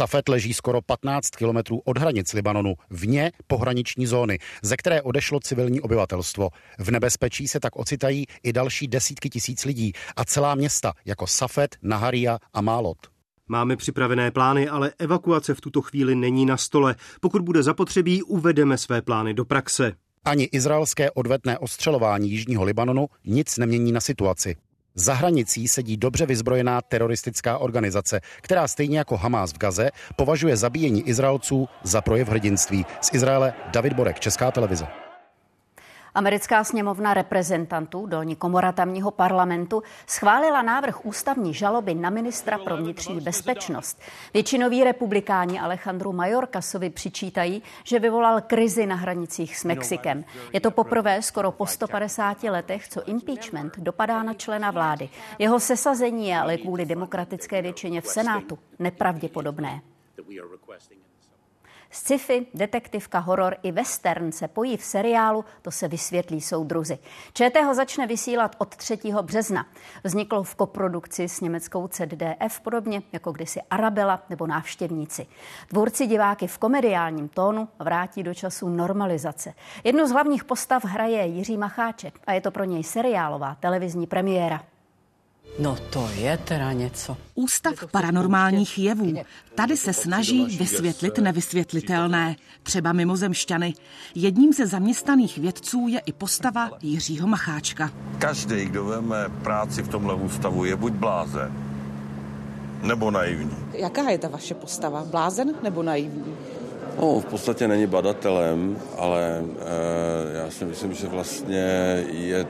Safet 0.00 0.28
leží 0.28 0.54
skoro 0.54 0.82
15 0.82 1.30
kilometrů 1.30 1.80
od 1.84 1.98
hranic 1.98 2.32
Libanonu, 2.32 2.74
vně 2.90 3.32
pohraniční 3.46 4.06
zóny, 4.06 4.38
ze 4.62 4.76
které 4.76 5.02
odešlo 5.02 5.40
civilní 5.40 5.80
obyvatelstvo. 5.80 6.48
V 6.78 6.90
nebezpečí 6.90 7.48
se 7.48 7.60
tak 7.60 7.76
ocitají 7.76 8.26
i 8.42 8.52
další 8.52 8.88
desítky 8.88 9.30
tisíc 9.30 9.64
lidí 9.64 9.92
a 10.16 10.24
celá 10.24 10.54
města 10.54 10.92
jako 11.04 11.26
Safet, 11.26 11.76
Naharia 11.82 12.38
a 12.52 12.60
Málot. 12.60 12.98
Máme 13.48 13.76
připravené 13.76 14.30
plány, 14.30 14.68
ale 14.68 14.92
evakuace 14.98 15.54
v 15.54 15.60
tuto 15.60 15.82
chvíli 15.82 16.14
není 16.14 16.46
na 16.46 16.56
stole. 16.56 16.94
Pokud 17.20 17.42
bude 17.42 17.62
zapotřebí, 17.62 18.22
uvedeme 18.22 18.78
své 18.78 19.02
plány 19.02 19.34
do 19.34 19.44
praxe. 19.44 19.92
Ani 20.24 20.44
izraelské 20.44 21.10
odvetné 21.10 21.58
ostřelování 21.58 22.30
jižního 22.30 22.64
Libanonu 22.64 23.06
nic 23.24 23.58
nemění 23.58 23.92
na 23.92 24.00
situaci. 24.00 24.56
Za 24.94 25.14
hranicí 25.14 25.68
sedí 25.68 25.96
dobře 25.96 26.26
vyzbrojená 26.26 26.82
teroristická 26.82 27.58
organizace, 27.58 28.20
která 28.40 28.68
stejně 28.68 28.98
jako 28.98 29.16
Hamás 29.16 29.52
v 29.52 29.58
Gaze 29.58 29.90
považuje 30.16 30.56
zabíjení 30.56 31.08
Izraelců 31.08 31.68
za 31.82 32.00
projev 32.00 32.28
hrdinství. 32.28 32.86
Z 33.00 33.14
Izraele 33.14 33.54
David 33.72 33.92
Borek, 33.92 34.20
Česká 34.20 34.50
televize. 34.50 34.86
Americká 36.14 36.64
sněmovna 36.64 37.14
reprezentantů, 37.14 38.06
dolní 38.06 38.36
komora 38.36 38.72
tamního 38.72 39.10
parlamentu, 39.10 39.82
schválila 40.06 40.62
návrh 40.62 41.06
ústavní 41.06 41.54
žaloby 41.54 41.94
na 41.94 42.10
ministra 42.10 42.58
pro 42.58 42.76
vnitřní 42.76 43.20
bezpečnost. 43.20 44.00
Většinoví 44.34 44.84
republikáni 44.84 45.60
Alejandru 45.60 46.12
Majorkasovi 46.12 46.90
přičítají, 46.90 47.62
že 47.84 47.98
vyvolal 47.98 48.40
krizi 48.40 48.86
na 48.86 48.96
hranicích 48.96 49.56
s 49.56 49.64
Mexikem. 49.64 50.24
Je 50.52 50.60
to 50.60 50.70
poprvé 50.70 51.22
skoro 51.22 51.52
po 51.52 51.66
150 51.66 52.42
letech, 52.42 52.88
co 52.88 53.04
impeachment 53.04 53.78
dopadá 53.78 54.22
na 54.22 54.34
člena 54.34 54.70
vlády. 54.70 55.08
Jeho 55.38 55.60
sesazení 55.60 56.28
je 56.28 56.38
ale 56.38 56.58
kvůli 56.58 56.86
demokratické 56.86 57.62
většině 57.62 58.00
v 58.00 58.06
Senátu 58.06 58.58
nepravděpodobné. 58.78 59.80
Sci-fi, 61.90 62.46
detektivka, 62.54 63.18
horor 63.18 63.56
i 63.62 63.72
western 63.72 64.32
se 64.32 64.48
pojí 64.48 64.76
v 64.76 64.84
seriálu, 64.84 65.44
to 65.62 65.70
se 65.70 65.88
vysvětlí 65.88 66.40
soudruzi. 66.40 66.98
ČT 67.32 67.64
ho 67.64 67.74
začne 67.74 68.06
vysílat 68.06 68.56
od 68.58 68.76
3. 68.76 68.98
března. 69.22 69.66
Vzniklo 70.04 70.42
v 70.42 70.54
koprodukci 70.54 71.28
s 71.28 71.40
německou 71.40 71.88
CDF, 71.88 72.60
podobně 72.62 73.02
jako 73.12 73.32
kdysi 73.32 73.60
Arabela 73.70 74.22
nebo 74.30 74.46
návštěvníci. 74.46 75.26
Dvorci 75.70 76.06
diváky 76.06 76.46
v 76.46 76.58
komediálním 76.58 77.28
tónu 77.28 77.68
vrátí 77.78 78.22
do 78.22 78.34
času 78.34 78.68
normalizace. 78.68 79.54
Jednu 79.84 80.06
z 80.06 80.10
hlavních 80.10 80.44
postav 80.44 80.84
hraje 80.84 81.26
Jiří 81.26 81.56
Macháček 81.56 82.20
a 82.26 82.32
je 82.32 82.40
to 82.40 82.50
pro 82.50 82.64
něj 82.64 82.84
seriálová 82.84 83.54
televizní 83.60 84.06
premiéra. 84.06 84.62
No 85.58 85.76
to 85.90 86.08
je 86.14 86.36
teda 86.36 86.72
něco. 86.72 87.16
Ústav 87.34 87.74
paranormálních 87.90 88.78
jevů. 88.78 89.14
Tady 89.54 89.76
se 89.76 89.92
snaží 89.92 90.44
vysvětlit 90.58 91.18
nevysvětlitelné, 91.18 92.36
třeba 92.62 92.92
mimozemšťany. 92.92 93.74
Jedním 94.14 94.52
ze 94.52 94.66
zaměstnaných 94.66 95.38
vědců 95.38 95.88
je 95.88 95.98
i 96.06 96.12
postava 96.12 96.70
Jiřího 96.82 97.26
Macháčka. 97.26 97.90
Každý, 98.18 98.64
kdo 98.64 98.84
veme 98.84 99.16
práci 99.42 99.82
v 99.82 99.88
tomhle 99.88 100.14
ústavu, 100.14 100.64
je 100.64 100.76
buď 100.76 100.92
blázen, 100.92 101.52
nebo 102.82 103.10
naivní. 103.10 103.56
Jaká 103.72 104.10
je 104.10 104.18
ta 104.18 104.28
vaše 104.28 104.54
postava? 104.54 105.04
Blázen 105.04 105.54
nebo 105.62 105.82
naivní? 105.82 106.34
No, 106.98 107.20
v 107.20 107.24
podstatě 107.24 107.68
není 107.68 107.86
badatelem, 107.86 108.76
ale 108.98 109.22
e, 109.22 110.38
já 110.44 110.50
si 110.50 110.64
myslím, 110.64 110.94
že 110.94 111.08
vlastně 111.08 111.64
je 112.10 112.46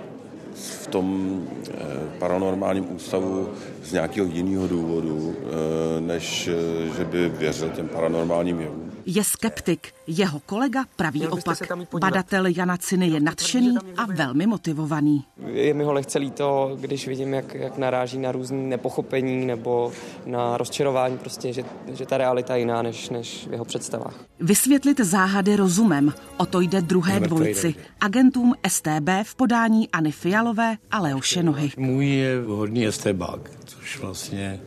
v 0.61 0.87
tom 0.87 1.41
eh, 1.71 1.75
paranormálním 2.19 2.95
ústavu 2.95 3.49
z 3.85 3.93
nějakého 3.93 4.27
jiného 4.27 4.69
důvodu, 4.69 5.35
eh, 5.37 6.01
než 6.01 6.49
eh, 6.49 6.89
že 6.97 7.05
by 7.05 7.29
věřil 7.29 7.69
těm 7.69 7.89
paranormálním 7.89 8.61
jevům. 8.61 8.90
Je 9.07 9.25
skeptik. 9.25 9.93
Jeho 10.07 10.41
kolega 10.47 10.85
praví 10.97 11.27
opak. 11.27 11.59
Badatel 12.01 12.47
Jana 12.47 12.77
Ciny 12.77 13.09
je 13.09 13.21
nadšený 13.21 13.77
a 13.97 14.07
velmi 14.07 14.47
motivovaný. 14.47 15.25
Je 15.47 15.75
mi 15.75 15.85
ho 15.85 15.93
lehce 15.93 16.19
líto, 16.19 16.77
když 16.81 17.09
vidím, 17.09 17.35
jak, 17.35 17.55
jak 17.55 17.79
naráží 17.79 18.19
na 18.19 18.33
různé 18.33 18.59
nepochopení 18.59 19.47
nebo 19.47 19.93
na 20.27 20.57
rozčarování, 20.57 21.19
prostě, 21.19 21.53
že, 21.53 21.65
že 21.93 22.07
ta 22.07 22.19
realita 22.19 22.55
je 22.55 22.61
jiná 22.61 22.83
než, 22.83 23.11
než 23.11 23.47
v 23.47 23.53
jeho 23.53 23.65
představách. 23.65 24.15
Vysvětlit 24.41 25.01
záhady 25.01 25.57
rozumem. 25.57 26.13
O 26.37 26.47
to 26.47 26.61
jde 26.61 26.81
druhé 26.81 27.21
dvojici. 27.21 27.75
Agentům 28.01 28.55
STB 28.69 29.09
v 29.23 29.35
podáníAny 29.35 30.13
Fialové 30.13 30.77
a 30.91 31.01
Leoše 31.01 31.43
Nohy. 31.43 31.71
Můj 31.77 32.07
je 32.09 32.43
hodný 32.47 32.87
estébák, 32.87 33.51
což 33.65 33.99
vlastně 34.01 34.61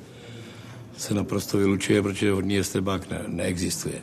se 0.98 1.14
naprosto 1.14 1.58
vylučuje, 1.58 2.02
protože 2.02 2.32
hodný 2.32 2.58
estébák 2.58 3.10
ne, 3.10 3.22
neexistuje 3.28 4.02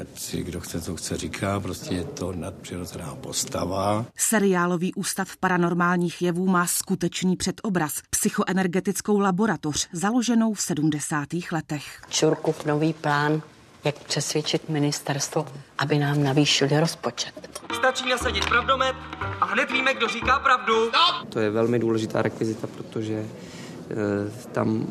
ať 0.00 0.20
si 0.20 0.42
kdo 0.42 0.60
chce, 0.60 0.80
co 0.80 0.96
chce 0.96 1.16
říká, 1.16 1.60
prostě 1.60 1.94
je 1.94 2.04
to 2.04 2.32
nadpřirozená 2.32 3.14
postava. 3.14 4.06
Seriálový 4.16 4.94
ústav 4.94 5.36
paranormálních 5.36 6.22
jevů 6.22 6.46
má 6.46 6.66
skutečný 6.66 7.36
předobraz, 7.36 7.92
psychoenergetickou 8.10 9.18
laboratoř, 9.18 9.88
založenou 9.92 10.54
v 10.54 10.62
70. 10.62 11.28
letech. 11.52 12.02
Čurkův 12.08 12.64
nový 12.64 12.92
plán 12.92 13.42
jak 13.84 13.98
přesvědčit 13.98 14.68
ministerstvo, 14.68 15.46
aby 15.78 15.98
nám 15.98 16.22
navýšili 16.22 16.80
rozpočet. 16.80 17.60
Stačí 17.74 18.08
nasadit 18.08 18.46
pravdomet 18.46 18.96
a 19.40 19.44
hned 19.44 19.70
víme, 19.70 19.94
kdo 19.94 20.08
říká 20.08 20.38
pravdu. 20.38 20.90
To 21.28 21.40
je 21.40 21.50
velmi 21.50 21.78
důležitá 21.78 22.22
rekvizita, 22.22 22.66
protože 22.66 23.26
tam 24.52 24.86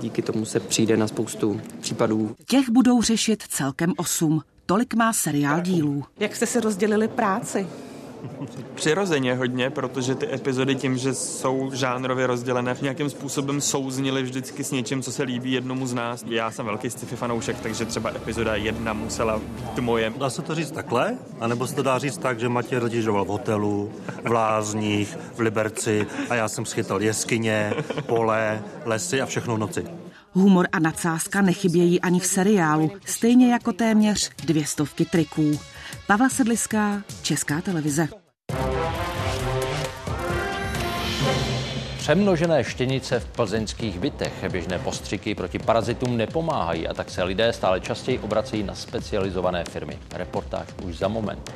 díky 0.00 0.22
tomu 0.22 0.44
se 0.44 0.60
přijde 0.60 0.96
na 0.96 1.06
spoustu 1.08 1.60
případů. 1.80 2.36
Těch 2.46 2.70
budou 2.70 3.02
řešit 3.02 3.42
celkem 3.48 3.92
osm. 3.96 4.40
Tolik 4.66 4.94
má 4.94 5.12
seriál 5.12 5.60
dílů. 5.60 6.04
Jak 6.20 6.36
jste 6.36 6.46
si 6.46 6.60
rozdělili 6.60 7.08
práci? 7.08 7.66
Přirozeně 8.74 9.34
hodně, 9.34 9.70
protože 9.70 10.14
ty 10.14 10.34
epizody 10.34 10.74
tím, 10.74 10.98
že 10.98 11.14
jsou 11.14 11.70
žánrově 11.74 12.26
rozdělené, 12.26 12.74
v 12.74 12.82
nějakým 12.82 13.10
způsobem 13.10 13.60
souznily 13.60 14.22
vždycky 14.22 14.64
s 14.64 14.70
něčím, 14.70 15.02
co 15.02 15.12
se 15.12 15.22
líbí 15.22 15.52
jednomu 15.52 15.86
z 15.86 15.94
nás. 15.94 16.24
Já 16.26 16.50
jsem 16.50 16.66
velký 16.66 16.90
sci-fi 16.90 17.16
fanoušek, 17.16 17.60
takže 17.60 17.84
třeba 17.84 18.10
epizoda 18.10 18.54
jedna 18.54 18.92
musela 18.92 19.38
být 19.38 19.78
moje. 19.78 20.12
Dá 20.18 20.30
se 20.30 20.42
to 20.42 20.54
říct 20.54 20.70
takhle? 20.70 21.18
A 21.40 21.46
nebo 21.46 21.66
se 21.66 21.74
to 21.74 21.82
dá 21.82 21.98
říct 21.98 22.18
tak, 22.18 22.40
že 22.40 22.48
Matěj 22.48 22.78
rodižoval 22.78 23.24
v 23.24 23.28
hotelu, 23.28 23.92
v 24.24 24.32
Lázních, 24.32 25.18
v 25.34 25.40
Liberci 25.40 26.06
a 26.30 26.34
já 26.34 26.48
jsem 26.48 26.64
schytal 26.64 27.02
jeskyně, 27.02 27.72
pole, 28.06 28.62
lesy 28.84 29.20
a 29.20 29.26
všechno 29.26 29.56
v 29.56 29.58
noci. 29.58 29.84
Humor 30.32 30.66
a 30.72 30.78
nadsázka 30.78 31.42
nechybějí 31.42 32.00
ani 32.00 32.20
v 32.20 32.26
seriálu, 32.26 32.90
stejně 33.06 33.52
jako 33.52 33.72
téměř 33.72 34.30
dvě 34.44 34.66
stovky 34.66 35.04
triků. 35.04 35.58
Pavla 36.06 36.28
Sedliská, 36.28 37.02
Česká 37.22 37.60
televize. 37.60 38.08
Přemnožené 41.98 42.64
štěnice 42.64 43.20
v 43.20 43.26
plzeňských 43.26 43.98
bytech, 43.98 44.32
běžné 44.50 44.78
postřiky 44.78 45.34
proti 45.34 45.58
parazitům 45.58 46.16
nepomáhají 46.16 46.88
a 46.88 46.94
tak 46.94 47.10
se 47.10 47.22
lidé 47.22 47.52
stále 47.52 47.80
častěji 47.80 48.18
obracejí 48.18 48.62
na 48.62 48.74
specializované 48.74 49.64
firmy. 49.64 49.98
Reportáž 50.14 50.68
už 50.84 50.98
za 50.98 51.08
moment. 51.08 51.54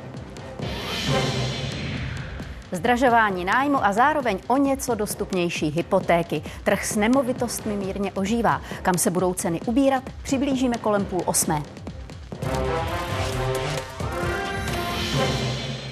Zdražování 2.71 3.45
nájmu 3.45 3.85
a 3.85 3.93
zároveň 3.93 4.39
o 4.47 4.57
něco 4.57 4.95
dostupnější 4.95 5.69
hypotéky. 5.69 6.41
Trh 6.63 6.85
s 6.85 6.95
nemovitostmi 6.95 7.75
mírně 7.75 8.11
ožívá. 8.11 8.61
Kam 8.81 8.97
se 8.97 9.11
budou 9.11 9.33
ceny 9.33 9.61
ubírat, 9.65 10.03
přiblížíme 10.23 10.77
kolem 10.77 11.05
půl 11.05 11.21
osmé. 11.25 11.63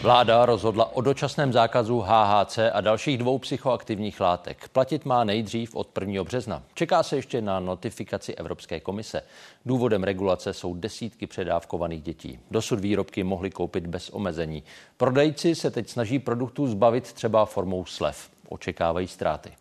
Vláda 0.01 0.45
rozhodla 0.45 0.95
o 0.95 1.01
dočasném 1.01 1.53
zákazu 1.53 1.99
HHC 1.99 2.59
a 2.73 2.81
dalších 2.81 3.17
dvou 3.17 3.39
psychoaktivních 3.39 4.19
látek. 4.19 4.69
Platit 4.69 5.05
má 5.05 5.23
nejdřív 5.23 5.75
od 5.75 5.97
1. 5.99 6.23
března. 6.23 6.63
Čeká 6.73 7.03
se 7.03 7.15
ještě 7.15 7.41
na 7.41 7.59
notifikaci 7.59 8.35
Evropské 8.35 8.79
komise. 8.79 9.21
Důvodem 9.65 10.03
regulace 10.03 10.53
jsou 10.53 10.73
desítky 10.73 11.27
předávkovaných 11.27 12.01
dětí. 12.01 12.39
Dosud 12.51 12.79
výrobky 12.79 13.23
mohly 13.23 13.49
koupit 13.49 13.87
bez 13.87 14.09
omezení. 14.09 14.63
Prodejci 14.97 15.55
se 15.55 15.71
teď 15.71 15.89
snaží 15.89 16.19
produktů 16.19 16.67
zbavit 16.67 17.13
třeba 17.13 17.45
formou 17.45 17.85
slev. 17.85 18.29
Očekávají 18.49 19.07
ztráty. 19.07 19.51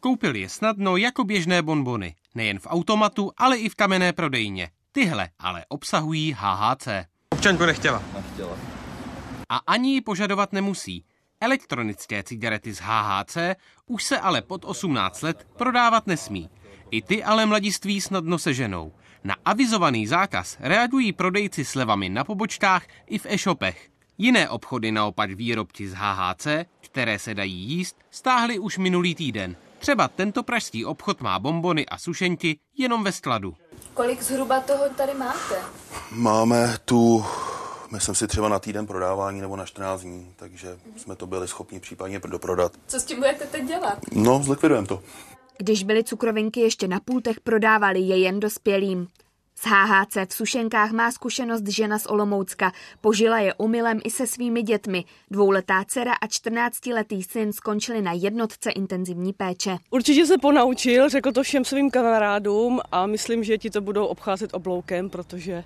Koupil 0.00 0.36
je 0.36 0.48
snadno 0.48 0.96
jako 0.96 1.24
běžné 1.24 1.62
bonbony. 1.62 2.14
Nejen 2.34 2.58
v 2.58 2.66
automatu, 2.70 3.32
ale 3.36 3.56
i 3.56 3.68
v 3.68 3.74
kamenné 3.74 4.12
prodejně. 4.12 4.68
Tyhle 4.92 5.28
ale 5.38 5.64
obsahují 5.68 6.36
HHC. 6.38 6.88
Občanku 7.32 7.66
nechtěla. 7.66 8.02
Nechtěla 8.14 8.71
a 9.52 9.56
ani 9.66 9.94
ji 9.94 10.00
požadovat 10.00 10.52
nemusí. 10.52 11.04
Elektronické 11.40 12.22
cigarety 12.22 12.72
z 12.74 12.80
HHC 12.80 13.36
už 13.86 14.04
se 14.04 14.18
ale 14.18 14.42
pod 14.42 14.64
18 14.64 15.22
let 15.22 15.46
prodávat 15.56 16.06
nesmí. 16.06 16.50
I 16.90 17.02
ty 17.02 17.24
ale 17.24 17.46
mladiství 17.46 18.00
snadno 18.00 18.38
seženou. 18.38 18.92
Na 19.24 19.36
avizovaný 19.44 20.06
zákaz 20.06 20.56
reagují 20.60 21.12
prodejci 21.12 21.64
s 21.64 21.74
levami 21.74 22.08
na 22.08 22.24
pobočkách 22.24 22.86
i 23.06 23.18
v 23.18 23.26
e-shopech. 23.28 23.88
Jiné 24.18 24.48
obchody 24.48 24.92
naopak 24.92 25.32
výrobci 25.32 25.88
z 25.88 25.94
HHC, 25.94 26.46
které 26.80 27.18
se 27.18 27.34
dají 27.34 27.54
jíst, 27.54 27.96
stáhly 28.10 28.58
už 28.58 28.78
minulý 28.78 29.14
týden. 29.14 29.56
Třeba 29.78 30.08
tento 30.08 30.42
pražský 30.42 30.84
obchod 30.84 31.20
má 31.20 31.38
bombony 31.38 31.86
a 31.86 31.98
sušenky 31.98 32.58
jenom 32.78 33.04
ve 33.04 33.12
skladu. 33.12 33.54
Kolik 33.94 34.22
zhruba 34.22 34.60
toho 34.60 34.84
tady 34.96 35.14
máte? 35.14 35.56
Máme 36.10 36.78
tu 36.84 37.24
myslím 37.92 38.14
si 38.14 38.26
třeba 38.26 38.48
na 38.48 38.58
týden 38.58 38.86
prodávání 38.86 39.40
nebo 39.40 39.56
na 39.56 39.66
14 39.66 40.00
dní, 40.00 40.32
takže 40.36 40.78
jsme 40.96 41.16
to 41.16 41.26
byli 41.26 41.48
schopni 41.48 41.80
případně 41.80 42.18
doprodat. 42.18 42.72
Co 42.86 43.00
s 43.00 43.04
tím 43.04 43.16
budete 43.16 43.46
teď 43.46 43.64
dělat? 43.64 43.98
No, 44.12 44.42
zlikvidujeme 44.42 44.86
to. 44.86 45.02
Když 45.58 45.82
byly 45.82 46.04
cukrovinky 46.04 46.60
ještě 46.60 46.88
na 46.88 47.00
pultech, 47.00 47.40
prodávali 47.40 48.00
je 48.00 48.18
jen 48.18 48.40
dospělým. 48.40 49.08
S 49.54 49.64
HHC 49.64 50.28
v 50.28 50.34
Sušenkách 50.34 50.90
má 50.90 51.10
zkušenost 51.12 51.66
žena 51.66 51.98
z 51.98 52.06
Olomoucka. 52.06 52.72
Požila 53.00 53.38
je 53.38 53.54
umylem 53.54 54.00
i 54.04 54.10
se 54.10 54.26
svými 54.26 54.62
dětmi. 54.62 55.04
Dvouletá 55.30 55.84
dcera 55.84 56.12
a 56.12 56.26
14-letý 56.26 57.22
syn 57.22 57.52
skončili 57.52 58.02
na 58.02 58.12
jednotce 58.12 58.70
intenzivní 58.70 59.32
péče. 59.32 59.76
Určitě 59.90 60.26
se 60.26 60.38
ponaučil, 60.38 61.08
řekl 61.08 61.32
to 61.32 61.42
všem 61.42 61.64
svým 61.64 61.90
kamarádům 61.90 62.80
a 62.92 63.06
myslím, 63.06 63.44
že 63.44 63.58
ti 63.58 63.70
to 63.70 63.80
budou 63.80 64.06
obcházet 64.06 64.54
obloukem, 64.54 65.10
protože 65.10 65.64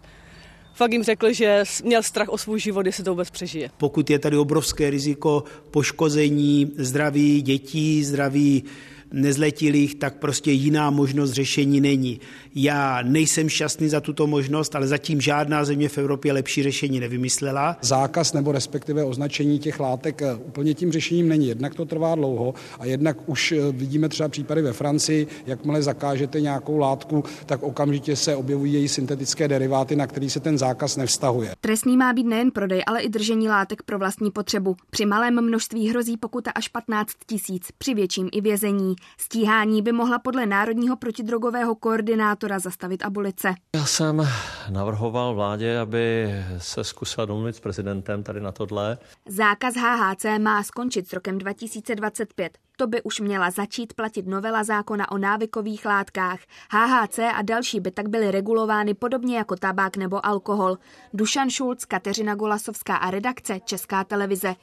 fakt 0.77 0.93
jim 0.93 1.03
řekl, 1.03 1.33
že 1.33 1.65
měl 1.85 2.03
strach 2.03 2.29
o 2.29 2.39
svůj 2.39 2.61
život, 2.61 2.87
jestli 2.87 3.05
to 3.05 3.11
vůbec 3.11 3.31
přežije. 3.31 3.71
Pokud 3.79 4.11
je 4.11 4.19
tady 4.19 4.37
obrovské 4.37 4.91
riziko 4.91 5.45
poškození 5.71 6.73
zdraví 6.79 7.43
dětí, 7.43 8.05
zdraví 8.05 8.65
nezletilých, 9.13 9.95
tak 9.95 10.19
prostě 10.19 10.51
jiná 10.51 10.91
možnost 10.91 11.33
řešení 11.33 11.81
není. 11.81 12.21
Já 12.55 13.03
nejsem 13.03 13.49
šťastný 13.49 13.89
za 13.89 14.01
tuto 14.01 14.27
možnost, 14.27 14.75
ale 14.75 14.87
zatím 14.87 15.21
žádná 15.21 15.65
země 15.65 15.89
v 15.89 15.99
Evropě 15.99 16.33
lepší 16.33 16.63
řešení 16.63 17.01
nevymyslela. 17.01 17.77
Zákaz 17.81 18.33
nebo 18.33 18.53
respektive 18.53 19.05
označení 19.05 19.59
těch 19.59 19.81
látek 19.81 20.23
eh, 20.23 20.35
úplně 20.35 20.75
tím 20.75 20.93
řešením 20.93 21.29
není. 21.29 21.49
Jednak 21.49 21.75
to 21.75 21.85
trvá 21.85 22.15
dlouho 22.15 22.55
a 22.79 22.87
jednak 22.87 23.17
už 23.29 23.53
eh, 23.53 23.73
vidíme 23.73 24.09
třeba 24.09 24.29
případy 24.29 24.63
ve 24.63 24.73
Francii, 24.73 25.27
jakmile 25.47 25.83
zakážete 25.83 26.41
nějakou 26.41 26.79
látku, 26.79 27.25
tak 27.47 27.63
okamžitě 27.63 28.17
se 28.17 28.37
objevují 28.37 28.73
její 28.73 28.89
syntetické 28.89 29.49
deriváty, 29.49 29.97
na 29.97 30.07
který 30.07 30.31
se 30.31 30.41
ten 30.41 30.59
zákaz 30.59 30.97
nevztahuje. 30.97 31.55
Trestný 31.61 31.97
má 31.97 32.13
být 32.13 32.27
nejen 32.27 32.51
prodej, 32.51 32.83
ale 32.87 33.01
i 33.01 33.09
držení 33.09 33.49
látek 33.49 33.83
pro 33.83 33.99
vlastní 33.99 34.31
potřebu. 34.31 34.77
Při 34.91 35.07
malém 35.07 35.41
množství 35.45 35.89
hrozí 35.89 36.17
pokuta 36.17 36.51
až 36.51 36.69
15 36.69 37.11
tisíc, 37.27 37.69
při 37.79 37.95
větším 37.95 38.29
i 38.33 38.41
vězení. 38.41 38.96
Stíhání 39.19 39.83
by 39.83 39.93
mohla 39.93 40.19
podle 40.19 40.47
Národního 40.47 40.97
protidrogového 40.97 41.75
koordinátora 41.75 42.59
zastavit 42.59 43.05
abolice. 43.05 43.55
Já 43.77 43.85
jsem 43.85 44.29
navrhoval 44.71 45.35
vládě, 45.35 45.79
aby 45.79 46.35
se 46.59 46.85
zkusila 46.85 47.27
domluvit 47.27 47.57
s 47.57 47.61
prezidentem 47.61 48.23
tady 48.23 48.41
na 48.41 48.53
tohle. 48.53 48.99
Zákaz 49.29 49.75
HHC 49.75 50.25
má 50.39 50.63
skončit 50.63 51.09
s 51.09 51.13
rokem 51.13 51.39
2025. 51.39 52.59
To 52.79 52.87
by 52.87 53.03
už 53.03 53.21
měla 53.21 53.51
začít 53.51 53.95
platit 53.95 54.27
novela 54.27 54.65
zákona 54.65 55.11
o 55.11 55.19
návykových 55.19 55.87
látkách. 55.87 56.39
HHC 56.71 57.19
a 57.19 57.43
další 57.43 57.81
by 57.81 57.91
tak 57.91 58.09
byly 58.09 58.31
regulovány 58.31 58.95
podobně 58.95 59.37
jako 59.37 59.57
tabák 59.57 59.97
nebo 59.97 60.27
alkohol. 60.27 60.79
Dušan 61.15 61.51
Šulc, 61.51 61.85
Kateřina 61.85 62.35
Golasovská 62.35 62.97
a 62.97 63.11
redakce 63.11 63.61
Česká 63.65 64.05
televize. 64.05 64.55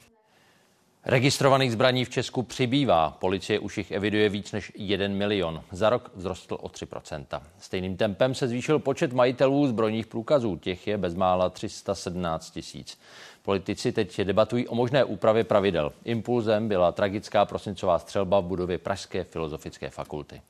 Registrovaných 1.06 1.72
zbraní 1.72 2.04
v 2.04 2.10
Česku 2.10 2.42
přibývá. 2.42 3.10
Policie 3.10 3.58
už 3.58 3.78
jich 3.78 3.90
eviduje 3.90 4.28
víc 4.28 4.52
než 4.52 4.72
1 4.74 5.08
milion. 5.08 5.62
Za 5.70 5.90
rok 5.90 6.10
vzrostl 6.16 6.56
o 6.60 6.68
3% 6.68 7.42
Stejným 7.58 7.96
tempem 7.96 8.34
se 8.34 8.48
zvýšil 8.48 8.78
počet 8.78 9.12
majitelů 9.12 9.66
zbrojních 9.66 10.06
průkazů. 10.06 10.56
Těch 10.56 10.86
je 10.86 10.98
bezmála 10.98 11.50
317 11.50 12.50
tisíc. 12.50 12.98
Politici 13.42 13.92
teď 13.92 14.20
debatují 14.20 14.68
o 14.68 14.74
možné 14.74 15.04
úpravě 15.04 15.44
pravidel. 15.44 15.92
Impulzem 16.04 16.68
byla 16.68 16.92
tragická 16.92 17.44
prosincová 17.44 17.98
střelba 17.98 18.40
v 18.40 18.44
budově 18.44 18.78
Pražské 18.78 19.24
filozofické 19.24 19.90
fakulty. 19.90 20.40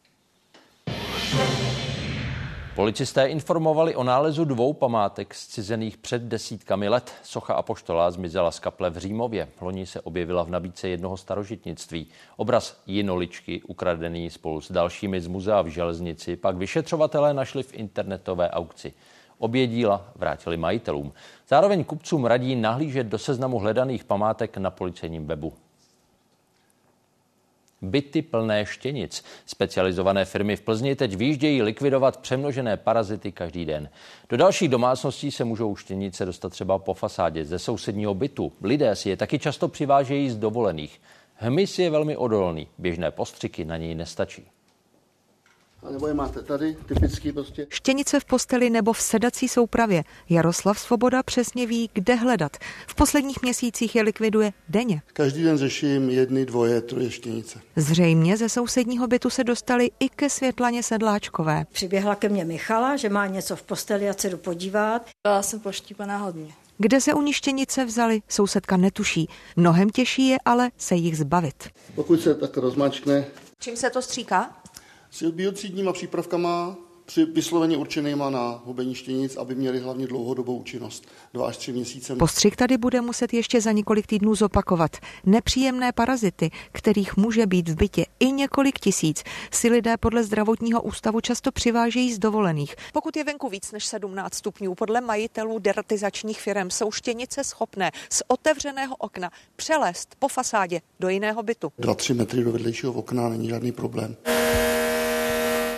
Policisté 2.74 3.26
informovali 3.26 3.96
o 3.96 4.04
nálezu 4.04 4.44
dvou 4.44 4.72
památek 4.72 5.34
zcizených 5.34 5.96
před 5.96 6.22
desítkami 6.22 6.88
let. 6.88 7.12
Socha 7.22 7.54
Apoštola 7.54 8.10
zmizela 8.10 8.50
z 8.50 8.58
kaple 8.58 8.90
v 8.90 8.98
Římově. 8.98 9.48
Loni 9.60 9.86
se 9.86 10.00
objevila 10.00 10.42
v 10.42 10.50
nabídce 10.50 10.88
jednoho 10.88 11.16
starožitnictví. 11.16 12.06
Obraz 12.36 12.80
jinoličky, 12.86 13.62
ukradený 13.62 14.30
spolu 14.30 14.60
s 14.60 14.72
dalšími 14.72 15.20
z 15.20 15.26
muzea 15.26 15.62
v 15.62 15.66
železnici, 15.66 16.36
pak 16.36 16.56
vyšetřovatelé 16.56 17.34
našli 17.34 17.62
v 17.62 17.74
internetové 17.74 18.50
aukci. 18.50 18.92
Obě 19.38 19.66
díla 19.66 20.04
vrátili 20.16 20.56
majitelům. 20.56 21.12
Zároveň 21.48 21.84
kupcům 21.84 22.24
radí 22.24 22.56
nahlížet 22.56 23.06
do 23.06 23.18
seznamu 23.18 23.58
hledaných 23.58 24.04
památek 24.04 24.56
na 24.56 24.70
policejním 24.70 25.26
webu 25.26 25.52
byty 27.84 28.22
plné 28.22 28.66
štěnic. 28.66 29.24
Specializované 29.46 30.24
firmy 30.24 30.56
v 30.56 30.60
Plzni 30.60 30.96
teď 30.96 31.16
výjíždějí 31.16 31.62
likvidovat 31.62 32.16
přemnožené 32.16 32.76
parazity 32.76 33.32
každý 33.32 33.64
den. 33.64 33.90
Do 34.28 34.36
dalších 34.36 34.68
domácností 34.68 35.30
se 35.30 35.44
můžou 35.44 35.76
štěnice 35.76 36.26
dostat 36.26 36.48
třeba 36.48 36.78
po 36.78 36.94
fasádě 36.94 37.44
ze 37.44 37.58
sousedního 37.58 38.14
bytu. 38.14 38.52
Lidé 38.62 38.96
si 38.96 39.08
je 39.08 39.16
taky 39.16 39.38
často 39.38 39.68
přivážejí 39.68 40.30
z 40.30 40.36
dovolených. 40.36 41.00
Hmyz 41.34 41.78
je 41.78 41.90
velmi 41.90 42.16
odolný, 42.16 42.68
běžné 42.78 43.10
postřiky 43.10 43.64
na 43.64 43.76
něj 43.76 43.94
nestačí 43.94 44.53
nebo 45.90 46.06
je 46.06 46.14
máte 46.14 46.42
tady, 46.42 46.76
typický 46.86 47.32
prostě. 47.32 47.66
Štěnice 47.70 48.20
v 48.20 48.24
posteli 48.24 48.70
nebo 48.70 48.92
v 48.92 49.00
sedací 49.00 49.48
soupravě. 49.48 50.04
Jaroslav 50.30 50.78
Svoboda 50.78 51.22
přesně 51.22 51.66
ví, 51.66 51.90
kde 51.92 52.14
hledat. 52.14 52.56
V 52.86 52.94
posledních 52.94 53.42
měsících 53.42 53.96
je 53.96 54.02
likviduje 54.02 54.52
denně. 54.68 55.02
Každý 55.12 55.42
den 55.42 55.58
řeším 55.58 56.10
jedny, 56.10 56.46
dvoje, 56.46 56.80
troje 56.80 57.10
štěnice. 57.10 57.60
Zřejmě 57.76 58.36
ze 58.36 58.48
sousedního 58.48 59.06
bytu 59.06 59.30
se 59.30 59.44
dostali 59.44 59.90
i 60.00 60.08
ke 60.08 60.30
Světlaně 60.30 60.82
Sedláčkové. 60.82 61.64
Přiběhla 61.72 62.14
ke 62.14 62.28
mně 62.28 62.44
Michala, 62.44 62.96
že 62.96 63.08
má 63.08 63.26
něco 63.26 63.56
v 63.56 63.62
posteli 63.62 64.08
a 64.08 64.12
se 64.12 64.30
jdu 64.30 64.36
podívat. 64.36 65.06
Já 65.26 65.42
jsem 65.42 65.60
poštípaná 65.60 66.18
hodně. 66.18 66.52
Kde 66.78 67.00
se 67.00 67.14
u 67.14 67.22
ní 67.22 67.32
štěnice 67.32 67.84
vzali, 67.84 68.22
sousedka 68.28 68.76
netuší. 68.76 69.28
Mnohem 69.56 69.90
těžší 69.90 70.28
je 70.28 70.38
ale 70.44 70.70
se 70.78 70.94
jich 70.94 71.18
zbavit. 71.18 71.68
Pokud 71.94 72.20
se 72.20 72.34
tak 72.34 72.56
rozmačkne. 72.56 73.24
Čím 73.60 73.76
se 73.76 73.90
to 73.90 74.02
stříká? 74.02 74.56
S 75.14 75.30
biocidníma 75.30 75.92
přípravkama 75.92 76.76
při 77.04 77.24
vysloveně 77.24 77.76
určenýma 77.76 78.30
na 78.30 78.62
hubení 78.64 78.94
štěnic, 78.94 79.36
aby 79.36 79.54
měly 79.54 79.80
hlavně 79.80 80.06
dlouhodobou 80.06 80.56
účinnost, 80.56 81.08
dva 81.34 81.46
až 81.46 81.56
tři 81.56 81.72
měsíce. 81.72 82.16
Postřik 82.16 82.56
tady 82.56 82.78
bude 82.78 83.00
muset 83.00 83.34
ještě 83.34 83.60
za 83.60 83.72
několik 83.72 84.06
týdnů 84.06 84.34
zopakovat. 84.34 84.96
Nepříjemné 85.26 85.92
parazity, 85.92 86.50
kterých 86.72 87.16
může 87.16 87.46
být 87.46 87.68
v 87.68 87.76
bytě 87.76 88.06
i 88.20 88.32
několik 88.32 88.78
tisíc, 88.78 89.22
si 89.50 89.68
lidé 89.68 89.96
podle 89.96 90.24
zdravotního 90.24 90.82
ústavu 90.82 91.20
často 91.20 91.52
přivážejí 91.52 92.12
z 92.12 92.18
dovolených. 92.18 92.76
Pokud 92.92 93.16
je 93.16 93.24
venku 93.24 93.48
víc 93.48 93.72
než 93.72 93.86
17 93.86 94.34
stupňů, 94.34 94.74
podle 94.74 95.00
majitelů 95.00 95.58
deratizačních 95.58 96.40
firm 96.40 96.70
jsou 96.70 96.92
štěnice 96.92 97.44
schopné 97.44 97.90
z 98.10 98.22
otevřeného 98.28 98.96
okna 98.96 99.30
přelézt 99.56 100.16
po 100.18 100.28
fasádě 100.28 100.80
do 101.00 101.08
jiného 101.08 101.42
bytu. 101.42 101.72
2-3 101.80 102.14
metry 102.14 102.44
do 102.44 102.52
vedlejšího 102.52 102.92
okna 102.92 103.28
není 103.28 103.48
žádný 103.48 103.72
problém 103.72 104.16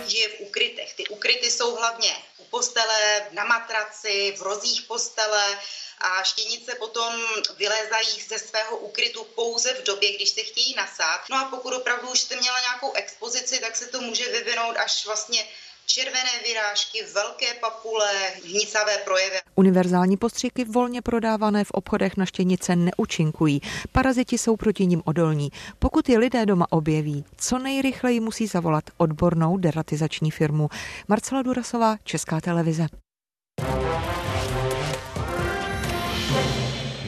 žije 0.09 0.29
v 0.29 0.39
ukrytech. 0.39 0.93
Ty 0.93 1.07
ukryty 1.07 1.51
jsou 1.51 1.75
hlavně 1.75 2.17
postele, 2.49 3.27
na 3.31 3.43
matraci, 3.43 4.33
v 4.37 4.41
rozích 4.41 4.81
postele 4.81 5.59
a 5.97 6.23
štěnice 6.23 6.75
potom 6.75 7.13
vylézají 7.55 8.21
ze 8.27 8.39
svého 8.39 8.77
ukrytu 8.77 9.23
pouze 9.23 9.73
v 9.73 9.83
době, 9.83 10.15
když 10.15 10.29
se 10.29 10.41
chtějí 10.41 10.75
nasát. 10.75 11.21
No 11.29 11.37
a 11.37 11.45
pokud 11.45 11.73
opravdu 11.73 12.09
už 12.11 12.19
jste 12.19 12.35
měla 12.35 12.59
nějakou 12.59 12.93
expozici, 12.93 13.59
tak 13.59 13.75
se 13.75 13.87
to 13.87 14.01
může 14.01 14.29
vyvinout 14.29 14.77
až 14.77 15.05
vlastně 15.05 15.47
červené 15.87 16.29
vyrážky, 16.47 17.03
velké 17.13 17.53
papule, 17.53 18.11
hnicavé 18.45 18.97
projevy. 18.97 19.35
Univerzální 19.55 20.17
postřiky 20.17 20.65
volně 20.65 21.01
prodávané 21.01 21.63
v 21.63 21.71
obchodech 21.71 22.17
na 22.17 22.25
štěnice 22.25 22.75
neúčinkují. 22.75 23.61
Paraziti 23.91 24.37
jsou 24.37 24.55
proti 24.55 24.85
nim 24.85 25.01
odolní. 25.05 25.49
Pokud 25.79 26.09
je 26.09 26.17
lidé 26.19 26.45
doma 26.45 26.65
objeví, 26.69 27.25
co 27.37 27.59
nejrychleji 27.59 28.19
musí 28.19 28.47
zavolat 28.47 28.83
odbornou 28.97 29.57
deratizační 29.57 30.31
firmu. 30.31 30.69
Marcela 31.07 31.41
Durasová, 31.41 31.97
Česká 32.03 32.41
televize. 32.41 32.87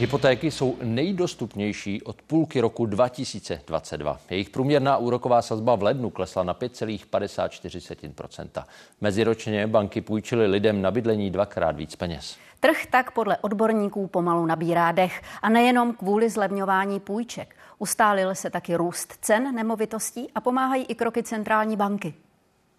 Hypotéky 0.00 0.50
jsou 0.50 0.76
nejdostupnější 0.82 2.02
od 2.02 2.22
půlky 2.22 2.60
roku 2.60 2.86
2022. 2.86 4.20
Jejich 4.30 4.50
průměrná 4.50 4.96
úroková 4.96 5.42
sazba 5.42 5.76
v 5.76 5.82
lednu 5.82 6.10
klesla 6.10 6.42
na 6.42 6.54
5,54 6.54 8.64
Meziročně 9.00 9.66
banky 9.66 10.00
půjčily 10.00 10.46
lidem 10.46 10.82
na 10.82 10.90
bydlení 10.90 11.30
dvakrát 11.30 11.76
víc 11.76 11.96
peněz. 11.96 12.36
Trh 12.60 12.86
tak 12.90 13.10
podle 13.10 13.38
odborníků 13.38 14.06
pomalu 14.06 14.46
nabírá 14.46 14.92
dech 14.92 15.22
a 15.42 15.48
nejenom 15.48 15.92
kvůli 15.92 16.30
zlevňování 16.30 17.00
půjček. 17.00 17.56
Ustálil 17.78 18.34
se 18.34 18.50
taky 18.50 18.76
růst 18.76 19.14
cen 19.20 19.54
nemovitostí 19.54 20.28
a 20.34 20.40
pomáhají 20.40 20.84
i 20.84 20.94
kroky 20.94 21.22
centrální 21.22 21.76
banky. 21.76 22.14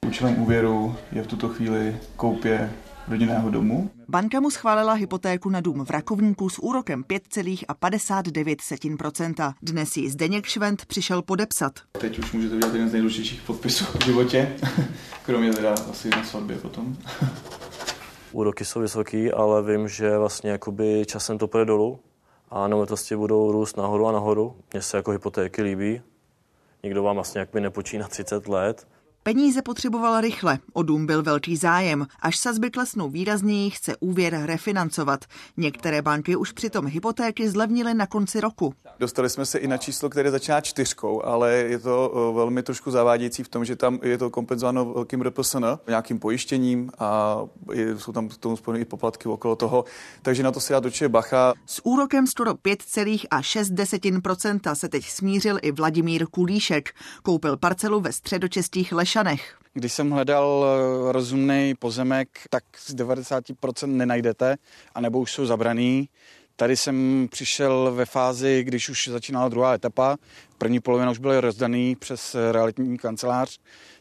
Účelem 0.07 0.41
úvěru 0.41 0.95
je 1.11 1.23
v 1.23 1.27
tuto 1.27 1.49
chvíli 1.49 1.97
koupě 2.15 2.71
rodinného 3.07 3.49
domu. 3.49 3.89
Banka 4.09 4.39
mu 4.39 4.49
schválila 4.49 4.93
hypotéku 4.93 5.49
na 5.49 5.61
dům 5.61 5.85
v 5.85 5.89
Rakovníku 5.89 6.49
s 6.49 6.59
úrokem 6.59 7.03
5,59%. 7.03 9.53
Dnes 9.61 9.97
ji 9.97 10.09
Zdeněk 10.09 10.45
Švent 10.45 10.85
přišel 10.85 11.21
podepsat. 11.21 11.71
Teď 11.91 12.19
už 12.19 12.31
můžete 12.31 12.55
udělat 12.55 12.73
jeden 12.73 12.89
z 12.89 12.91
nejdůležitějších 12.91 13.41
podpisů 13.41 13.85
v 13.85 14.05
životě, 14.05 14.55
kromě 15.25 15.53
teda 15.53 15.73
asi 15.73 16.09
na 16.09 16.23
svatbě 16.23 16.57
potom. 16.57 16.97
Úroky 18.31 18.65
jsou 18.65 18.79
vysoký, 18.79 19.31
ale 19.31 19.63
vím, 19.63 19.87
že 19.87 20.17
vlastně 20.17 20.51
jakoby 20.51 21.03
časem 21.05 21.37
to 21.37 21.47
půjde 21.47 21.65
dolů 21.65 21.99
a 22.49 22.67
nemovitosti 22.67 23.15
budou 23.15 23.51
růst 23.51 23.77
nahoru 23.77 24.07
a 24.07 24.11
nahoru. 24.11 24.55
Mně 24.73 24.81
se 24.81 24.97
jako 24.97 25.11
hypotéky 25.11 25.61
líbí. 25.61 26.01
Nikdo 26.83 27.03
vám 27.03 27.15
vlastně 27.15 27.39
jakby 27.39 27.61
nepočíná 27.61 28.07
30 28.07 28.47
let, 28.47 28.87
Peníze 29.23 29.61
potřeboval 29.61 30.21
rychle, 30.21 30.59
o 30.73 30.83
dům 30.83 31.05
byl 31.05 31.23
velký 31.23 31.57
zájem. 31.57 32.07
Až 32.21 32.37
sazby 32.37 32.71
klesnou 32.71 33.09
výrazněji, 33.09 33.69
chce 33.69 33.95
úvěr 33.99 34.41
refinancovat. 34.45 35.25
Některé 35.57 36.01
banky 36.01 36.35
už 36.35 36.51
přitom 36.51 36.85
hypotéky 36.85 37.49
zlevnily 37.49 37.93
na 37.93 38.07
konci 38.07 38.41
roku. 38.41 38.73
Dostali 38.99 39.29
jsme 39.29 39.45
se 39.45 39.57
i 39.57 39.67
na 39.67 39.77
číslo, 39.77 40.09
které 40.09 40.31
začíná 40.31 40.61
čtyřkou, 40.61 41.23
ale 41.23 41.53
je 41.53 41.79
to 41.79 42.31
velmi 42.35 42.63
trošku 42.63 42.91
zavádějící 42.91 43.43
v 43.43 43.49
tom, 43.49 43.65
že 43.65 43.75
tam 43.75 43.99
je 44.03 44.17
to 44.17 44.29
kompenzováno 44.29 44.85
velkým 44.85 45.21
RPSN, 45.21 45.65
nějakým 45.87 46.19
pojištěním 46.19 46.91
a 46.99 47.37
jsou 47.97 48.11
tam 48.11 48.29
k 48.29 48.37
tomu 48.37 48.57
spojené 48.57 48.81
i 48.81 48.85
poplatky 48.85 49.29
okolo 49.29 49.55
toho. 49.55 49.85
Takže 50.21 50.43
na 50.43 50.51
to 50.51 50.59
se 50.59 50.73
dá 50.73 50.79
doče 50.79 51.09
bacha. 51.09 51.53
S 51.65 51.85
úrokem 51.85 52.27
skoro 52.27 52.53
5,6% 52.53 54.75
se 54.75 54.89
teď 54.89 55.05
smířil 55.05 55.59
i 55.61 55.71
Vladimír 55.71 56.27
Kulíšek. 56.27 56.89
Koupil 57.23 57.57
parcelu 57.57 57.99
ve 57.99 58.11
středočeských 58.11 58.91
Leš 58.91 59.10
Lešanech. 59.11 59.57
Když 59.73 59.93
jsem 59.93 60.11
hledal 60.11 60.65
eh, 60.65 61.11
rozumný 61.11 61.75
pozemek, 61.79 62.29
tak 62.49 62.63
z 62.77 62.95
90% 62.95 63.87
nenajdete, 63.87 64.57
anebo 64.95 65.19
už 65.19 65.31
jsou 65.31 65.45
zabraný. 65.45 66.09
Tady 66.55 66.77
jsem 66.77 67.27
přišel 67.31 67.91
ve 67.95 68.05
fázi, 68.05 68.63
když 68.63 68.89
už 68.89 69.07
začínala 69.07 69.49
druhá 69.49 69.73
etapa. 69.73 70.17
První 70.57 70.79
polovina 70.79 71.11
už 71.11 71.17
byly 71.17 71.41
rozdaný 71.41 71.95
přes 71.95 72.35
realitní 72.51 72.97
kancelář, 72.97 73.59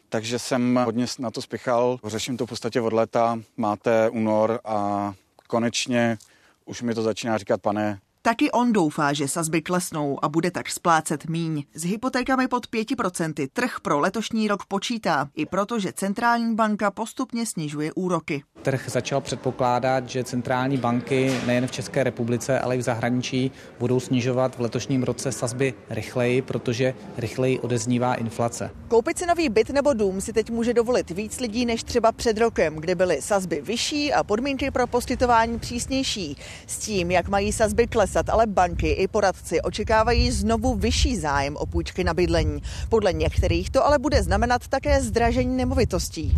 takže 0.09 0.39
jsem 0.39 0.79
hodně 0.85 1.05
na 1.19 1.31
to 1.31 1.41
spěchal. 1.41 1.99
Řeším 2.05 2.37
to 2.37 2.45
v 2.45 2.49
podstatě 2.49 2.81
od 2.81 2.93
léta. 2.93 3.39
Máte 3.57 4.09
únor 4.09 4.59
a 4.65 5.13
konečně 5.47 6.17
už 6.65 6.81
mi 6.81 6.95
to 6.95 7.01
začíná 7.01 7.37
říkat, 7.37 7.61
pane, 7.61 7.99
Taky 8.23 8.51
on 8.51 8.73
doufá, 8.73 9.13
že 9.13 9.27
sazby 9.27 9.61
klesnou 9.61 10.25
a 10.25 10.29
bude 10.29 10.51
tak 10.51 10.69
splácet 10.69 11.25
míň. 11.25 11.63
S 11.73 11.83
hypotékami 11.83 12.47
pod 12.47 12.67
5% 12.67 13.47
trh 13.53 13.79
pro 13.81 13.99
letošní 13.99 14.47
rok 14.47 14.65
počítá, 14.65 15.29
i 15.35 15.45
proto, 15.45 15.79
že 15.79 15.93
centrální 15.93 16.55
banka 16.55 16.91
postupně 16.91 17.45
snižuje 17.45 17.93
úroky. 17.93 18.43
Trh 18.61 18.89
začal 18.89 19.21
předpokládat, 19.21 20.09
že 20.09 20.23
centrální 20.23 20.77
banky 20.77 21.41
nejen 21.45 21.67
v 21.67 21.71
České 21.71 22.03
republice, 22.03 22.59
ale 22.59 22.75
i 22.75 22.79
v 22.79 22.81
zahraničí 22.81 23.51
budou 23.79 23.99
snižovat 23.99 24.57
v 24.57 24.61
letošním 24.61 25.03
roce 25.03 25.31
sazby 25.31 25.73
rychleji, 25.89 26.41
protože 26.41 26.93
rychleji 27.17 27.59
odeznívá 27.59 28.15
inflace. 28.15 28.71
Koupit 28.87 29.17
si 29.17 29.25
nový 29.25 29.49
byt 29.49 29.69
nebo 29.69 29.93
dům 29.93 30.21
si 30.21 30.33
teď 30.33 30.49
může 30.49 30.73
dovolit 30.73 31.11
víc 31.11 31.39
lidí 31.39 31.65
než 31.65 31.83
třeba 31.83 32.11
před 32.11 32.37
rokem, 32.37 32.75
kdy 32.75 32.95
byly 32.95 33.21
sazby 33.21 33.61
vyšší 33.61 34.13
a 34.13 34.23
podmínky 34.23 34.71
pro 34.71 34.87
poskytování 34.87 35.59
přísnější. 35.59 36.37
S 36.67 36.77
tím, 36.77 37.11
jak 37.11 37.27
mají 37.27 37.53
sazby 37.53 37.87
klesat, 37.87 38.10
klesat, 38.11 38.29
ale 38.29 38.47
banky 38.47 38.89
i 38.89 39.07
poradci 39.07 39.61
očekávají 39.61 40.31
znovu 40.31 40.75
vyšší 40.75 41.17
zájem 41.17 41.55
o 41.57 41.65
půjčky 41.65 42.03
na 42.03 42.13
bydlení. 42.13 42.61
Podle 42.89 43.13
některých 43.13 43.69
to 43.69 43.85
ale 43.85 43.99
bude 43.99 44.23
znamenat 44.23 44.67
také 44.67 45.01
zdražení 45.01 45.57
nemovitostí 45.57 46.35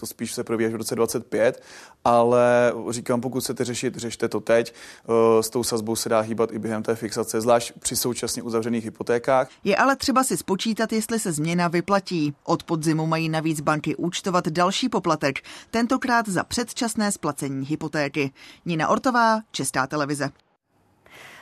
to 0.00 0.06
spíš 0.06 0.32
se 0.32 0.44
províjí 0.44 0.70
v 0.70 0.76
roce 0.76 0.94
25, 0.94 1.62
ale 2.04 2.72
říkám, 2.90 3.20
pokud 3.20 3.40
chcete 3.40 3.64
řešit, 3.64 3.96
řešte 3.96 4.28
to 4.28 4.40
teď. 4.40 4.74
Eh, 4.74 5.42
s 5.42 5.50
tou 5.50 5.64
sazbou 5.64 5.96
se 5.96 6.08
dá 6.08 6.20
hýbat 6.20 6.52
i 6.52 6.58
během 6.58 6.82
té 6.82 6.94
fixace, 6.94 7.40
zvlášť 7.40 7.72
při 7.78 7.96
současně 7.96 8.42
uzavřených 8.42 8.84
hypotékách. 8.84 9.48
Je 9.64 9.76
ale 9.76 9.96
třeba 9.96 10.24
si 10.24 10.36
spočítat, 10.36 10.92
jestli 10.92 11.18
se 11.18 11.32
změna 11.32 11.68
vyplatí. 11.68 12.34
Od 12.44 12.62
podzimu 12.62 13.06
mají 13.06 13.28
navíc 13.28 13.60
banky 13.60 13.96
účtovat 13.96 14.48
další 14.48 14.88
poplatek, 14.88 15.38
tentokrát 15.70 16.28
za 16.28 16.44
předčasné 16.44 17.12
splacení 17.12 17.66
hypotéky. 17.66 18.32
Nina 18.64 18.88
Ortová, 18.88 19.40
Česká 19.50 19.86
televize. 19.86 20.30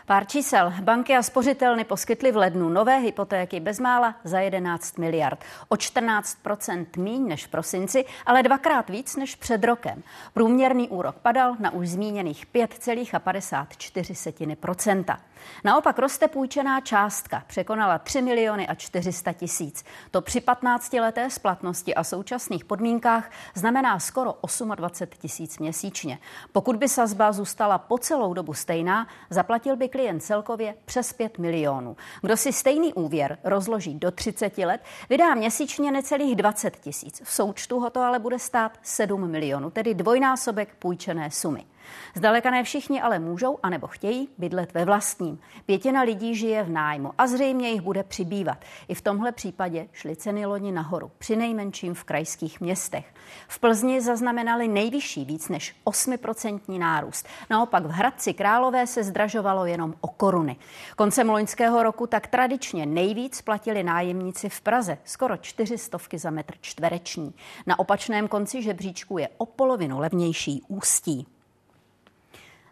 Pár 0.08 0.26
čísel. 0.26 0.72
Banky 0.82 1.16
a 1.16 1.22
spořitelny 1.22 1.84
poskytly 1.84 2.32
v 2.32 2.36
lednu 2.36 2.68
nové 2.68 2.98
hypotéky 2.98 3.60
bezmála 3.60 4.14
za 4.24 4.40
11 4.40 4.98
miliard. 4.98 5.44
O 5.68 5.74
14% 5.74 6.86
míň 6.96 7.28
než 7.28 7.46
v 7.46 7.48
prosinci, 7.48 8.04
ale 8.26 8.42
dvakrát 8.42 8.90
víc 8.90 9.16
než 9.16 9.34
před 9.34 9.64
rokem. 9.64 10.02
Průměrný 10.34 10.88
úrok 10.88 11.16
padal 11.16 11.56
na 11.60 11.70
už 11.70 11.88
zmíněných 11.88 12.46
5,54 12.46 15.16
Naopak 15.64 15.98
roste 15.98 16.28
půjčená 16.28 16.80
částka, 16.80 17.42
překonala 17.46 17.98
3 17.98 18.22
miliony 18.22 18.68
a 18.68 18.74
400 18.74 19.32
tisíc. 19.32 19.84
To 20.10 20.20
při 20.20 20.40
15-leté 20.40 21.28
splatnosti 21.28 21.94
a 21.94 22.04
současných 22.04 22.64
podmínkách 22.64 23.30
znamená 23.54 23.98
skoro 23.98 24.34
28 24.74 25.20
tisíc 25.20 25.58
měsíčně. 25.58 26.18
Pokud 26.52 26.76
by 26.76 26.88
sazba 26.88 27.32
zůstala 27.32 27.78
po 27.78 27.98
celou 27.98 28.34
dobu 28.34 28.54
stejná, 28.54 29.06
zaplatil 29.30 29.76
by 29.76 29.88
klient 29.88 30.20
celkově 30.20 30.74
přes 30.84 31.12
5 31.12 31.38
milionů. 31.38 31.96
Kdo 32.22 32.36
si 32.36 32.52
stejný 32.52 32.94
úvěr 32.94 33.38
rozloží 33.44 33.94
do 33.94 34.10
30 34.10 34.58
let, 34.58 34.80
vydá 35.10 35.34
měsíčně 35.34 35.92
necelých 35.92 36.36
20 36.36 36.76
tisíc. 36.76 37.22
V 37.24 37.32
součtu 37.32 37.80
ho 37.80 37.90
to 37.90 38.00
ale 38.00 38.18
bude 38.18 38.38
stát 38.38 38.78
7 38.82 39.30
milionů, 39.30 39.70
tedy 39.70 39.94
dvojnásobek 39.94 40.74
půjčené 40.78 41.30
sumy. 41.30 41.66
Zdaleka 42.14 42.50
ne 42.50 42.64
všichni 42.64 43.00
ale 43.02 43.18
můžou 43.18 43.58
anebo 43.62 43.86
chtějí 43.86 44.28
bydlet 44.38 44.74
ve 44.74 44.84
vlastním. 44.84 45.38
Pětina 45.66 46.02
lidí 46.02 46.34
žije 46.34 46.62
v 46.62 46.70
nájmu 46.70 47.12
a 47.18 47.26
zřejmě 47.26 47.70
jich 47.70 47.80
bude 47.80 48.02
přibývat. 48.02 48.58
I 48.88 48.94
v 48.94 49.00
tomhle 49.00 49.32
případě 49.32 49.88
šly 49.92 50.16
ceny 50.16 50.46
loni 50.46 50.72
nahoru, 50.72 51.10
při 51.18 51.36
nejmenším 51.36 51.94
v 51.94 52.04
krajských 52.04 52.60
městech. 52.60 53.14
V 53.48 53.58
Plzni 53.58 54.00
zaznamenali 54.00 54.68
nejvyšší 54.68 55.24
víc 55.24 55.48
než 55.48 55.76
8% 55.86 56.78
nárůst. 56.78 57.26
Naopak 57.50 57.84
v 57.86 57.90
Hradci 57.90 58.34
Králové 58.34 58.86
se 58.86 59.04
zdražovalo 59.04 59.66
jenom 59.66 59.94
o 60.00 60.08
koruny. 60.08 60.56
Koncem 60.96 61.30
loňského 61.30 61.82
roku 61.82 62.06
tak 62.06 62.26
tradičně 62.26 62.86
nejvíc 62.86 63.42
platili 63.42 63.82
nájemníci 63.82 64.48
v 64.48 64.60
Praze, 64.60 64.98
skoro 65.04 65.36
400 65.36 65.98
za 66.16 66.30
metr 66.30 66.54
čtvereční. 66.60 67.34
Na 67.66 67.78
opačném 67.78 68.28
konci 68.28 68.62
žebříčku 68.62 69.18
je 69.18 69.28
o 69.38 69.46
polovinu 69.46 69.98
levnější 69.98 70.62
ústí. 70.68 71.26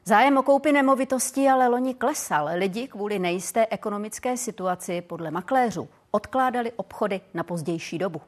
Zájem 0.08 0.38
o 0.38 0.42
koupy 0.42 0.72
nemovitostí 0.72 1.48
ale 1.48 1.68
loni 1.68 1.94
klesal. 1.94 2.48
Lidi 2.54 2.88
kvůli 2.88 3.18
nejisté 3.18 3.66
ekonomické 3.70 4.36
situaci 4.36 5.02
podle 5.02 5.30
makléřů 5.30 5.88
odkládali 6.10 6.72
obchody 6.72 7.20
na 7.34 7.42
pozdější 7.42 7.98
dobu. 7.98 8.20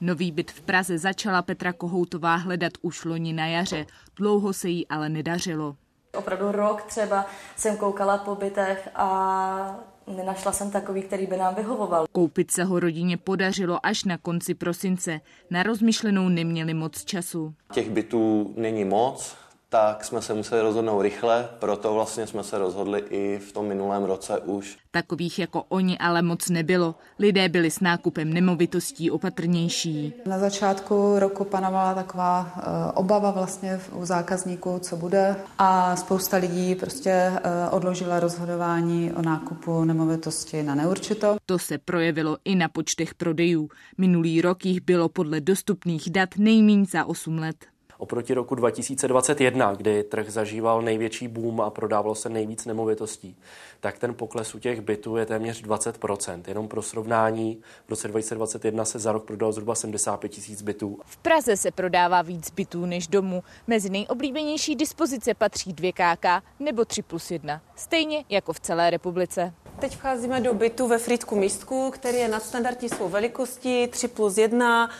Nový 0.00 0.32
byt 0.32 0.50
v 0.50 0.60
Praze 0.60 0.98
začala 0.98 1.42
Petra 1.42 1.72
Kohoutová 1.72 2.34
hledat 2.34 2.72
už 2.82 3.04
loni 3.04 3.32
na 3.32 3.46
jaře. 3.46 3.86
Dlouho 4.16 4.52
se 4.52 4.68
jí 4.68 4.88
ale 4.88 5.08
nedařilo. 5.08 5.76
Opravdu 6.16 6.52
rok 6.52 6.82
třeba 6.82 7.26
jsem 7.56 7.76
koukala 7.76 8.18
po 8.18 8.34
bytech 8.34 8.88
a 8.94 9.76
Nenašla 10.06 10.52
jsem 10.52 10.70
takový, 10.70 11.02
který 11.02 11.26
by 11.26 11.36
nám 11.36 11.54
vyhovoval. 11.54 12.06
Koupit 12.12 12.50
se 12.50 12.64
ho 12.64 12.80
rodině 12.80 13.16
podařilo 13.16 13.86
až 13.86 14.04
na 14.04 14.18
konci 14.18 14.54
prosince. 14.54 15.20
Na 15.50 15.62
rozmyšlenou 15.62 16.28
neměli 16.28 16.74
moc 16.74 17.04
času. 17.04 17.54
Těch 17.72 17.90
bytů 17.90 18.54
není 18.56 18.84
moc, 18.84 19.36
tak 19.74 20.04
jsme 20.04 20.22
se 20.22 20.34
museli 20.34 20.60
rozhodnout 20.60 21.02
rychle, 21.02 21.48
proto 21.58 21.94
vlastně 21.94 22.26
jsme 22.26 22.42
se 22.44 22.58
rozhodli 22.58 23.04
i 23.10 23.38
v 23.38 23.52
tom 23.52 23.66
minulém 23.66 24.04
roce 24.04 24.38
už. 24.38 24.76
Takových 24.90 25.38
jako 25.38 25.64
oni 25.68 25.98
ale 25.98 26.22
moc 26.22 26.48
nebylo. 26.48 26.94
Lidé 27.18 27.48
byli 27.48 27.70
s 27.70 27.80
nákupem 27.80 28.32
nemovitostí 28.32 29.10
opatrnější. 29.10 30.12
Na 30.26 30.38
začátku 30.38 31.18
roku 31.18 31.44
panovala 31.44 31.94
taková 31.94 32.52
uh, 32.56 32.62
obava 32.94 33.30
vlastně 33.30 33.80
u 33.92 34.04
zákazníků, 34.04 34.78
co 34.78 34.96
bude 34.96 35.36
a 35.58 35.96
spousta 35.96 36.36
lidí 36.36 36.74
prostě 36.74 37.32
uh, 37.32 37.40
odložila 37.74 38.20
rozhodování 38.20 39.12
o 39.12 39.22
nákupu 39.22 39.84
nemovitosti 39.84 40.62
na 40.62 40.74
neurčito. 40.74 41.36
To 41.46 41.58
se 41.58 41.78
projevilo 41.78 42.36
i 42.44 42.54
na 42.54 42.68
počtech 42.68 43.14
prodejů. 43.14 43.68
Minulý 43.98 44.40
rok 44.40 44.66
jich 44.66 44.80
bylo 44.80 45.08
podle 45.08 45.40
dostupných 45.40 46.10
dat 46.10 46.28
nejméně 46.38 46.84
za 46.86 47.04
8 47.04 47.38
let 47.38 47.56
oproti 47.98 48.34
roku 48.34 48.54
2021, 48.54 49.74
kdy 49.74 50.02
trh 50.02 50.30
zažíval 50.30 50.82
největší 50.82 51.28
boom 51.28 51.60
a 51.60 51.70
prodávalo 51.70 52.14
se 52.14 52.28
nejvíc 52.28 52.64
nemovitostí, 52.66 53.36
tak 53.80 53.98
ten 53.98 54.14
pokles 54.14 54.54
u 54.54 54.58
těch 54.58 54.80
bytů 54.80 55.16
je 55.16 55.26
téměř 55.26 55.62
20%. 55.62 56.42
Jenom 56.46 56.68
pro 56.68 56.82
srovnání, 56.82 57.60
v 57.86 57.90
roce 57.90 58.08
2021 58.08 58.84
se 58.84 58.98
za 58.98 59.12
rok 59.12 59.24
prodalo 59.24 59.52
zhruba 59.52 59.74
75 59.74 60.28
tisíc 60.28 60.62
bytů. 60.62 60.98
V 61.04 61.16
Praze 61.16 61.56
se 61.56 61.70
prodává 61.70 62.22
víc 62.22 62.50
bytů 62.50 62.86
než 62.86 63.06
domů. 63.06 63.42
Mezi 63.66 63.90
nejoblíbenější 63.90 64.76
dispozice 64.76 65.34
patří 65.34 65.74
2KK 65.74 66.42
nebo 66.60 66.84
3 66.84 67.02
plus 67.02 67.30
1. 67.30 67.60
Stejně 67.76 68.24
jako 68.28 68.52
v 68.52 68.60
celé 68.60 68.90
republice. 68.90 69.52
Teď 69.78 69.96
vcházíme 69.96 70.40
do 70.40 70.54
bytu 70.54 70.88
ve 70.88 70.98
Frýdku 70.98 71.36
místku, 71.36 71.90
který 71.90 72.18
je 72.18 72.28
nadstandardní 72.28 72.88
svou 72.88 73.08
velikostí, 73.08 73.86
3 73.86 74.08
plus 74.08 74.38
1. 74.38 74.90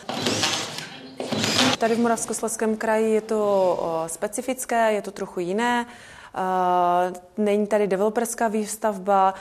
Tady 1.79 1.95
v 1.95 1.99
Moravskoslezském 1.99 2.77
kraji 2.77 3.13
je 3.13 3.21
to 3.21 4.03
specifické, 4.07 4.93
je 4.93 5.01
to 5.01 5.11
trochu 5.11 5.39
jiné. 5.39 5.85
Není 7.37 7.67
tady 7.67 7.87
developerská 7.87 8.47
výstavba, 8.47 9.33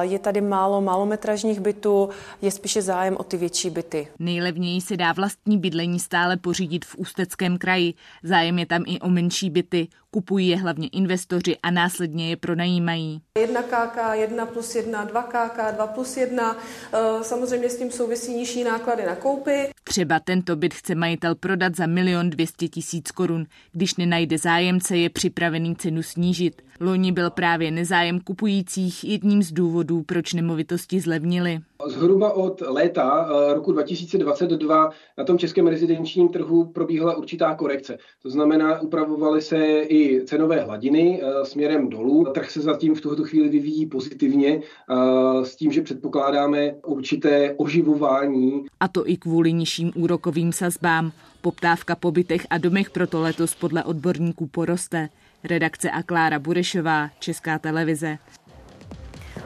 je 0.00 0.18
tady 0.18 0.40
málo 0.40 0.80
malometražních 0.80 1.60
bytů, 1.60 2.10
je 2.42 2.50
spíše 2.50 2.82
zájem 2.82 3.16
o 3.16 3.22
ty 3.24 3.36
větší 3.36 3.70
byty. 3.70 4.08
Nejlevněji 4.18 4.80
se 4.80 4.96
dá 4.96 5.12
vlastní 5.12 5.58
bydlení 5.58 6.00
stále 6.00 6.36
pořídit 6.36 6.84
v 6.84 6.96
Ústeckém 6.96 7.58
kraji. 7.58 7.94
Zájem 8.22 8.58
je 8.58 8.66
tam 8.66 8.82
i 8.86 9.00
o 9.00 9.08
menší 9.08 9.50
byty. 9.50 9.88
Kupují 10.10 10.48
je 10.48 10.56
hlavně 10.56 10.88
investoři 10.88 11.56
a 11.62 11.70
následně 11.70 12.30
je 12.30 12.36
pronajímají. 12.36 13.20
1 13.38 13.62
KK, 13.62 13.96
1 14.12 14.46
plus 14.46 14.74
1, 14.74 15.04
2 15.04 15.22
KK, 15.22 15.74
2 15.74 15.86
plus 15.86 16.16
1. 16.16 16.56
E, 16.92 17.24
samozřejmě 17.24 17.68
s 17.68 17.78
tím 17.78 17.90
souvisí 17.90 18.34
nižší 18.34 18.64
náklady 18.64 19.06
na 19.06 19.14
koupy. 19.14 19.70
Třeba 19.84 20.20
tento 20.20 20.56
byt 20.56 20.74
chce 20.74 20.94
majitel 20.94 21.34
prodat 21.34 21.76
za 21.76 21.86
milion 21.86 22.30
200 22.30 22.68
tisíc 22.68 23.10
korun. 23.10 23.46
Když 23.72 23.96
nenajde 23.96 24.38
zájemce, 24.38 24.96
je 24.96 25.10
připravený 25.10 25.76
cenu 25.76 26.02
snížit. 26.02 26.62
Loni 26.82 27.12
byl 27.12 27.30
právě 27.30 27.70
nezájem 27.70 28.20
kupujících 28.20 29.04
jedním 29.04 29.42
z 29.42 29.52
důvodů, 29.52 30.02
proč 30.02 30.32
nemovitosti 30.32 31.00
zlevnily. 31.00 31.60
Zhruba 31.86 32.32
od 32.32 32.60
léta 32.66 33.28
eh, 33.30 33.54
roku 33.54 33.72
2022 33.72 34.90
na 35.18 35.24
tom 35.24 35.38
českém 35.38 35.66
rezidenčním 35.66 36.28
trhu 36.28 36.64
probíhala 36.64 37.16
určitá 37.16 37.54
korekce. 37.54 37.98
To 38.22 38.30
znamená, 38.30 38.80
upravovaly 38.80 39.42
se 39.42 39.66
i 39.88 40.24
cenové 40.24 40.60
hladiny 40.60 41.22
eh, 41.22 41.44
směrem 41.44 41.88
dolů. 41.88 42.24
Trh 42.34 42.50
se 42.50 42.60
zatím 42.60 42.94
v 42.94 43.00
tuto 43.00 43.24
chvíli 43.24 43.48
vyvíjí 43.48 43.86
pozitivně 43.86 44.60
eh, 44.60 45.44
s 45.44 45.56
tím, 45.56 45.72
že 45.72 45.82
předpokládáme 45.82 46.74
určité 46.86 47.54
oživování. 47.56 48.64
A 48.80 48.88
to 48.88 49.08
i 49.08 49.16
kvůli 49.16 49.52
nižším 49.52 49.92
úrokovým 49.94 50.52
sazbám. 50.52 51.12
Poptávka 51.40 51.94
po 51.94 52.10
bytech 52.10 52.46
a 52.50 52.58
domech 52.58 52.90
proto 52.90 53.20
letos 53.20 53.54
podle 53.54 53.84
odborníků 53.84 54.46
poroste. 54.46 55.08
Redakce 55.44 55.90
a 55.90 56.02
Klára 56.02 56.38
Burešová, 56.38 57.10
Česká 57.18 57.58
televize. 57.58 58.18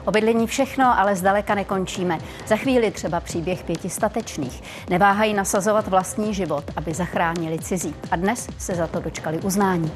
O 0.05 0.11
bydlení 0.11 0.47
všechno, 0.47 0.99
ale 0.99 1.15
zdaleka 1.15 1.55
nekončíme. 1.55 2.17
Za 2.47 2.55
chvíli 2.55 2.91
třeba 2.91 3.19
příběh 3.19 3.63
pěti 3.63 3.89
statečných. 3.89 4.63
Neváhají 4.89 5.33
nasazovat 5.33 5.87
vlastní 5.87 6.33
život, 6.33 6.63
aby 6.75 6.93
zachránili 6.93 7.59
cizí. 7.59 7.95
A 8.11 8.15
dnes 8.15 8.47
se 8.57 8.75
za 8.75 8.87
to 8.87 8.99
dočkali 8.99 9.39
uznání. 9.39 9.91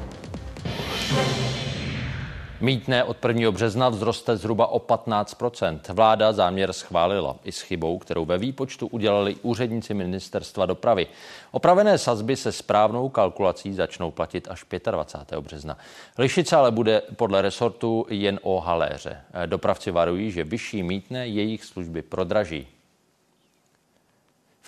Mítné 2.62 3.04
od 3.04 3.24
1. 3.24 3.50
března 3.50 3.90
vzroste 3.90 4.36
zhruba 4.36 4.66
o 4.66 4.78
15% 4.78 5.94
Vláda 5.94 6.32
záměr 6.32 6.72
schválila 6.72 7.36
i 7.44 7.52
s 7.52 7.60
chybou, 7.60 7.98
kterou 7.98 8.24
ve 8.24 8.38
výpočtu 8.38 8.86
udělali 8.86 9.36
úředníci 9.42 9.94
ministerstva 9.94 10.66
dopravy. 10.66 11.06
Opravené 11.50 11.98
sazby 11.98 12.36
se 12.36 12.52
správnou 12.52 13.08
kalkulací 13.08 13.74
začnou 13.74 14.10
platit 14.10 14.48
až 14.50 14.64
25. 14.90 15.40
března. 15.40 15.78
Lišit 16.18 16.48
se 16.48 16.56
ale 16.56 16.70
bude 16.70 17.02
podle 17.16 17.42
resortu 17.42 18.06
jen 18.10 18.40
o 18.42 18.60
haléře. 18.60 19.20
Dopravci 19.46 19.90
varují, 19.90 20.30
že 20.30 20.44
vyšší 20.44 20.82
mítné 20.82 21.28
jejich 21.28 21.64
služby 21.64 22.02
prodraží. 22.02 22.66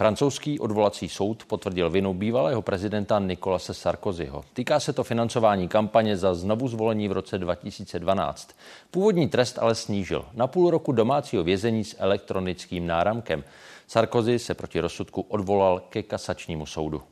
Francouzský 0.03 0.61
odvolací 0.61 1.09
soud 1.09 1.45
potvrdil 1.45 1.91
vinu 1.91 2.15
bývalého 2.15 2.63
prezidenta 2.63 3.19
Nikolase 3.19 3.75
Sarkozyho. 3.75 4.45
Týká 4.53 4.81
se 4.81 4.93
to 4.93 5.05
financování 5.05 5.69
kampaně 5.69 6.17
za 6.17 6.35
znovu 6.35 6.69
zvolení 6.69 7.09
v 7.09 7.13
roce 7.13 7.39
2012. 7.39 8.51
Původní 8.91 9.29
trest 9.29 9.59
ale 9.59 9.75
snížil 9.75 10.25
na 10.35 10.47
půl 10.47 10.71
roku 10.71 10.93
domácího 10.93 11.45
vězení 11.45 11.85
s 11.85 11.97
elektronickým 11.99 12.87
náramkem. 12.87 13.45
Sarkozy 13.87 14.39
se 14.39 14.55
proti 14.55 14.81
rozsudku 14.81 15.21
odvolal 15.21 15.81
ke 15.81 16.03
kasačnímu 16.03 16.67
soudu. 16.67 17.03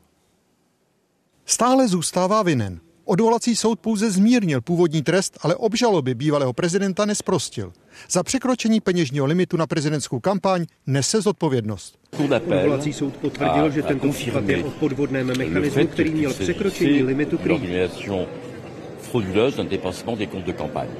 Stále 1.45 1.87
zůstává 1.87 2.43
vinen. 2.43 2.79
Odvolací 3.05 3.55
soud 3.55 3.79
pouze 3.79 4.11
zmírnil 4.11 4.61
původní 4.61 5.01
trest, 5.01 5.37
ale 5.41 5.55
obžaloby 5.55 6.15
bývalého 6.15 6.53
prezidenta 6.53 7.05
nesprostil. 7.05 7.73
Za 8.09 8.23
překročení 8.23 8.81
peněžního 8.81 9.25
limitu 9.25 9.57
na 9.57 9.67
prezidentskou 9.67 10.19
kampaň 10.19 10.65
nese 10.87 11.21
zodpovědnost. 11.21 11.97
Odvolací 12.45 12.93
soud 12.93 13.17
potvrdil, 13.17 13.71
že 13.71 13.83
tento 13.83 14.11
případ 14.11 14.49
je 14.49 14.63
o 14.63 14.69
podvodném 14.71 15.27
mechanismu, 15.27 15.87
který 15.87 16.11
měl 16.11 16.33
překročení 16.33 17.03
limitu 17.03 17.37
krýt. 17.37 17.61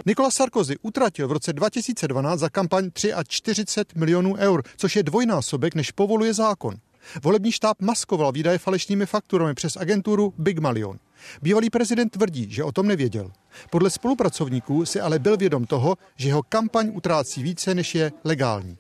Nicolas 0.05 0.35
Sarkozy 0.35 0.75
utratil 0.81 1.27
v 1.27 1.31
roce 1.31 1.53
2012 1.53 2.39
za 2.39 2.49
kampaň 2.49 2.89
43 3.27 3.99
milionů 3.99 4.35
eur, 4.35 4.63
což 4.77 4.95
je 4.95 5.03
dvojnásobek, 5.03 5.75
než 5.75 5.91
povoluje 5.91 6.33
zákon. 6.33 6.75
Volební 7.23 7.51
štáb 7.51 7.81
maskoval 7.81 8.31
výdaje 8.31 8.57
falešnými 8.57 9.05
fakturami 9.05 9.53
přes 9.53 9.77
agenturu 9.77 10.33
Big 10.37 10.59
Malion. 10.59 10.99
Bývalý 11.41 11.69
prezident 11.69 12.09
tvrdí, 12.09 12.47
že 12.49 12.63
o 12.63 12.71
tom 12.71 12.87
nevěděl. 12.87 13.31
Podle 13.69 13.89
spolupracovníků 13.89 14.85
si 14.85 14.99
ale 14.99 15.19
byl 15.19 15.37
vědom 15.37 15.65
toho, 15.65 15.97
že 16.15 16.29
jeho 16.29 16.43
kampaň 16.43 16.91
utrácí 16.93 17.43
více, 17.43 17.75
než 17.75 17.95
je 17.95 18.11
legální. 18.23 18.77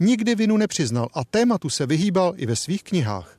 Nikdy 0.00 0.34
vinu 0.34 0.56
nepřiznal 0.56 1.08
a 1.14 1.24
tématu 1.24 1.70
se 1.70 1.86
vyhýbal 1.86 2.34
i 2.36 2.46
ve 2.46 2.56
svých 2.56 2.82
knihách. 2.82 3.37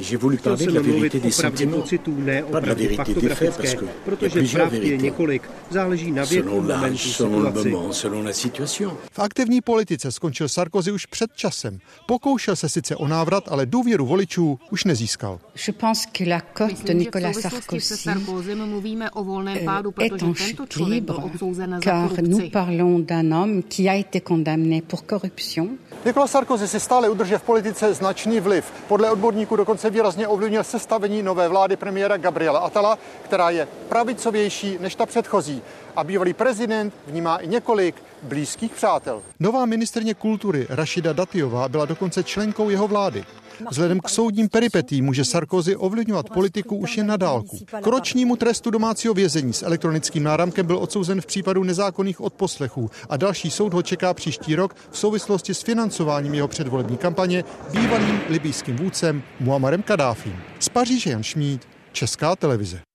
J'ai 0.00 0.16
voulu 0.16 0.38
parler 0.38 0.66
de 0.66 0.72
la 0.72 0.80
vérité 0.80 1.20
des 1.20 1.30
sentiments, 1.30 1.84
ne 2.08 2.42
pas 2.42 2.60
de 2.60 2.66
la 2.66 2.74
vérité 2.74 3.14
des 3.14 3.28
faits, 3.28 3.56
parce 3.56 3.74
que 3.74 3.84
protože 4.04 4.42
pravd 4.52 4.72
je 4.72 4.96
několik, 4.96 5.42
záleží 5.70 6.10
na 6.10 6.24
věku, 6.24 6.60
momentu, 6.60 7.92
situaci. 8.32 8.84
V 9.12 9.18
aktivní 9.18 9.60
politice 9.60 10.12
skončil 10.12 10.48
Sarkozy 10.48 10.92
už 10.92 11.06
před 11.06 11.30
časem. 11.34 11.78
Pokoušel 12.06 12.56
se 12.56 12.68
sice 12.68 12.96
o 12.96 13.08
návrat, 13.08 13.44
ale 13.48 13.66
důvěru 13.66 14.06
voličů 14.06 14.58
už 14.70 14.84
nezískal. 14.84 15.38
Je 15.66 15.72
pense 15.72 16.08
que 16.12 16.24
la 16.28 16.42
cote 16.58 16.82
de 16.84 16.94
Nicolas 16.94 17.36
Sarkozy 17.36 18.54
mluvíme 18.54 19.10
o 19.10 19.24
volném 19.24 19.64
pádu, 19.64 19.90
protože 19.90 20.46
tento 20.46 20.66
člověk 20.66 21.04
byl 21.04 21.16
odsouzen 21.24 21.80
za 21.84 22.08
korupci. 22.08 22.22
nous 22.22 22.50
parlons 22.52 23.06
d'un 23.06 23.32
homme 23.34 23.62
qui 23.62 23.88
a 23.88 23.94
été 23.94 24.20
condamné 24.20 24.82
pour 24.82 25.06
corruption. 25.06 25.68
Nicolas 26.04 26.30
Sarkozy 26.30 26.68
si 26.68 26.80
stále 26.80 27.08
udržuje 27.08 27.38
v 27.38 27.42
politice 27.42 27.94
značný 27.94 28.40
vliv. 28.40 28.64
Podle 28.88 29.10
odborníků 29.10 29.56
dokonce 29.56 29.71
výrazně 29.90 30.28
ovlivnil 30.28 30.64
sestavení 30.64 31.22
nové 31.22 31.48
vlády 31.48 31.76
premiéra 31.76 32.16
Gabriela 32.16 32.60
Atala, 32.60 32.98
která 33.24 33.50
je 33.50 33.68
pravicovější 33.88 34.78
než 34.80 34.94
ta 34.94 35.06
předchozí. 35.06 35.62
A 35.96 36.04
bývalý 36.04 36.32
prezident 36.32 36.94
vnímá 37.06 37.36
i 37.36 37.48
několik 37.48 38.02
blízkých 38.22 38.72
přátel. 38.72 39.22
Nová 39.40 39.66
ministrně 39.66 40.14
kultury 40.14 40.66
Rašida 40.70 41.12
Datiová 41.12 41.68
byla 41.68 41.84
dokonce 41.84 42.24
členkou 42.24 42.70
jeho 42.70 42.88
vlády. 42.88 43.24
Vzhledem 43.70 44.00
k 44.00 44.08
soudním 44.08 44.48
peripetím 44.48 45.04
může 45.04 45.24
Sarkozy 45.24 45.76
ovlivňovat 45.76 46.30
politiku 46.30 46.76
už 46.76 46.96
jen 46.96 47.06
na 47.06 47.16
dálku. 47.16 47.58
K 47.82 47.86
ročnímu 47.86 48.36
trestu 48.36 48.70
domácího 48.70 49.14
vězení 49.14 49.52
s 49.52 49.62
elektronickým 49.62 50.22
náramkem 50.22 50.66
byl 50.66 50.78
odsouzen 50.78 51.20
v 51.20 51.26
případu 51.26 51.64
nezákonných 51.64 52.20
odposlechů 52.20 52.90
a 53.08 53.16
další 53.16 53.50
soud 53.50 53.74
ho 53.74 53.82
čeká 53.82 54.14
příští 54.14 54.54
rok 54.54 54.76
v 54.90 54.98
souvislosti 54.98 55.54
s 55.54 55.62
financováním 55.62 56.34
jeho 56.34 56.48
předvolební 56.48 56.96
kampaně 56.96 57.44
bývalým 57.72 58.20
libýským 58.28 58.76
vůdcem 58.76 59.22
Muammarem 59.40 59.82
Kadáfím. 59.82 60.36
Z 60.58 60.68
Paříže 60.68 61.10
Jan 61.10 61.22
Šmíd, 61.22 61.68
Česká 61.92 62.36
televize. 62.36 62.91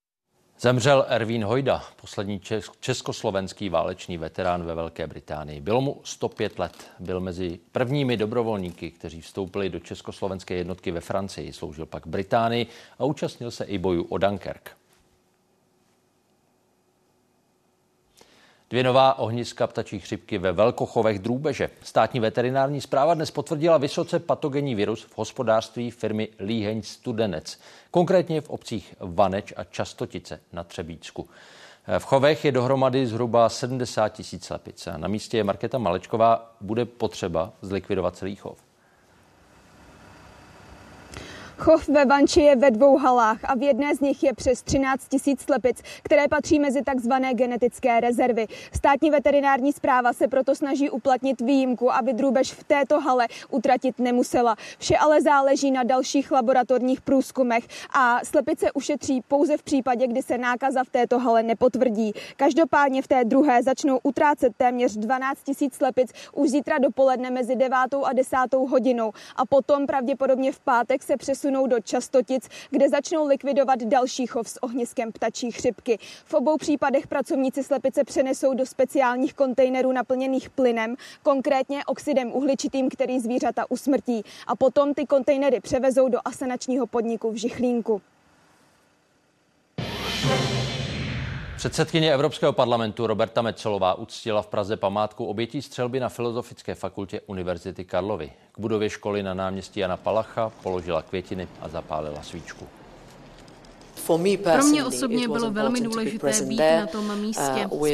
Zemřel 0.60 1.06
Ervín 1.08 1.44
Hojda, 1.44 1.84
poslední 2.02 2.42
československý 2.80 3.70
válečný 3.70 4.18
veterán 4.18 4.64
ve 4.64 4.76
Velké 4.76 5.08
Británii. 5.08 5.62
Bylo 5.62 5.82
mu 5.82 6.02
105 6.04 6.60
let. 6.60 6.92
Byl 7.00 7.20
mezi 7.20 7.60
prvními 7.72 8.18
dobrovolníky, 8.18 8.92
kteří 8.92 9.22
vstoupili 9.22 9.70
do 9.70 9.80
československé 9.80 10.56
jednotky 10.56 10.92
ve 10.92 11.02
Francii. 11.02 11.54
Sloužil 11.54 11.86
pak 11.86 12.08
Británii 12.08 12.68
a 13.00 13.06
účastnil 13.06 13.52
se 13.52 13.66
i 13.66 13.78
bojů 13.78 14.04
o 14.04 14.18
Dunkirk. 14.18 14.77
Dvě 18.70 18.84
nová 18.84 19.20
ohniska 19.20 19.68
ptačí 19.68 20.00
chřipky 20.00 20.38
ve 20.38 20.52
velkochovech 20.52 21.20
drůbeže. 21.20 21.70
Státní 21.84 22.20
veterinární 22.20 22.82
zpráva 22.82 23.14
dnes 23.14 23.32
potvrdila 23.32 23.78
vysoce 23.78 24.20
patogenní 24.20 24.76
virus 24.76 25.04
v 25.04 25.18
hospodářství 25.18 25.92
firmy 25.92 26.30
Líheň 26.40 26.82
Studenec, 26.82 27.60
konkrétně 27.92 28.42
v 28.42 28.50
obcích 28.50 28.96
Vaneč 29.00 29.54
a 29.56 29.64
Častotice 29.64 30.40
na 30.54 30.64
Třebíčsku. 30.64 31.30
V 31.98 32.04
chovech 32.04 32.46
je 32.46 32.52
dohromady 32.52 33.08
zhruba 33.08 33.50
70 33.50 34.10
tisíc 34.10 34.46
slepic. 34.46 34.88
Na 34.98 35.08
místě 35.08 35.38
je 35.38 35.44
Marketa 35.44 35.78
Malečková. 35.78 36.56
Bude 36.62 36.86
potřeba 36.86 37.54
zlikvidovat 37.62 38.16
celý 38.16 38.36
chov. 38.36 38.67
Chov 41.60 41.88
ve 41.88 42.06
Vanči 42.06 42.42
je 42.42 42.56
ve 42.56 42.72
dvou 42.72 42.98
halách 42.98 43.40
a 43.44 43.56
v 43.56 43.62
jedné 43.62 43.96
z 43.96 44.00
nich 44.00 44.24
je 44.24 44.34
přes 44.34 44.64
13 44.64 45.08
tisíc 45.08 45.42
slepic, 45.42 45.82
které 46.04 46.28
patří 46.28 46.60
mezi 46.60 46.82
takzvané 46.84 47.34
genetické 47.34 48.00
rezervy. 48.00 48.48
Státní 48.76 49.10
veterinární 49.10 49.74
zpráva 49.74 50.14
se 50.14 50.28
proto 50.28 50.56
snaží 50.56 50.90
uplatnit 50.90 51.42
výjimku, 51.42 51.94
aby 51.94 52.14
drůbež 52.14 52.54
v 52.54 52.64
této 52.64 53.00
hale 53.00 53.28
utratit 53.50 54.00
nemusela. 54.00 54.56
Vše 54.78 54.98
ale 54.98 55.22
záleží 55.22 55.72
na 55.72 55.84
dalších 55.84 56.32
laboratorních 56.32 57.02
průzkumech 57.02 57.64
a 57.94 58.20
slepice 58.24 58.72
ušetří 58.72 59.22
pouze 59.28 59.58
v 59.58 59.64
případě, 59.64 60.08
kdy 60.08 60.22
se 60.22 60.38
nákaza 60.38 60.84
v 60.84 60.90
této 60.90 61.20
hale 61.20 61.44
nepotvrdí. 61.44 62.14
Každopádně 62.36 63.02
v 63.02 63.08
té 63.08 63.26
druhé 63.26 63.64
začnou 63.64 64.00
utrácet 64.04 64.54
téměř 64.58 64.98
12 64.98 65.44
tisíc 65.44 65.76
slepic 65.76 66.12
už 66.34 66.50
zítra 66.50 66.78
dopoledne 66.78 67.30
mezi 67.30 67.56
9 67.56 67.78
a 68.04 68.14
10 68.14 68.38
hodinou 68.54 69.12
a 69.36 69.46
potom 69.46 69.88
pravděpodobně 69.88 70.52
v 70.52 70.60
pátek 70.60 71.04
se 71.04 71.18
přesunou 71.18 71.47
přesunou 71.48 71.68
do 71.68 71.80
Častotic, 71.80 72.50
kde 72.70 72.90
začnou 72.90 73.28
likvidovat 73.28 73.80
další 73.84 74.28
chov 74.28 74.50
s 74.50 74.64
ohniskem 74.64 75.12
ptačí 75.12 75.52
chřipky. 75.52 76.00
V 76.26 76.34
obou 76.34 76.58
případech 76.58 77.08
pracovníci 77.08 77.64
slepice 77.64 78.04
přenesou 78.04 78.54
do 78.54 78.66
speciálních 78.66 79.34
kontejnerů 79.34 79.92
naplněných 79.92 80.50
plynem, 80.50 80.96
konkrétně 81.24 81.86
oxidem 81.86 82.32
uhličitým, 82.34 82.90
který 82.90 83.20
zvířata 83.20 83.72
usmrtí. 83.72 84.24
A 84.48 84.56
potom 84.56 84.94
ty 84.94 85.06
kontejnery 85.06 85.60
převezou 85.60 86.10
do 86.10 86.20
asanačního 86.26 86.88
podniku 86.88 87.32
v 87.32 87.36
Žichlínku. 87.36 88.02
Předsedkyně 91.68 92.14
Evropského 92.14 92.54
parlamentu 92.54 93.08
Roberta 93.08 93.42
Metzolová 93.42 93.94
uctila 93.94 94.42
v 94.42 94.48
Praze 94.48 94.78
památku 94.78 95.26
obětí 95.26 95.62
střelby 95.62 96.00
na 96.00 96.10
Filozofické 96.10 96.76
fakultě 96.76 97.22
Univerzity 97.22 97.86
Karlovy. 97.86 98.32
K 98.52 98.60
budově 98.60 98.90
školy 98.90 99.24
na 99.24 99.34
náměstí 99.34 99.80
Jana 99.80 99.98
Palacha 99.98 100.52
položila 100.64 101.02
květiny 101.02 101.48
a 101.62 101.70
zapálila 101.70 102.24
svíčku. 102.24 102.68
Pro 104.44 104.64
mě 104.64 104.86
osobně 104.86 105.28
bylo 105.28 105.52
velmi 105.52 105.82
důležité 105.82 106.42
být 106.42 106.58
na 106.58 106.88
tom 106.88 107.22
místě 107.22 107.68
uh, 107.70 107.88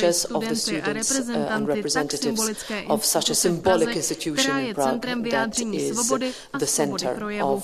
s 0.00 0.26
profesory, 0.26 1.04
studenty 1.04 1.34
a 1.50 1.58
uh, 1.58 1.66
reprezentanty 1.66 2.18
tak 2.18 2.24
symbolické 2.26 2.80
instituce 2.80 3.48
v 3.48 3.62
Praze, 3.62 4.14
která 4.14 4.58
je 4.58 4.74
centrem 4.74 5.22
vyjádření 5.22 5.94
svobody 5.94 6.32
a 6.52 6.58
svobody 6.58 7.06
projevu. 7.14 7.62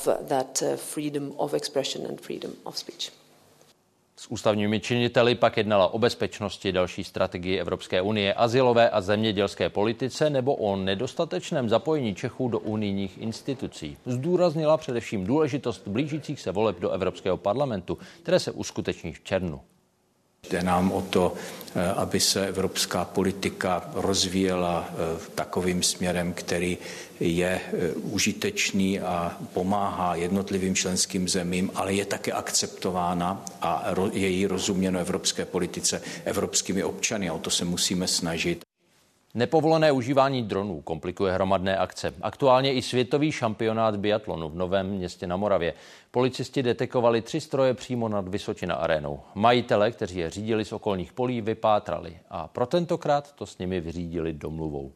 S 4.25 4.31
ústavními 4.31 4.81
činiteli 4.81 5.35
pak 5.35 5.57
jednala 5.57 5.95
o 5.95 5.99
bezpečnosti 5.99 6.72
další 6.72 7.05
strategii 7.05 7.59
Evropské 7.59 8.03
unie, 8.03 8.35
asilové 8.35 8.91
a 8.91 9.01
zemědělské 9.01 9.68
politice 9.68 10.31
nebo 10.31 10.55
o 10.55 10.77
nedostatečném 10.77 11.68
zapojení 11.68 12.14
Čechů 12.14 12.49
do 12.49 12.59
unijních 12.59 13.18
institucí. 13.18 13.97
Zdůraznila 14.07 14.77
především 14.77 15.25
důležitost 15.25 15.89
blížících 15.89 16.41
se 16.41 16.53
voleb 16.53 16.81
do 16.81 16.91
Evropského 16.91 17.37
parlamentu, 17.37 17.99
které 18.22 18.41
se 18.41 18.51
uskuteční 18.51 19.12
v 19.12 19.20
červnu. 19.20 19.61
Jde 20.51 20.62
nám 20.62 20.92
o 20.92 21.03
to, 21.03 21.34
eh, 21.74 21.90
aby 21.92 22.20
se 22.20 22.47
evropská 22.47 23.05
politika 23.05 23.90
rozvíjela 23.95 24.88
eh, 24.88 24.95
takovým 25.34 25.82
směrem, 25.82 26.32
který 26.32 26.78
je 27.20 27.61
eh, 27.64 27.92
užitečný 27.92 29.01
a 29.01 29.36
pomáhá 29.53 30.14
jednotlivým 30.14 30.74
členským 30.74 31.28
zemím, 31.28 31.70
ale 31.74 31.92
je 31.92 32.05
také 32.05 32.32
akceptována 32.32 33.45
a 33.62 33.84
je 34.12 34.28
jí 34.28 34.47
rozuměno 34.47 35.01
evropské 35.01 35.45
politice 35.45 36.03
evropskými 36.24 36.84
občany 36.84 37.28
a 37.28 37.32
o 37.34 37.38
to 37.38 37.51
se 37.51 37.64
musíme 37.64 38.09
snažit. 38.09 38.74
Nepovolené 39.37 39.93
užívání 39.93 40.43
dronů 40.43 40.80
komplikuje 40.80 41.32
hromadné 41.32 41.76
akce. 41.76 42.14
Aktuálně 42.22 42.72
i 42.72 42.82
světový 42.82 43.32
šampionát 43.32 43.97
biatlonu 43.97 44.49
v 44.49 44.57
Novém 44.57 44.87
městě 44.87 45.26
na 45.26 45.37
Moravě. 45.37 45.74
Policisti 46.11 46.62
detekovali 46.62 47.22
tři 47.22 47.41
stroje 47.41 47.74
přímo 47.74 48.09
nad 48.09 48.28
Vysočina 48.28 48.74
arénou. 48.74 49.20
Majitele, 49.35 49.91
kteří 49.91 50.18
je 50.18 50.30
řídili 50.30 50.64
z 50.64 50.72
okolních 50.72 51.12
polí, 51.12 51.41
vypátrali 51.41 52.18
a 52.30 52.49
pro 52.49 52.66
tentokrát 52.66 53.32
to 53.32 53.47
s 53.47 53.59
nimi 53.59 53.80
vyřídili 53.80 54.32
domluvou. 54.32 54.93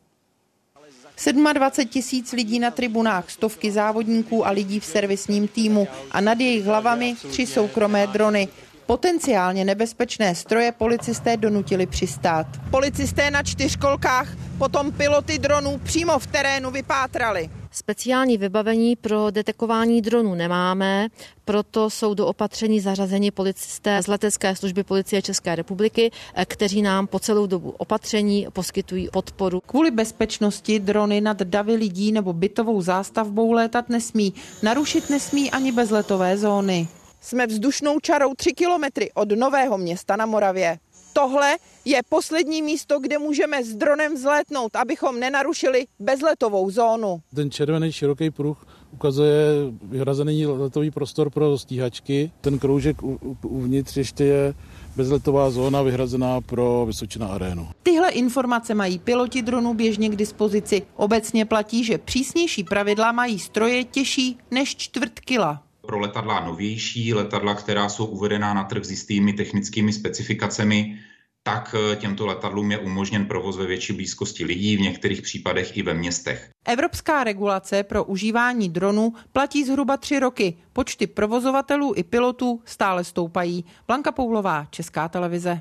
27 1.53 1.89
tisíc 1.89 2.32
lidí 2.32 2.59
na 2.59 2.70
tribunách, 2.70 3.30
stovky 3.30 3.72
závodníků 3.72 4.47
a 4.47 4.51
lidí 4.51 4.80
v 4.80 4.84
servisním 4.84 5.49
týmu 5.49 5.89
a 6.11 6.20
nad 6.20 6.41
jejich 6.41 6.64
hlavami 6.64 7.14
tři 7.30 7.47
soukromé 7.47 8.07
drony. 8.07 8.49
Potenciálně 8.89 9.64
nebezpečné 9.64 10.34
stroje 10.34 10.72
policisté 10.72 11.36
donutili 11.36 11.86
přistát. 11.86 12.47
Policisté 12.70 13.30
na 13.30 13.43
čtyřkolkách 13.43 14.28
potom 14.59 14.93
piloty 14.93 15.39
dronů 15.39 15.80
přímo 15.84 16.18
v 16.18 16.26
terénu 16.26 16.70
vypátrali. 16.70 17.51
Speciální 17.70 18.39
vybavení 18.39 18.97
pro 18.97 19.30
detekování 19.30 20.03
dronů 20.03 20.34
nemáme, 20.34 21.09
proto 21.45 21.91
jsou 21.91 22.14
do 22.14 22.26
opatření 22.26 22.80
zařazeni 22.80 23.30
policisté 23.30 24.03
z 24.03 24.07
letecké 24.07 24.57
služby 24.57 24.84
policie 24.84 25.22
České 25.22 25.55
republiky, 25.55 26.11
kteří 26.45 26.82
nám 26.82 27.07
po 27.07 27.18
celou 27.18 27.47
dobu 27.47 27.74
opatření 27.78 28.47
poskytují 28.53 29.09
podporu. 29.12 29.61
Kvůli 29.66 29.91
bezpečnosti 29.91 30.80
drony 30.80 31.20
nad 31.20 31.43
davy 31.43 31.74
lidí 31.74 32.12
nebo 32.12 32.32
bytovou 32.32 32.82
zástavbou 32.82 33.53
létat 33.53 33.89
nesmí. 33.89 34.34
Narušit 34.62 35.11
nesmí 35.11 35.51
ani 35.51 35.72
bezletové 35.72 36.36
zóny. 36.36 36.89
Jsme 37.29 37.47
vzdušnou 37.47 38.01
čarou 38.01 38.35
3 38.35 38.53
kilometry 38.53 39.11
od 39.14 39.33
Nového 39.33 39.79
města 39.79 40.16
na 40.16 40.26
Moravě. 40.26 40.79
Tohle 41.12 41.57
je 41.85 42.01
poslední 42.09 42.62
místo, 42.62 43.01
kde 43.01 43.18
můžeme 43.18 43.64
s 43.64 43.74
dronem 43.76 44.14
vzlétnout, 44.14 44.76
abychom 44.76 45.20
nenarušili 45.20 45.87
bezletovou 45.99 46.70
zónu. 46.70 47.20
Ten 47.35 47.51
červený 47.51 47.93
široký 47.93 48.31
pruh 48.31 48.66
ukazuje 48.93 49.37
vyhrazený 49.83 50.47
letový 50.47 50.91
prostor 50.91 51.31
pro 51.31 51.59
stíhačky. 51.59 52.33
Ten 52.41 52.59
kroužek 52.59 52.97
uvnitř 53.43 53.97
ještě 53.97 54.24
je 54.24 54.55
bezletová 54.97 55.51
zóna 55.51 55.83
vyhrazená 55.83 56.41
pro 56.41 56.87
Vysočina 56.87 57.26
arénu. 57.26 57.68
Tyhle 57.83 58.11
informace 58.11 58.74
mají 58.74 58.99
piloti 58.99 59.43
dronů 59.43 59.74
běžně 59.74 60.09
k 60.09 60.16
dispozici. 60.16 60.83
Obecně 60.97 61.45
platí, 61.45 61.85
že 61.85 61.99
přísnější 61.99 62.64
pravidla 62.64 63.12
mají 63.12 63.39
stroje 63.39 63.85
těžší 63.85 64.39
než 64.51 64.76
čtvrt 64.76 65.20
kila 65.20 65.68
pro 65.89 65.99
letadla 65.99 66.41
novější, 66.41 67.14
letadla, 67.14 67.55
která 67.55 67.89
jsou 67.89 68.07
uvedená 68.07 68.55
na 68.55 68.64
trh 68.64 68.84
s 68.84 68.91
jistými 68.91 69.32
technickými 69.32 69.93
specifikacemi, 69.93 70.99
tak 71.43 71.74
eh, 71.74 71.97
těmto 71.97 72.26
letadlům 72.26 72.70
je 72.70 72.78
umožněn 72.78 73.26
provoz 73.26 73.57
ve 73.57 73.66
větší 73.66 73.93
blízkosti 73.93 74.45
lidí, 74.45 74.76
v 74.76 74.80
některých 74.80 75.22
případech 75.22 75.76
i 75.76 75.82
ve 75.82 75.95
městech. 75.95 76.51
Evropská 76.66 77.24
regulace 77.24 77.82
pro 77.82 78.05
užívání 78.05 78.68
dronů 78.68 79.12
platí 79.32 79.64
zhruba 79.64 79.97
tři 79.97 80.18
roky. 80.18 80.57
Počty 80.72 81.07
provozovatelů 81.07 81.93
i 81.97 82.05
pilotů 82.05 82.61
stále 82.64 83.05
stoupají. 83.05 83.64
Blanka 83.86 84.12
Poulová, 84.12 84.66
Česká 84.70 85.09
televize. 85.09 85.61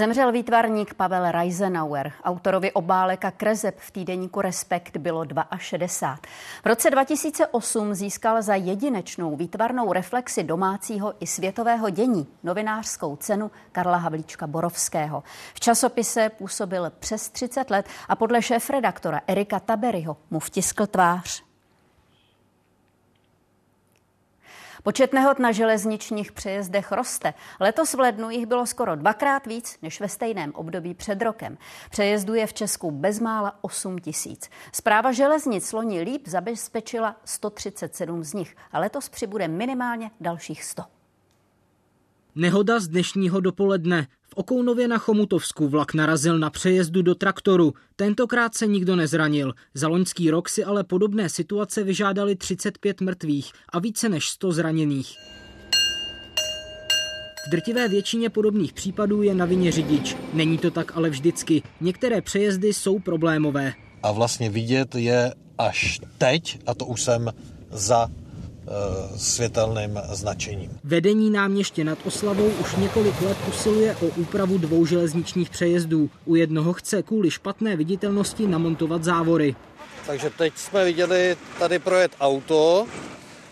Zemřel 0.00 0.32
výtvarník 0.32 0.94
Pavel 0.94 1.30
Reisenauer. 1.30 2.12
Autorovi 2.24 2.72
obálek 2.72 3.24
a 3.24 3.32
v 3.78 3.90
týdeníku 3.90 4.40
Respekt 4.40 4.96
bylo 4.96 5.24
62. 5.58 6.16
V 6.62 6.66
roce 6.66 6.90
2008 6.90 7.94
získal 7.94 8.42
za 8.42 8.54
jedinečnou 8.54 9.36
výtvarnou 9.36 9.92
reflexi 9.92 10.42
domácího 10.42 11.14
i 11.20 11.26
světového 11.26 11.90
dění 11.90 12.26
novinářskou 12.42 13.16
cenu 13.16 13.50
Karla 13.72 13.96
Havlíčka 13.96 14.46
Borovského. 14.46 15.22
V 15.54 15.60
časopise 15.60 16.28
působil 16.28 16.92
přes 16.98 17.28
30 17.28 17.70
let 17.70 17.86
a 18.08 18.16
podle 18.16 18.42
šéf-redaktora 18.42 19.20
Erika 19.26 19.60
Taberyho 19.60 20.16
mu 20.30 20.40
vtiskl 20.40 20.86
tvář. 20.86 21.49
Počet 24.82 25.12
nehod 25.12 25.38
na 25.38 25.52
železničních 25.52 26.32
přejezdech 26.32 26.92
roste. 26.92 27.34
Letos 27.60 27.94
v 27.94 27.98
lednu 27.98 28.30
jich 28.30 28.46
bylo 28.46 28.66
skoro 28.66 28.96
dvakrát 28.96 29.46
víc 29.46 29.78
než 29.82 30.00
ve 30.00 30.08
stejném 30.08 30.52
období 30.54 30.94
před 30.94 31.22
rokem. 31.22 31.58
Přejezdů 31.90 32.34
je 32.34 32.46
v 32.46 32.52
Česku 32.52 32.90
bezmála 32.90 33.58
8 33.60 33.98
tisíc. 33.98 34.50
Zpráva 34.72 35.12
železnic 35.12 35.72
loni 35.72 36.02
líp 36.02 36.28
zabezpečila 36.28 37.16
137 37.24 38.24
z 38.24 38.32
nich 38.34 38.56
a 38.72 38.78
letos 38.78 39.08
přibude 39.08 39.48
minimálně 39.48 40.10
dalších 40.20 40.64
100. 40.64 40.82
Nehoda 42.34 42.80
z 42.80 42.88
dnešního 42.88 43.40
dopoledne. 43.40 44.06
V 44.30 44.34
Okounově 44.34 44.88
na 44.88 44.98
Chomutovsku 44.98 45.68
vlak 45.68 45.94
narazil 45.94 46.38
na 46.38 46.50
přejezdu 46.50 47.02
do 47.02 47.14
traktoru. 47.14 47.74
Tentokrát 47.96 48.54
se 48.54 48.66
nikdo 48.66 48.96
nezranil. 48.96 49.54
Za 49.74 49.88
loňský 49.88 50.30
rok 50.30 50.48
si 50.48 50.64
ale 50.64 50.84
podobné 50.84 51.28
situace 51.28 51.84
vyžádali 51.84 52.36
35 52.36 53.00
mrtvých 53.00 53.52
a 53.72 53.78
více 53.78 54.08
než 54.08 54.28
100 54.28 54.52
zraněných. 54.52 55.16
V 57.46 57.50
drtivé 57.50 57.88
většině 57.88 58.30
podobných 58.30 58.72
případů 58.72 59.22
je 59.22 59.34
na 59.34 59.44
vině 59.44 59.72
řidič. 59.72 60.16
Není 60.32 60.58
to 60.58 60.70
tak 60.70 60.96
ale 60.96 61.10
vždycky. 61.10 61.62
Některé 61.80 62.22
přejezdy 62.22 62.74
jsou 62.74 62.98
problémové. 62.98 63.72
A 64.02 64.12
vlastně 64.12 64.50
vidět 64.50 64.94
je 64.94 65.34
až 65.58 66.00
teď, 66.18 66.58
a 66.66 66.74
to 66.74 66.86
už 66.86 67.02
jsem 67.02 67.32
za 67.70 68.08
světelným 69.16 70.00
značením. 70.12 70.78
Vedení 70.84 71.30
náměště 71.30 71.84
nad 71.84 71.98
Oslavou 72.04 72.46
už 72.60 72.76
několik 72.76 73.20
let 73.20 73.38
usiluje 73.48 73.96
o 73.96 74.06
úpravu 74.06 74.58
dvou 74.58 74.86
železničních 74.86 75.50
přejezdů. 75.50 76.10
U 76.24 76.34
jednoho 76.34 76.72
chce 76.72 77.02
kvůli 77.02 77.30
špatné 77.30 77.76
viditelnosti 77.76 78.46
namontovat 78.46 79.04
závory. 79.04 79.56
Takže 80.06 80.30
teď 80.30 80.52
jsme 80.56 80.84
viděli 80.84 81.36
tady 81.58 81.78
projet 81.78 82.12
auto, 82.20 82.86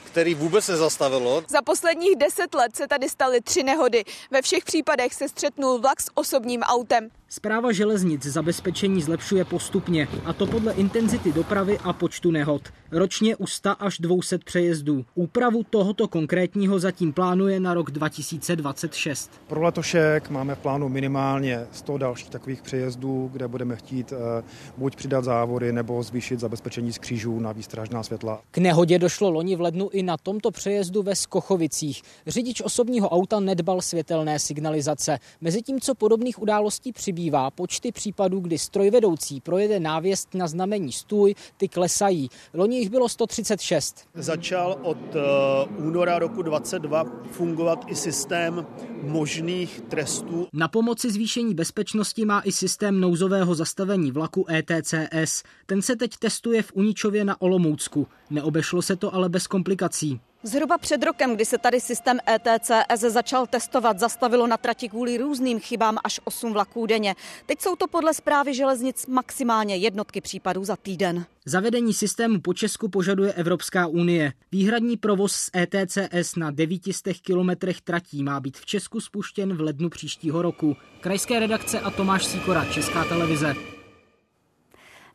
který 0.04 0.34
vůbec 0.34 0.68
nezastavilo. 0.68 1.42
Za 1.48 1.62
posledních 1.62 2.16
deset 2.16 2.54
let 2.54 2.76
se 2.76 2.88
tady 2.88 3.08
staly 3.08 3.40
tři 3.40 3.62
nehody. 3.62 4.04
Ve 4.30 4.42
všech 4.42 4.64
případech 4.64 5.14
se 5.14 5.28
střetnul 5.28 5.78
vlak 5.78 6.00
s 6.00 6.10
osobním 6.14 6.62
autem. 6.62 7.08
Zpráva 7.30 7.72
železnic 7.72 8.26
zabezpečení 8.26 9.02
zlepšuje 9.02 9.44
postupně, 9.44 10.08
a 10.24 10.32
to 10.32 10.46
podle 10.46 10.72
intenzity 10.72 11.32
dopravy 11.32 11.78
a 11.78 11.92
počtu 11.92 12.30
nehod. 12.30 12.62
Ročně 12.90 13.36
u 13.36 13.46
100 13.46 13.82
až 13.82 13.98
200 13.98 14.38
přejezdů. 14.38 15.04
Úpravu 15.14 15.62
tohoto 15.70 16.08
konkrétního 16.08 16.78
zatím 16.78 17.12
plánuje 17.12 17.60
na 17.60 17.74
rok 17.74 17.90
2026. 17.90 19.30
Pro 19.46 19.62
letošek 19.62 20.30
máme 20.30 20.54
v 20.54 20.58
plánu 20.58 20.88
minimálně 20.88 21.66
100 21.72 21.98
dalších 21.98 22.30
takových 22.30 22.62
přejezdů, 22.62 23.30
kde 23.32 23.48
budeme 23.48 23.76
chtít 23.76 24.12
eh, 24.12 24.42
buď 24.76 24.96
přidat 24.96 25.24
závory 25.24 25.72
nebo 25.72 26.02
zvýšit 26.02 26.40
zabezpečení 26.40 26.92
skřížů 26.92 27.40
na 27.40 27.52
výstražná 27.52 28.02
světla. 28.02 28.42
K 28.50 28.58
nehodě 28.58 28.98
došlo 28.98 29.30
loni 29.30 29.56
v 29.56 29.60
lednu 29.60 29.88
i 29.92 30.02
na 30.02 30.16
tomto 30.16 30.50
přejezdu 30.50 31.02
ve 31.02 31.16
Skochovicích. 31.16 32.02
Řidič 32.26 32.60
osobního 32.60 33.08
auta 33.08 33.40
nedbal 33.40 33.80
světelné 33.80 34.38
signalizace. 34.38 35.18
Mezitím, 35.40 35.80
co 35.80 35.94
podobných 35.94 36.42
událostí 36.42 36.92
přibývá, 36.92 37.17
přibývá. 37.18 37.50
Počty 37.50 37.92
případů, 37.92 38.40
kdy 38.40 38.58
strojvedoucí 38.58 39.40
projede 39.40 39.80
návěst 39.80 40.34
na 40.34 40.48
znamení 40.48 40.92
stůj, 40.92 41.34
ty 41.56 41.68
klesají. 41.68 42.30
Loni 42.54 42.78
jich 42.78 42.90
bylo 42.90 43.08
136. 43.08 44.06
Začal 44.14 44.78
od 44.82 44.98
uh, 45.14 45.86
února 45.86 46.18
roku 46.18 46.42
22 46.42 47.04
fungovat 47.30 47.84
i 47.88 47.94
systém 47.94 48.66
možných 49.02 49.80
trestů. 49.80 50.46
Na 50.52 50.68
pomoci 50.68 51.10
zvýšení 51.10 51.54
bezpečnosti 51.54 52.24
má 52.24 52.40
i 52.40 52.52
systém 52.52 53.00
nouzového 53.00 53.54
zastavení 53.54 54.10
vlaku 54.10 54.46
ETCS. 54.50 55.42
Ten 55.66 55.82
se 55.82 55.96
teď 55.96 56.16
testuje 56.18 56.62
v 56.62 56.72
Uničově 56.74 57.24
na 57.24 57.42
Olomoucku. 57.42 58.06
Neobešlo 58.30 58.82
se 58.82 58.96
to 58.96 59.14
ale 59.14 59.28
bez 59.28 59.46
komplikací. 59.46 60.20
Zhruba 60.48 60.78
před 60.78 61.02
rokem, 61.02 61.34
kdy 61.34 61.44
se 61.44 61.58
tady 61.58 61.80
systém 61.80 62.18
ETCS 62.28 63.00
začal 63.00 63.46
testovat, 63.46 63.98
zastavilo 63.98 64.46
na 64.46 64.56
trati 64.56 64.88
kvůli 64.88 65.18
různým 65.18 65.60
chybám 65.60 65.98
až 66.04 66.20
8 66.24 66.52
vlaků 66.52 66.86
denně. 66.86 67.14
Teď 67.46 67.60
jsou 67.60 67.76
to 67.76 67.86
podle 67.86 68.14
zprávy 68.14 68.54
železnic 68.54 69.06
maximálně 69.06 69.76
jednotky 69.76 70.20
případů 70.20 70.64
za 70.64 70.76
týden. 70.76 71.24
Zavedení 71.46 71.94
systému 71.94 72.40
po 72.40 72.54
Česku 72.54 72.88
požaduje 72.88 73.32
Evropská 73.32 73.86
unie. 73.86 74.32
Výhradní 74.52 74.96
provoz 74.96 75.32
z 75.32 75.50
ETCS 75.56 76.36
na 76.36 76.50
900 76.50 77.20
kilometrech 77.20 77.80
tratí 77.80 78.22
má 78.22 78.40
být 78.40 78.56
v 78.56 78.66
Česku 78.66 79.00
spuštěn 79.00 79.56
v 79.56 79.60
lednu 79.60 79.88
příštího 79.90 80.42
roku. 80.42 80.76
Krajské 81.00 81.40
redakce 81.40 81.80
a 81.80 81.90
Tomáš 81.90 82.26
Sikora, 82.26 82.64
Česká 82.64 83.04
televize. 83.04 83.77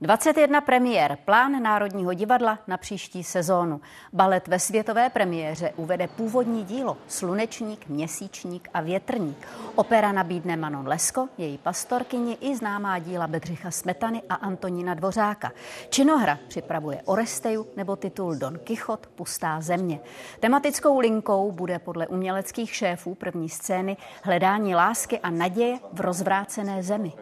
21 0.03 0.61
premiér, 0.61 1.17
plán 1.25 1.63
Národního 1.63 2.13
divadla 2.13 2.59
na 2.67 2.77
příští 2.77 3.23
sezónu. 3.23 3.81
Balet 4.13 4.47
ve 4.47 4.59
světové 4.59 5.09
premiéře 5.09 5.73
uvede 5.75 6.07
původní 6.07 6.63
dílo 6.63 6.97
Slunečník, 7.07 7.87
Měsíčník 7.87 8.69
a 8.73 8.81
Větrník. 8.81 9.47
Opera 9.75 10.11
nabídne 10.11 10.55
Manon 10.55 10.87
Lesko, 10.87 11.27
její 11.37 11.57
pastorkyni 11.57 12.37
i 12.41 12.55
známá 12.55 12.99
díla 12.99 13.27
Bedřicha 13.27 13.71
Smetany 13.71 14.21
a 14.29 14.35
Antonína 14.35 14.93
Dvořáka. 14.93 15.51
Činohra 15.89 16.39
připravuje 16.47 17.01
Oresteju 17.05 17.67
nebo 17.77 17.95
titul 17.95 18.35
Don 18.35 18.59
Kichot, 18.59 19.07
Pustá 19.07 19.61
země. 19.61 19.99
Tematickou 20.39 20.99
linkou 20.99 21.51
bude 21.51 21.79
podle 21.79 22.07
uměleckých 22.07 22.75
šéfů 22.75 23.15
první 23.15 23.49
scény 23.49 23.97
hledání 24.23 24.75
lásky 24.75 25.19
a 25.19 25.29
naděje 25.29 25.79
v 25.93 26.01
rozvrácené 26.01 26.83
zemi. 26.83 27.13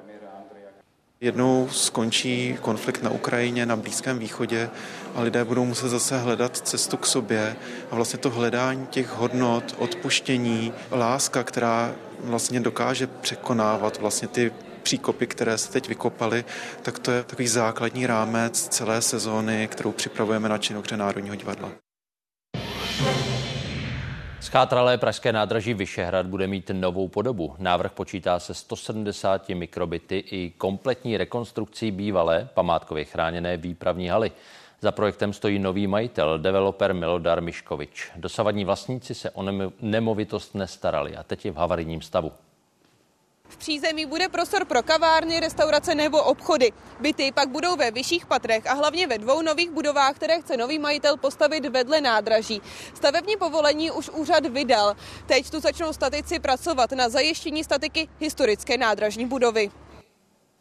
Jednou 1.23 1.69
skončí 1.71 2.57
konflikt 2.61 3.03
na 3.03 3.09
Ukrajině, 3.09 3.65
na 3.65 3.75
Blízkém 3.75 4.19
východě 4.19 4.69
a 5.15 5.21
lidé 5.21 5.45
budou 5.45 5.65
muset 5.65 5.89
zase 5.89 6.17
hledat 6.17 6.57
cestu 6.57 6.97
k 6.97 7.05
sobě 7.05 7.55
a 7.91 7.95
vlastně 7.95 8.19
to 8.19 8.29
hledání 8.29 8.87
těch 8.87 9.09
hodnot, 9.09 9.75
odpuštění, 9.77 10.73
láska, 10.91 11.43
která 11.43 11.95
vlastně 12.19 12.59
dokáže 12.59 13.07
překonávat 13.07 13.99
vlastně 13.99 14.27
ty 14.27 14.51
příkopy, 14.83 15.27
které 15.27 15.57
se 15.57 15.71
teď 15.71 15.87
vykopaly, 15.87 16.45
tak 16.81 16.99
to 16.99 17.11
je 17.11 17.23
takový 17.23 17.47
základní 17.47 18.07
rámec 18.07 18.67
celé 18.67 19.01
sezóny, 19.01 19.67
kterou 19.71 19.91
připravujeme 19.91 20.49
na 20.49 20.57
činokře 20.57 20.97
Národního 20.97 21.35
divadla. 21.35 21.69
Schátralé 24.41 24.97
pražské 24.97 25.33
nádraží 25.33 25.73
Vyšehrad 25.73 26.25
bude 26.25 26.47
mít 26.47 26.71
novou 26.73 27.07
podobu. 27.07 27.55
Návrh 27.57 27.91
počítá 27.91 28.39
se 28.39 28.53
170 28.53 29.49
mikrobity 29.49 30.23
i 30.31 30.53
kompletní 30.57 31.17
rekonstrukcí 31.17 31.91
bývalé 31.91 32.49
památkově 32.53 33.05
chráněné 33.05 33.57
výpravní 33.57 34.07
haly. 34.07 34.31
Za 34.81 34.91
projektem 34.91 35.33
stojí 35.33 35.59
nový 35.59 35.87
majitel, 35.87 36.39
developer 36.39 36.93
Milodar 36.93 37.41
Miškovič. 37.41 38.11
Dosavadní 38.15 38.65
vlastníci 38.65 39.13
se 39.15 39.31
o 39.31 39.45
nemovitost 39.81 40.55
nestarali 40.55 41.15
a 41.15 41.23
teď 41.23 41.45
je 41.45 41.51
v 41.51 41.57
havarijním 41.57 42.01
stavu. 42.01 42.31
V 43.51 43.57
přízemí 43.57 44.05
bude 44.05 44.29
prostor 44.29 44.65
pro 44.65 44.83
kavárny, 44.83 45.39
restaurace 45.39 45.95
nebo 45.95 46.23
obchody. 46.23 46.71
Byty 46.99 47.31
pak 47.31 47.49
budou 47.49 47.75
ve 47.75 47.91
vyšších 47.91 48.25
patrech 48.25 48.67
a 48.67 48.73
hlavně 48.73 49.07
ve 49.07 49.17
dvou 49.17 49.41
nových 49.41 49.71
budovách, 49.71 50.15
které 50.15 50.41
chce 50.41 50.57
nový 50.57 50.79
majitel 50.79 51.17
postavit 51.17 51.65
vedle 51.65 52.01
nádraží. 52.01 52.61
Stavební 52.93 53.37
povolení 53.37 53.91
už 53.91 54.09
úřad 54.09 54.45
vydal. 54.45 54.95
Teď 55.25 55.49
tu 55.49 55.59
začnou 55.59 55.93
statici 55.93 56.39
pracovat 56.39 56.91
na 56.91 57.09
zajištění 57.09 57.63
statiky 57.63 58.07
historické 58.19 58.77
nádražní 58.77 59.25
budovy. 59.25 59.71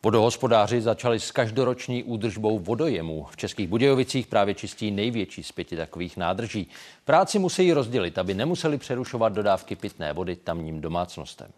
Vodohospodáři 0.03 0.81
začali 0.81 1.21
s 1.21 1.31
každoroční 1.31 2.05
údržbou 2.05 2.59
vodojemů. 2.59 3.27
V 3.31 3.37
Českých 3.37 3.69
Budějovicích 3.69 4.27
právě 4.27 4.55
čistí 4.55 4.91
největší 4.91 5.43
z 5.43 5.53
pěti 5.53 5.77
takových 5.77 6.17
nádrží. 6.17 6.69
Práci 7.05 7.39
musí 7.39 7.73
rozdělit, 7.73 8.19
aby 8.19 8.35
nemuseli 8.35 8.79
přerušovat 8.79 9.33
dodávky 9.33 9.77
pitné 9.77 10.13
vody 10.13 10.37
tamním 10.37 10.81
domácnostem. 10.81 11.51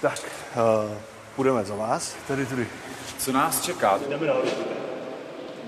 Tak, 0.00 0.20
uh, 0.56 0.96
půjdeme 1.36 1.64
za 1.64 1.74
vás. 1.74 2.14
Tady, 2.28 2.46
tady. 2.46 2.66
Co 3.18 3.32
nás 3.32 3.62
čeká? 3.62 3.98
Jdeme 4.08 4.26
nahoru. 4.26 4.48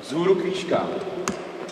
Vzhůru 0.02 0.34
křížka. 0.34 0.86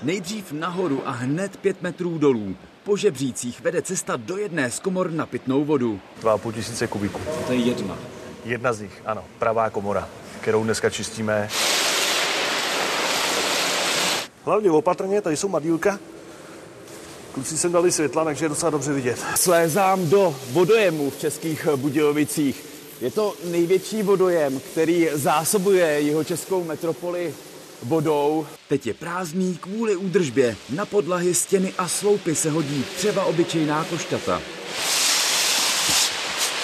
Nejdřív 0.03 0.53
nahoru 0.53 1.03
a 1.07 1.11
hned 1.11 1.57
pět 1.57 1.83
metrů 1.83 2.19
dolů. 2.19 2.57
Po 2.85 2.97
žebřících 2.97 3.61
vede 3.61 3.83
cesta 3.83 4.17
do 4.17 4.37
jedné 4.37 4.71
z 4.71 4.81
komor 4.81 5.11
na 5.11 5.27
pitnou 5.27 5.65
vodu. 5.65 6.01
2,5 6.23 6.53
tisíce 6.53 6.87
kubíků. 6.87 7.21
To 7.47 7.53
je 7.53 7.59
jedna. 7.59 7.99
Jedna 8.45 8.73
z 8.73 8.81
nich, 8.81 9.03
ano. 9.07 9.25
Pravá 9.39 9.71
komora, 9.71 10.09
kterou 10.41 10.65
dneska 10.65 10.91
čistíme. 10.91 11.49
Hlavně 14.45 14.71
opatrně, 14.71 15.21
tady 15.21 15.37
jsou 15.37 15.49
madílka. 15.49 15.99
Kluci 17.35 17.59
sem 17.59 17.73
dali 17.73 17.93
světla, 17.93 18.25
takže 18.25 18.45
je 18.45 18.49
docela 18.49 18.71
dobře 18.71 18.93
vidět. 18.93 19.19
Slézám 19.37 20.09
do 20.09 20.37
vodojemu 20.51 21.11
v 21.11 21.19
Českých 21.19 21.69
Budějovicích. 21.77 22.65
Je 23.01 23.11
to 23.11 23.35
největší 23.45 24.03
vodojem, 24.03 24.61
který 24.61 25.09
zásobuje 25.13 25.87
jeho 25.87 26.25
českou 26.25 26.65
metropoli 26.65 27.35
vodou. 27.83 28.47
Teď 28.69 28.87
je 28.87 28.95
prázdný 28.95 29.59
kvůli 29.61 29.97
údržbě. 29.97 30.57
Na 30.71 30.87
podlahy, 30.87 31.35
stěny 31.35 31.73
a 31.79 31.89
sloupy 31.89 32.35
se 32.35 32.51
hodí 32.51 32.85
třeba 32.97 33.25
obyčejná 33.25 33.85
košťata. 33.85 34.43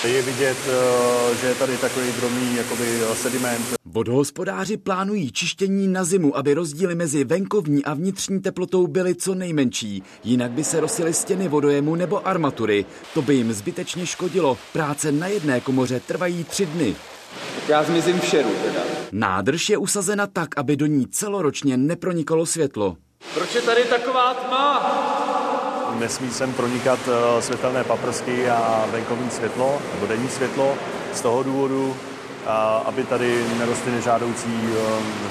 Je 0.04 0.22
vidět, 0.22 0.56
eh, 0.66 1.36
že 1.40 1.46
je 1.46 1.54
tady 1.54 1.76
takový 1.76 2.12
drobný 2.12 2.56
jakoby, 2.56 3.00
sediment. 3.14 3.79
Vodohospodáři 3.92 4.76
plánují 4.76 5.32
čištění 5.32 5.88
na 5.88 6.04
zimu, 6.04 6.36
aby 6.36 6.54
rozdíly 6.54 6.94
mezi 6.94 7.24
venkovní 7.24 7.84
a 7.84 7.94
vnitřní 7.94 8.40
teplotou 8.40 8.86
byly 8.86 9.14
co 9.14 9.34
nejmenší. 9.34 10.02
Jinak 10.24 10.50
by 10.50 10.64
se 10.64 10.80
rosily 10.80 11.14
stěny 11.14 11.48
vodojemu 11.48 11.94
nebo 11.94 12.28
armatury. 12.28 12.84
To 13.14 13.22
by 13.22 13.34
jim 13.34 13.52
zbytečně 13.52 14.06
škodilo. 14.06 14.58
Práce 14.72 15.12
na 15.12 15.26
jedné 15.26 15.60
komoře 15.60 16.00
trvají 16.00 16.44
tři 16.44 16.66
dny. 16.66 16.96
Já 17.68 17.82
zmizím 17.82 18.20
v 18.20 18.24
šeru 18.24 18.50
teda. 18.64 18.80
Nádrž 19.12 19.70
je 19.70 19.78
usazena 19.78 20.26
tak, 20.26 20.58
aby 20.58 20.76
do 20.76 20.86
ní 20.86 21.06
celoročně 21.06 21.76
nepronikalo 21.76 22.46
světlo. 22.46 22.96
Proč 23.34 23.54
je 23.54 23.62
tady 23.62 23.84
taková 23.84 24.34
tma? 24.34 25.00
nesmí 26.00 26.30
sem 26.30 26.52
pronikat 26.52 26.98
světelné 27.40 27.84
paprsky 27.84 28.50
a 28.50 28.88
venkovní 28.92 29.30
světlo 29.30 29.78
nebo 29.94 30.06
denní 30.06 30.28
světlo. 30.28 30.74
Z 31.12 31.20
toho 31.20 31.42
důvodu 31.42 31.96
aby 32.84 33.04
tady 33.04 33.44
nerostly 33.58 33.92
nežádoucí 33.92 34.60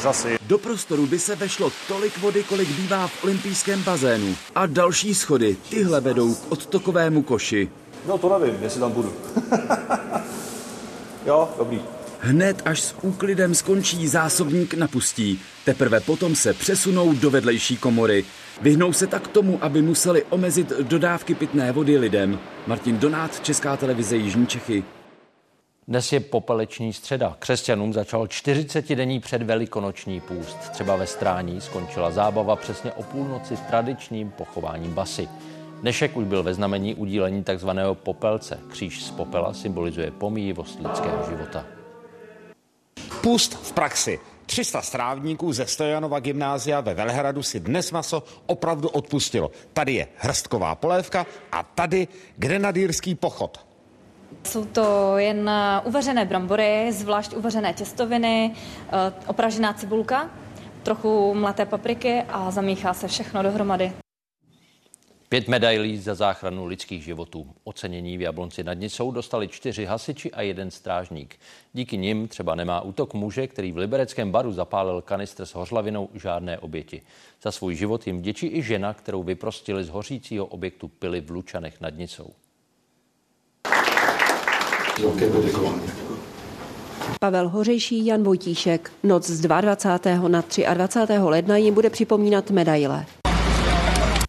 řasy. 0.02 0.38
Do 0.42 0.58
prostoru 0.58 1.06
by 1.06 1.20
se 1.20 1.36
vešlo 1.36 1.72
tolik 1.88 2.18
vody, 2.18 2.44
kolik 2.44 2.70
bývá 2.70 3.08
v 3.08 3.24
olympijském 3.24 3.84
bazénu. 3.84 4.36
A 4.56 4.66
další 4.66 5.16
schody, 5.16 5.58
tyhle 5.70 6.02
vedou 6.02 6.34
k 6.34 6.52
odtokovému 6.52 7.22
koši. 7.22 7.70
No 8.08 8.18
to 8.18 8.40
nevím, 8.40 8.64
jestli 8.64 8.80
tam 8.80 8.92
budu. 8.92 9.14
jo, 11.26 11.50
dobrý. 11.58 11.82
Hned 12.20 12.62
až 12.66 12.82
s 12.82 12.96
úklidem 13.02 13.56
skončí 13.56 14.08
zásobník 14.08 14.74
napustí. 14.74 15.40
Teprve 15.66 16.00
potom 16.00 16.36
se 16.36 16.54
přesunou 16.54 17.14
do 17.14 17.30
vedlejší 17.30 17.78
komory. 17.78 18.26
Vyhnou 18.62 18.94
se 18.94 19.08
tak 19.08 19.28
tomu, 19.28 19.60
aby 19.62 19.82
museli 19.82 20.24
omezit 20.30 20.70
dodávky 20.70 21.36
pitné 21.36 21.72
vody 21.72 21.98
lidem. 21.98 22.40
Martin 22.68 22.98
Donát, 22.98 23.40
Česká 23.40 23.78
televize 23.78 24.16
Jižní 24.16 24.48
Čechy. 24.48 24.84
Dnes 25.90 26.14
je 26.14 26.20
popeleční 26.20 26.94
středa. 26.94 27.36
Křesťanům 27.40 27.94
začal 27.94 28.26
40-denní 28.26 29.20
předvelikonoční 29.20 30.20
půst. 30.22 30.58
Třeba 30.72 30.96
ve 30.96 31.08
Strání 31.08 31.62
skončila 31.62 32.12
zábava 32.12 32.56
přesně 32.56 32.94
o 32.94 33.04
půlnoci 33.04 33.58
tradičním 33.58 34.32
pochováním 34.32 34.94
basy. 34.94 35.30
Dnešek 35.82 36.18
už 36.18 36.26
byl 36.26 36.44
ve 36.44 36.54
znamení 36.54 36.96
udílení 36.96 37.44
takzvaného 37.44 37.96
popelce. 37.96 38.60
Kříž 38.68 39.04
z 39.04 39.12
popela 39.12 39.54
symbolizuje 39.54 40.12
pomíjivost 40.12 40.80
lidského 40.80 41.30
života. 41.30 41.66
Půst 43.22 43.54
v 43.54 43.72
praxi. 43.72 44.20
300 44.46 44.82
strávníků 44.82 45.54
ze 45.54 45.66
Stojanova 45.66 46.20
gymnázia 46.20 46.82
ve 46.82 46.94
Velhradu 46.94 47.44
si 47.44 47.60
dnes 47.60 47.92
maso 47.92 48.24
opravdu 48.46 48.90
odpustilo. 48.90 49.52
Tady 49.74 49.94
je 49.94 50.08
hrstková 50.16 50.76
polévka 50.76 51.26
a 51.52 51.64
tady 51.64 52.08
grenadýrský 52.38 53.16
pochod. 53.16 53.69
Jsou 54.44 54.66
to 54.66 55.18
jen 55.18 55.52
uvařené 55.84 56.26
brambory, 56.26 56.92
zvlášť 56.92 57.36
uvařené 57.36 57.74
těstoviny, 57.74 58.56
eh, 58.56 59.14
opražená 59.28 59.74
cibulka, 59.74 60.30
trochu 60.84 61.34
mlaté 61.34 61.66
papriky 61.66 62.24
a 62.30 62.52
zamíchá 62.52 62.94
se 62.94 63.08
všechno 63.08 63.44
dohromady. 63.44 63.92
Pět 65.30 65.48
medailí 65.48 65.98
za 65.98 66.16
záchranu 66.16 66.66
lidských 66.66 67.04
životů. 67.04 67.48
Ocenění 67.64 68.18
v 68.18 68.22
Jablonci 68.22 68.64
nad 68.64 68.74
Nisou 68.74 69.12
dostali 69.12 69.48
čtyři 69.48 69.86
hasiči 69.86 70.32
a 70.32 70.42
jeden 70.42 70.72
strážník. 70.72 71.40
Díky 71.74 71.98
nim 71.98 72.28
třeba 72.28 72.56
nemá 72.56 72.82
útok 72.82 73.14
muže, 73.14 73.48
který 73.48 73.72
v 73.72 73.78
libereckém 73.78 74.32
baru 74.32 74.52
zapálil 74.52 75.02
kanistr 75.02 75.46
s 75.46 75.56
hořlavinou 75.56 76.10
žádné 76.14 76.60
oběti. 76.60 77.02
Za 77.42 77.52
svůj 77.52 77.76
život 77.76 78.08
jim 78.08 78.22
děčí 78.22 78.48
i 78.48 78.62
žena, 78.62 78.94
kterou 78.94 79.24
vyprostili 79.24 79.84
z 79.84 79.90
hořícího 79.90 80.46
objektu 80.46 80.88
pily 80.88 81.22
v 81.22 81.32
Lučanech 81.32 81.82
nad 81.82 81.98
Nisou. 81.98 82.34
Pavel 87.20 87.50
Hořejší, 87.50 88.06
Jan 88.06 88.24
Vojtíšek. 88.24 88.92
Noc 89.04 89.30
z 89.30 89.40
22. 89.40 90.28
na 90.28 90.44
23. 90.74 91.20
ledna 91.20 91.58
jim 91.58 91.74
bude 91.74 91.90
připomínat 91.90 92.52
medaile. 92.52 93.06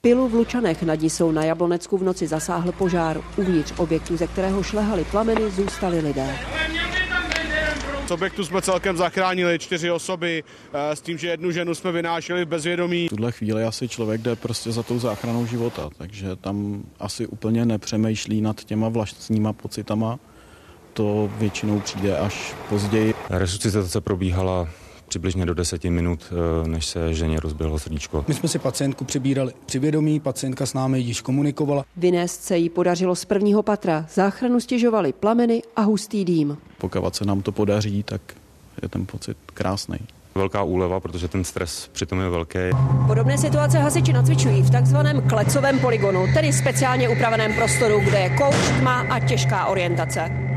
Pilu 0.00 0.28
v 0.28 0.34
Lučanech 0.34 0.82
nad 0.82 1.02
jsou 1.02 1.30
na 1.32 1.44
Jablonecku 1.44 1.98
v 1.98 2.02
noci 2.02 2.26
zasáhl 2.26 2.72
požár. 2.72 3.20
Uvnitř 3.36 3.72
objektu, 3.76 4.16
ze 4.16 4.26
kterého 4.26 4.62
šlehaly 4.62 5.04
plameny, 5.04 5.50
zůstali 5.50 6.00
lidé. 6.00 6.36
Z 8.06 8.10
objektu 8.10 8.44
jsme 8.44 8.62
celkem 8.62 8.96
zachránili 8.96 9.58
čtyři 9.58 9.90
osoby 9.90 10.44
eh, 10.72 10.96
s 10.96 11.00
tím, 11.00 11.18
že 11.18 11.28
jednu 11.28 11.50
ženu 11.50 11.74
jsme 11.74 11.92
vynášeli 11.92 12.44
v 12.44 12.48
bezvědomí. 12.48 13.06
V 13.06 13.10
tuhle 13.10 13.32
chvíli 13.32 13.64
asi 13.64 13.88
člověk 13.88 14.20
jde 14.20 14.36
prostě 14.36 14.72
za 14.72 14.82
tou 14.82 14.98
záchranou 14.98 15.46
života, 15.46 15.88
takže 15.98 16.36
tam 16.36 16.82
asi 17.00 17.26
úplně 17.26 17.64
nepřemýšlí 17.64 18.40
nad 18.40 18.64
těma 18.64 18.88
vlastníma 18.88 19.52
pocitama. 19.52 20.18
To 21.00 21.30
většinou 21.38 21.80
přijde 21.80 22.18
až 22.18 22.54
později. 22.68 23.14
Resuscitace 23.30 24.00
probíhala 24.00 24.68
přibližně 25.08 25.46
do 25.46 25.54
deseti 25.54 25.90
minut, 25.90 26.32
eh, 26.64 26.68
než 26.68 26.86
se 26.86 27.14
ženě 27.14 27.40
rozbilo 27.40 27.78
srdíčko. 27.78 28.24
My 28.28 28.34
jsme 28.34 28.48
si 28.48 28.58
pacientku 28.58 29.04
přibírali 29.04 29.52
při 29.66 29.78
vědomí, 29.78 30.20
pacientka 30.20 30.66
s 30.66 30.74
námi 30.74 31.00
již 31.00 31.20
komunikovala. 31.20 31.84
Vynést 31.96 32.42
se 32.42 32.58
jí 32.58 32.68
podařilo 32.68 33.16
z 33.16 33.24
prvního 33.24 33.62
patra. 33.62 34.06
Záchranu 34.14 34.60
stěžovali 34.60 35.12
plameny 35.12 35.62
a 35.76 35.82
hustý 35.82 36.24
dým. 36.24 36.58
Pokud 36.78 37.14
se 37.16 37.24
nám 37.24 37.42
to 37.42 37.52
podaří, 37.52 38.02
tak 38.02 38.20
je 38.82 38.88
ten 38.88 39.06
pocit 39.06 39.36
krásný. 39.54 39.98
Velká 40.34 40.62
úleva, 40.62 41.00
protože 41.00 41.28
ten 41.28 41.44
stres 41.44 41.88
přitom 41.92 42.20
je 42.20 42.28
velký. 42.28 42.58
Podobné 43.06 43.38
situace 43.38 43.78
hasiči 43.78 44.12
nacvičují 44.12 44.62
v 44.62 44.70
takzvaném 44.70 45.28
klecovém 45.28 45.78
poligonu, 45.78 46.26
tedy 46.34 46.52
speciálně 46.52 47.08
upraveném 47.08 47.54
prostoru, 47.54 48.00
kde 48.00 48.18
je 48.18 48.30
kouč, 48.30 48.78
tma 48.80 49.00
a 49.00 49.20
těžká 49.20 49.66
orientace. 49.66 50.49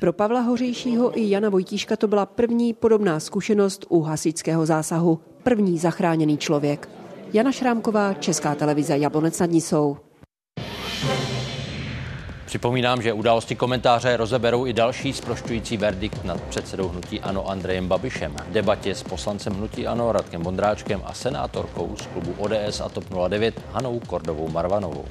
Pro 0.00 0.12
Pavla 0.12 0.40
Hořejšího 0.40 1.18
i 1.18 1.30
Jana 1.30 1.48
Vojtíška 1.48 1.96
to 1.96 2.08
byla 2.08 2.26
první 2.26 2.74
podobná 2.74 3.20
zkušenost 3.20 3.86
u 3.88 4.00
hasičského 4.00 4.66
zásahu. 4.66 5.20
První 5.42 5.78
zachráněný 5.78 6.38
člověk. 6.38 6.88
Jana 7.32 7.52
Šrámková, 7.52 8.14
Česká 8.14 8.54
televize 8.54 8.98
Jablonec 8.98 9.38
nad 9.38 9.50
Nisou. 9.50 9.96
Připomínám, 12.46 13.02
že 13.02 13.12
události 13.12 13.54
komentáře 13.54 14.16
rozeberou 14.16 14.66
i 14.66 14.72
další 14.72 15.12
sprošťující 15.12 15.76
verdikt 15.76 16.24
nad 16.24 16.40
předsedou 16.40 16.88
hnutí 16.88 17.20
Ano 17.20 17.48
Andrejem 17.48 17.88
Babišem. 17.88 18.36
V 18.48 18.52
debatě 18.52 18.94
s 18.94 19.02
poslancem 19.02 19.52
hnutí 19.52 19.86
Ano 19.86 20.12
Radkem 20.12 20.42
Bondráčkem 20.42 21.02
a 21.04 21.14
senátorkou 21.14 21.96
z 21.96 22.06
klubu 22.06 22.34
ODS 22.38 22.80
a 22.80 22.88
TOP 22.88 23.04
09 23.28 23.60
Hanou 23.72 24.00
Kordovou 24.00 24.48
Marvanovou. 24.48 25.04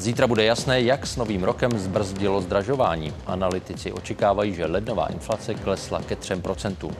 Zítra 0.00 0.26
bude 0.26 0.44
jasné, 0.44 0.82
jak 0.82 1.06
s 1.06 1.16
novým 1.16 1.44
rokem 1.44 1.78
zbrzdilo 1.78 2.40
zdražování. 2.40 3.12
Analytici 3.26 3.92
očekávají, 3.92 4.54
že 4.54 4.66
lednová 4.66 5.06
inflace 5.06 5.54
klesla 5.54 6.02
ke 6.02 6.14
3%. 6.14 6.94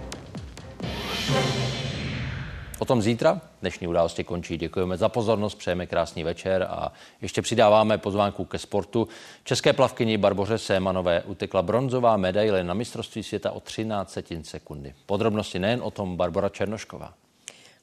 O 2.78 2.84
tom 2.84 3.02
zítra 3.02 3.40
dnešní 3.60 3.86
události 3.86 4.24
končí. 4.24 4.56
Děkujeme 4.56 4.96
za 4.96 5.08
pozornost, 5.08 5.54
přejeme 5.54 5.86
krásný 5.86 6.24
večer 6.24 6.66
a 6.70 6.92
ještě 7.22 7.42
přidáváme 7.42 7.98
pozvánku 7.98 8.44
ke 8.44 8.58
sportu. 8.58 9.08
České 9.44 9.72
plavkyni 9.72 10.18
Barboře 10.18 10.58
Sémanové 10.58 11.22
utekla 11.22 11.62
bronzová 11.62 12.16
medaile 12.16 12.64
na 12.64 12.74
mistrovství 12.74 13.22
světa 13.22 13.50
o 13.52 13.60
13 13.60 14.18
sekundy. 14.42 14.94
Podrobnosti 15.06 15.58
nejen 15.58 15.80
o 15.82 15.90
tom 15.90 16.16
Barbara 16.16 16.48
Černošková. 16.48 17.14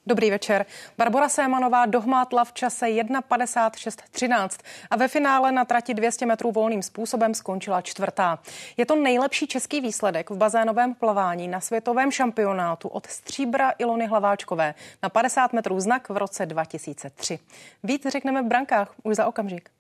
Dobrý 0.08 0.32
večer. 0.32 0.66
Barbara 0.97 1.30
Sémanová 1.30 1.86
dohmátla 1.86 2.45
v 2.45 2.53
čase 2.53 2.86
1.56.13 2.86 4.49
a 4.89 4.95
ve 4.95 5.08
finále 5.08 5.51
na 5.51 5.66
trati 5.66 5.93
200 5.93 6.26
metrů 6.26 6.51
volným 6.51 6.84
způsobem 6.84 7.34
skončila 7.34 7.82
čtvrtá. 7.82 8.39
Je 8.78 8.86
to 8.86 8.95
nejlepší 8.95 9.47
český 9.47 9.82
výsledek 9.82 10.30
v 10.30 10.38
bazénovém 10.38 10.93
plavání 10.93 11.47
na 11.47 11.60
světovém 11.60 12.12
šampionátu 12.12 12.88
od 12.88 13.08
stříbra 13.08 13.74
Ilony 13.78 14.08
Hlaváčkové 14.08 14.74
na 15.03 15.10
50 15.10 15.53
metrů 15.53 15.80
znak 15.80 16.10
v 16.10 16.18
roce 16.18 16.45
2003. 16.45 17.39
Víc 17.84 18.03
řekneme 18.08 18.41
v 18.41 18.45
brankách 18.45 18.93
už 19.03 19.16
za 19.16 19.28
okamžik. 19.28 19.76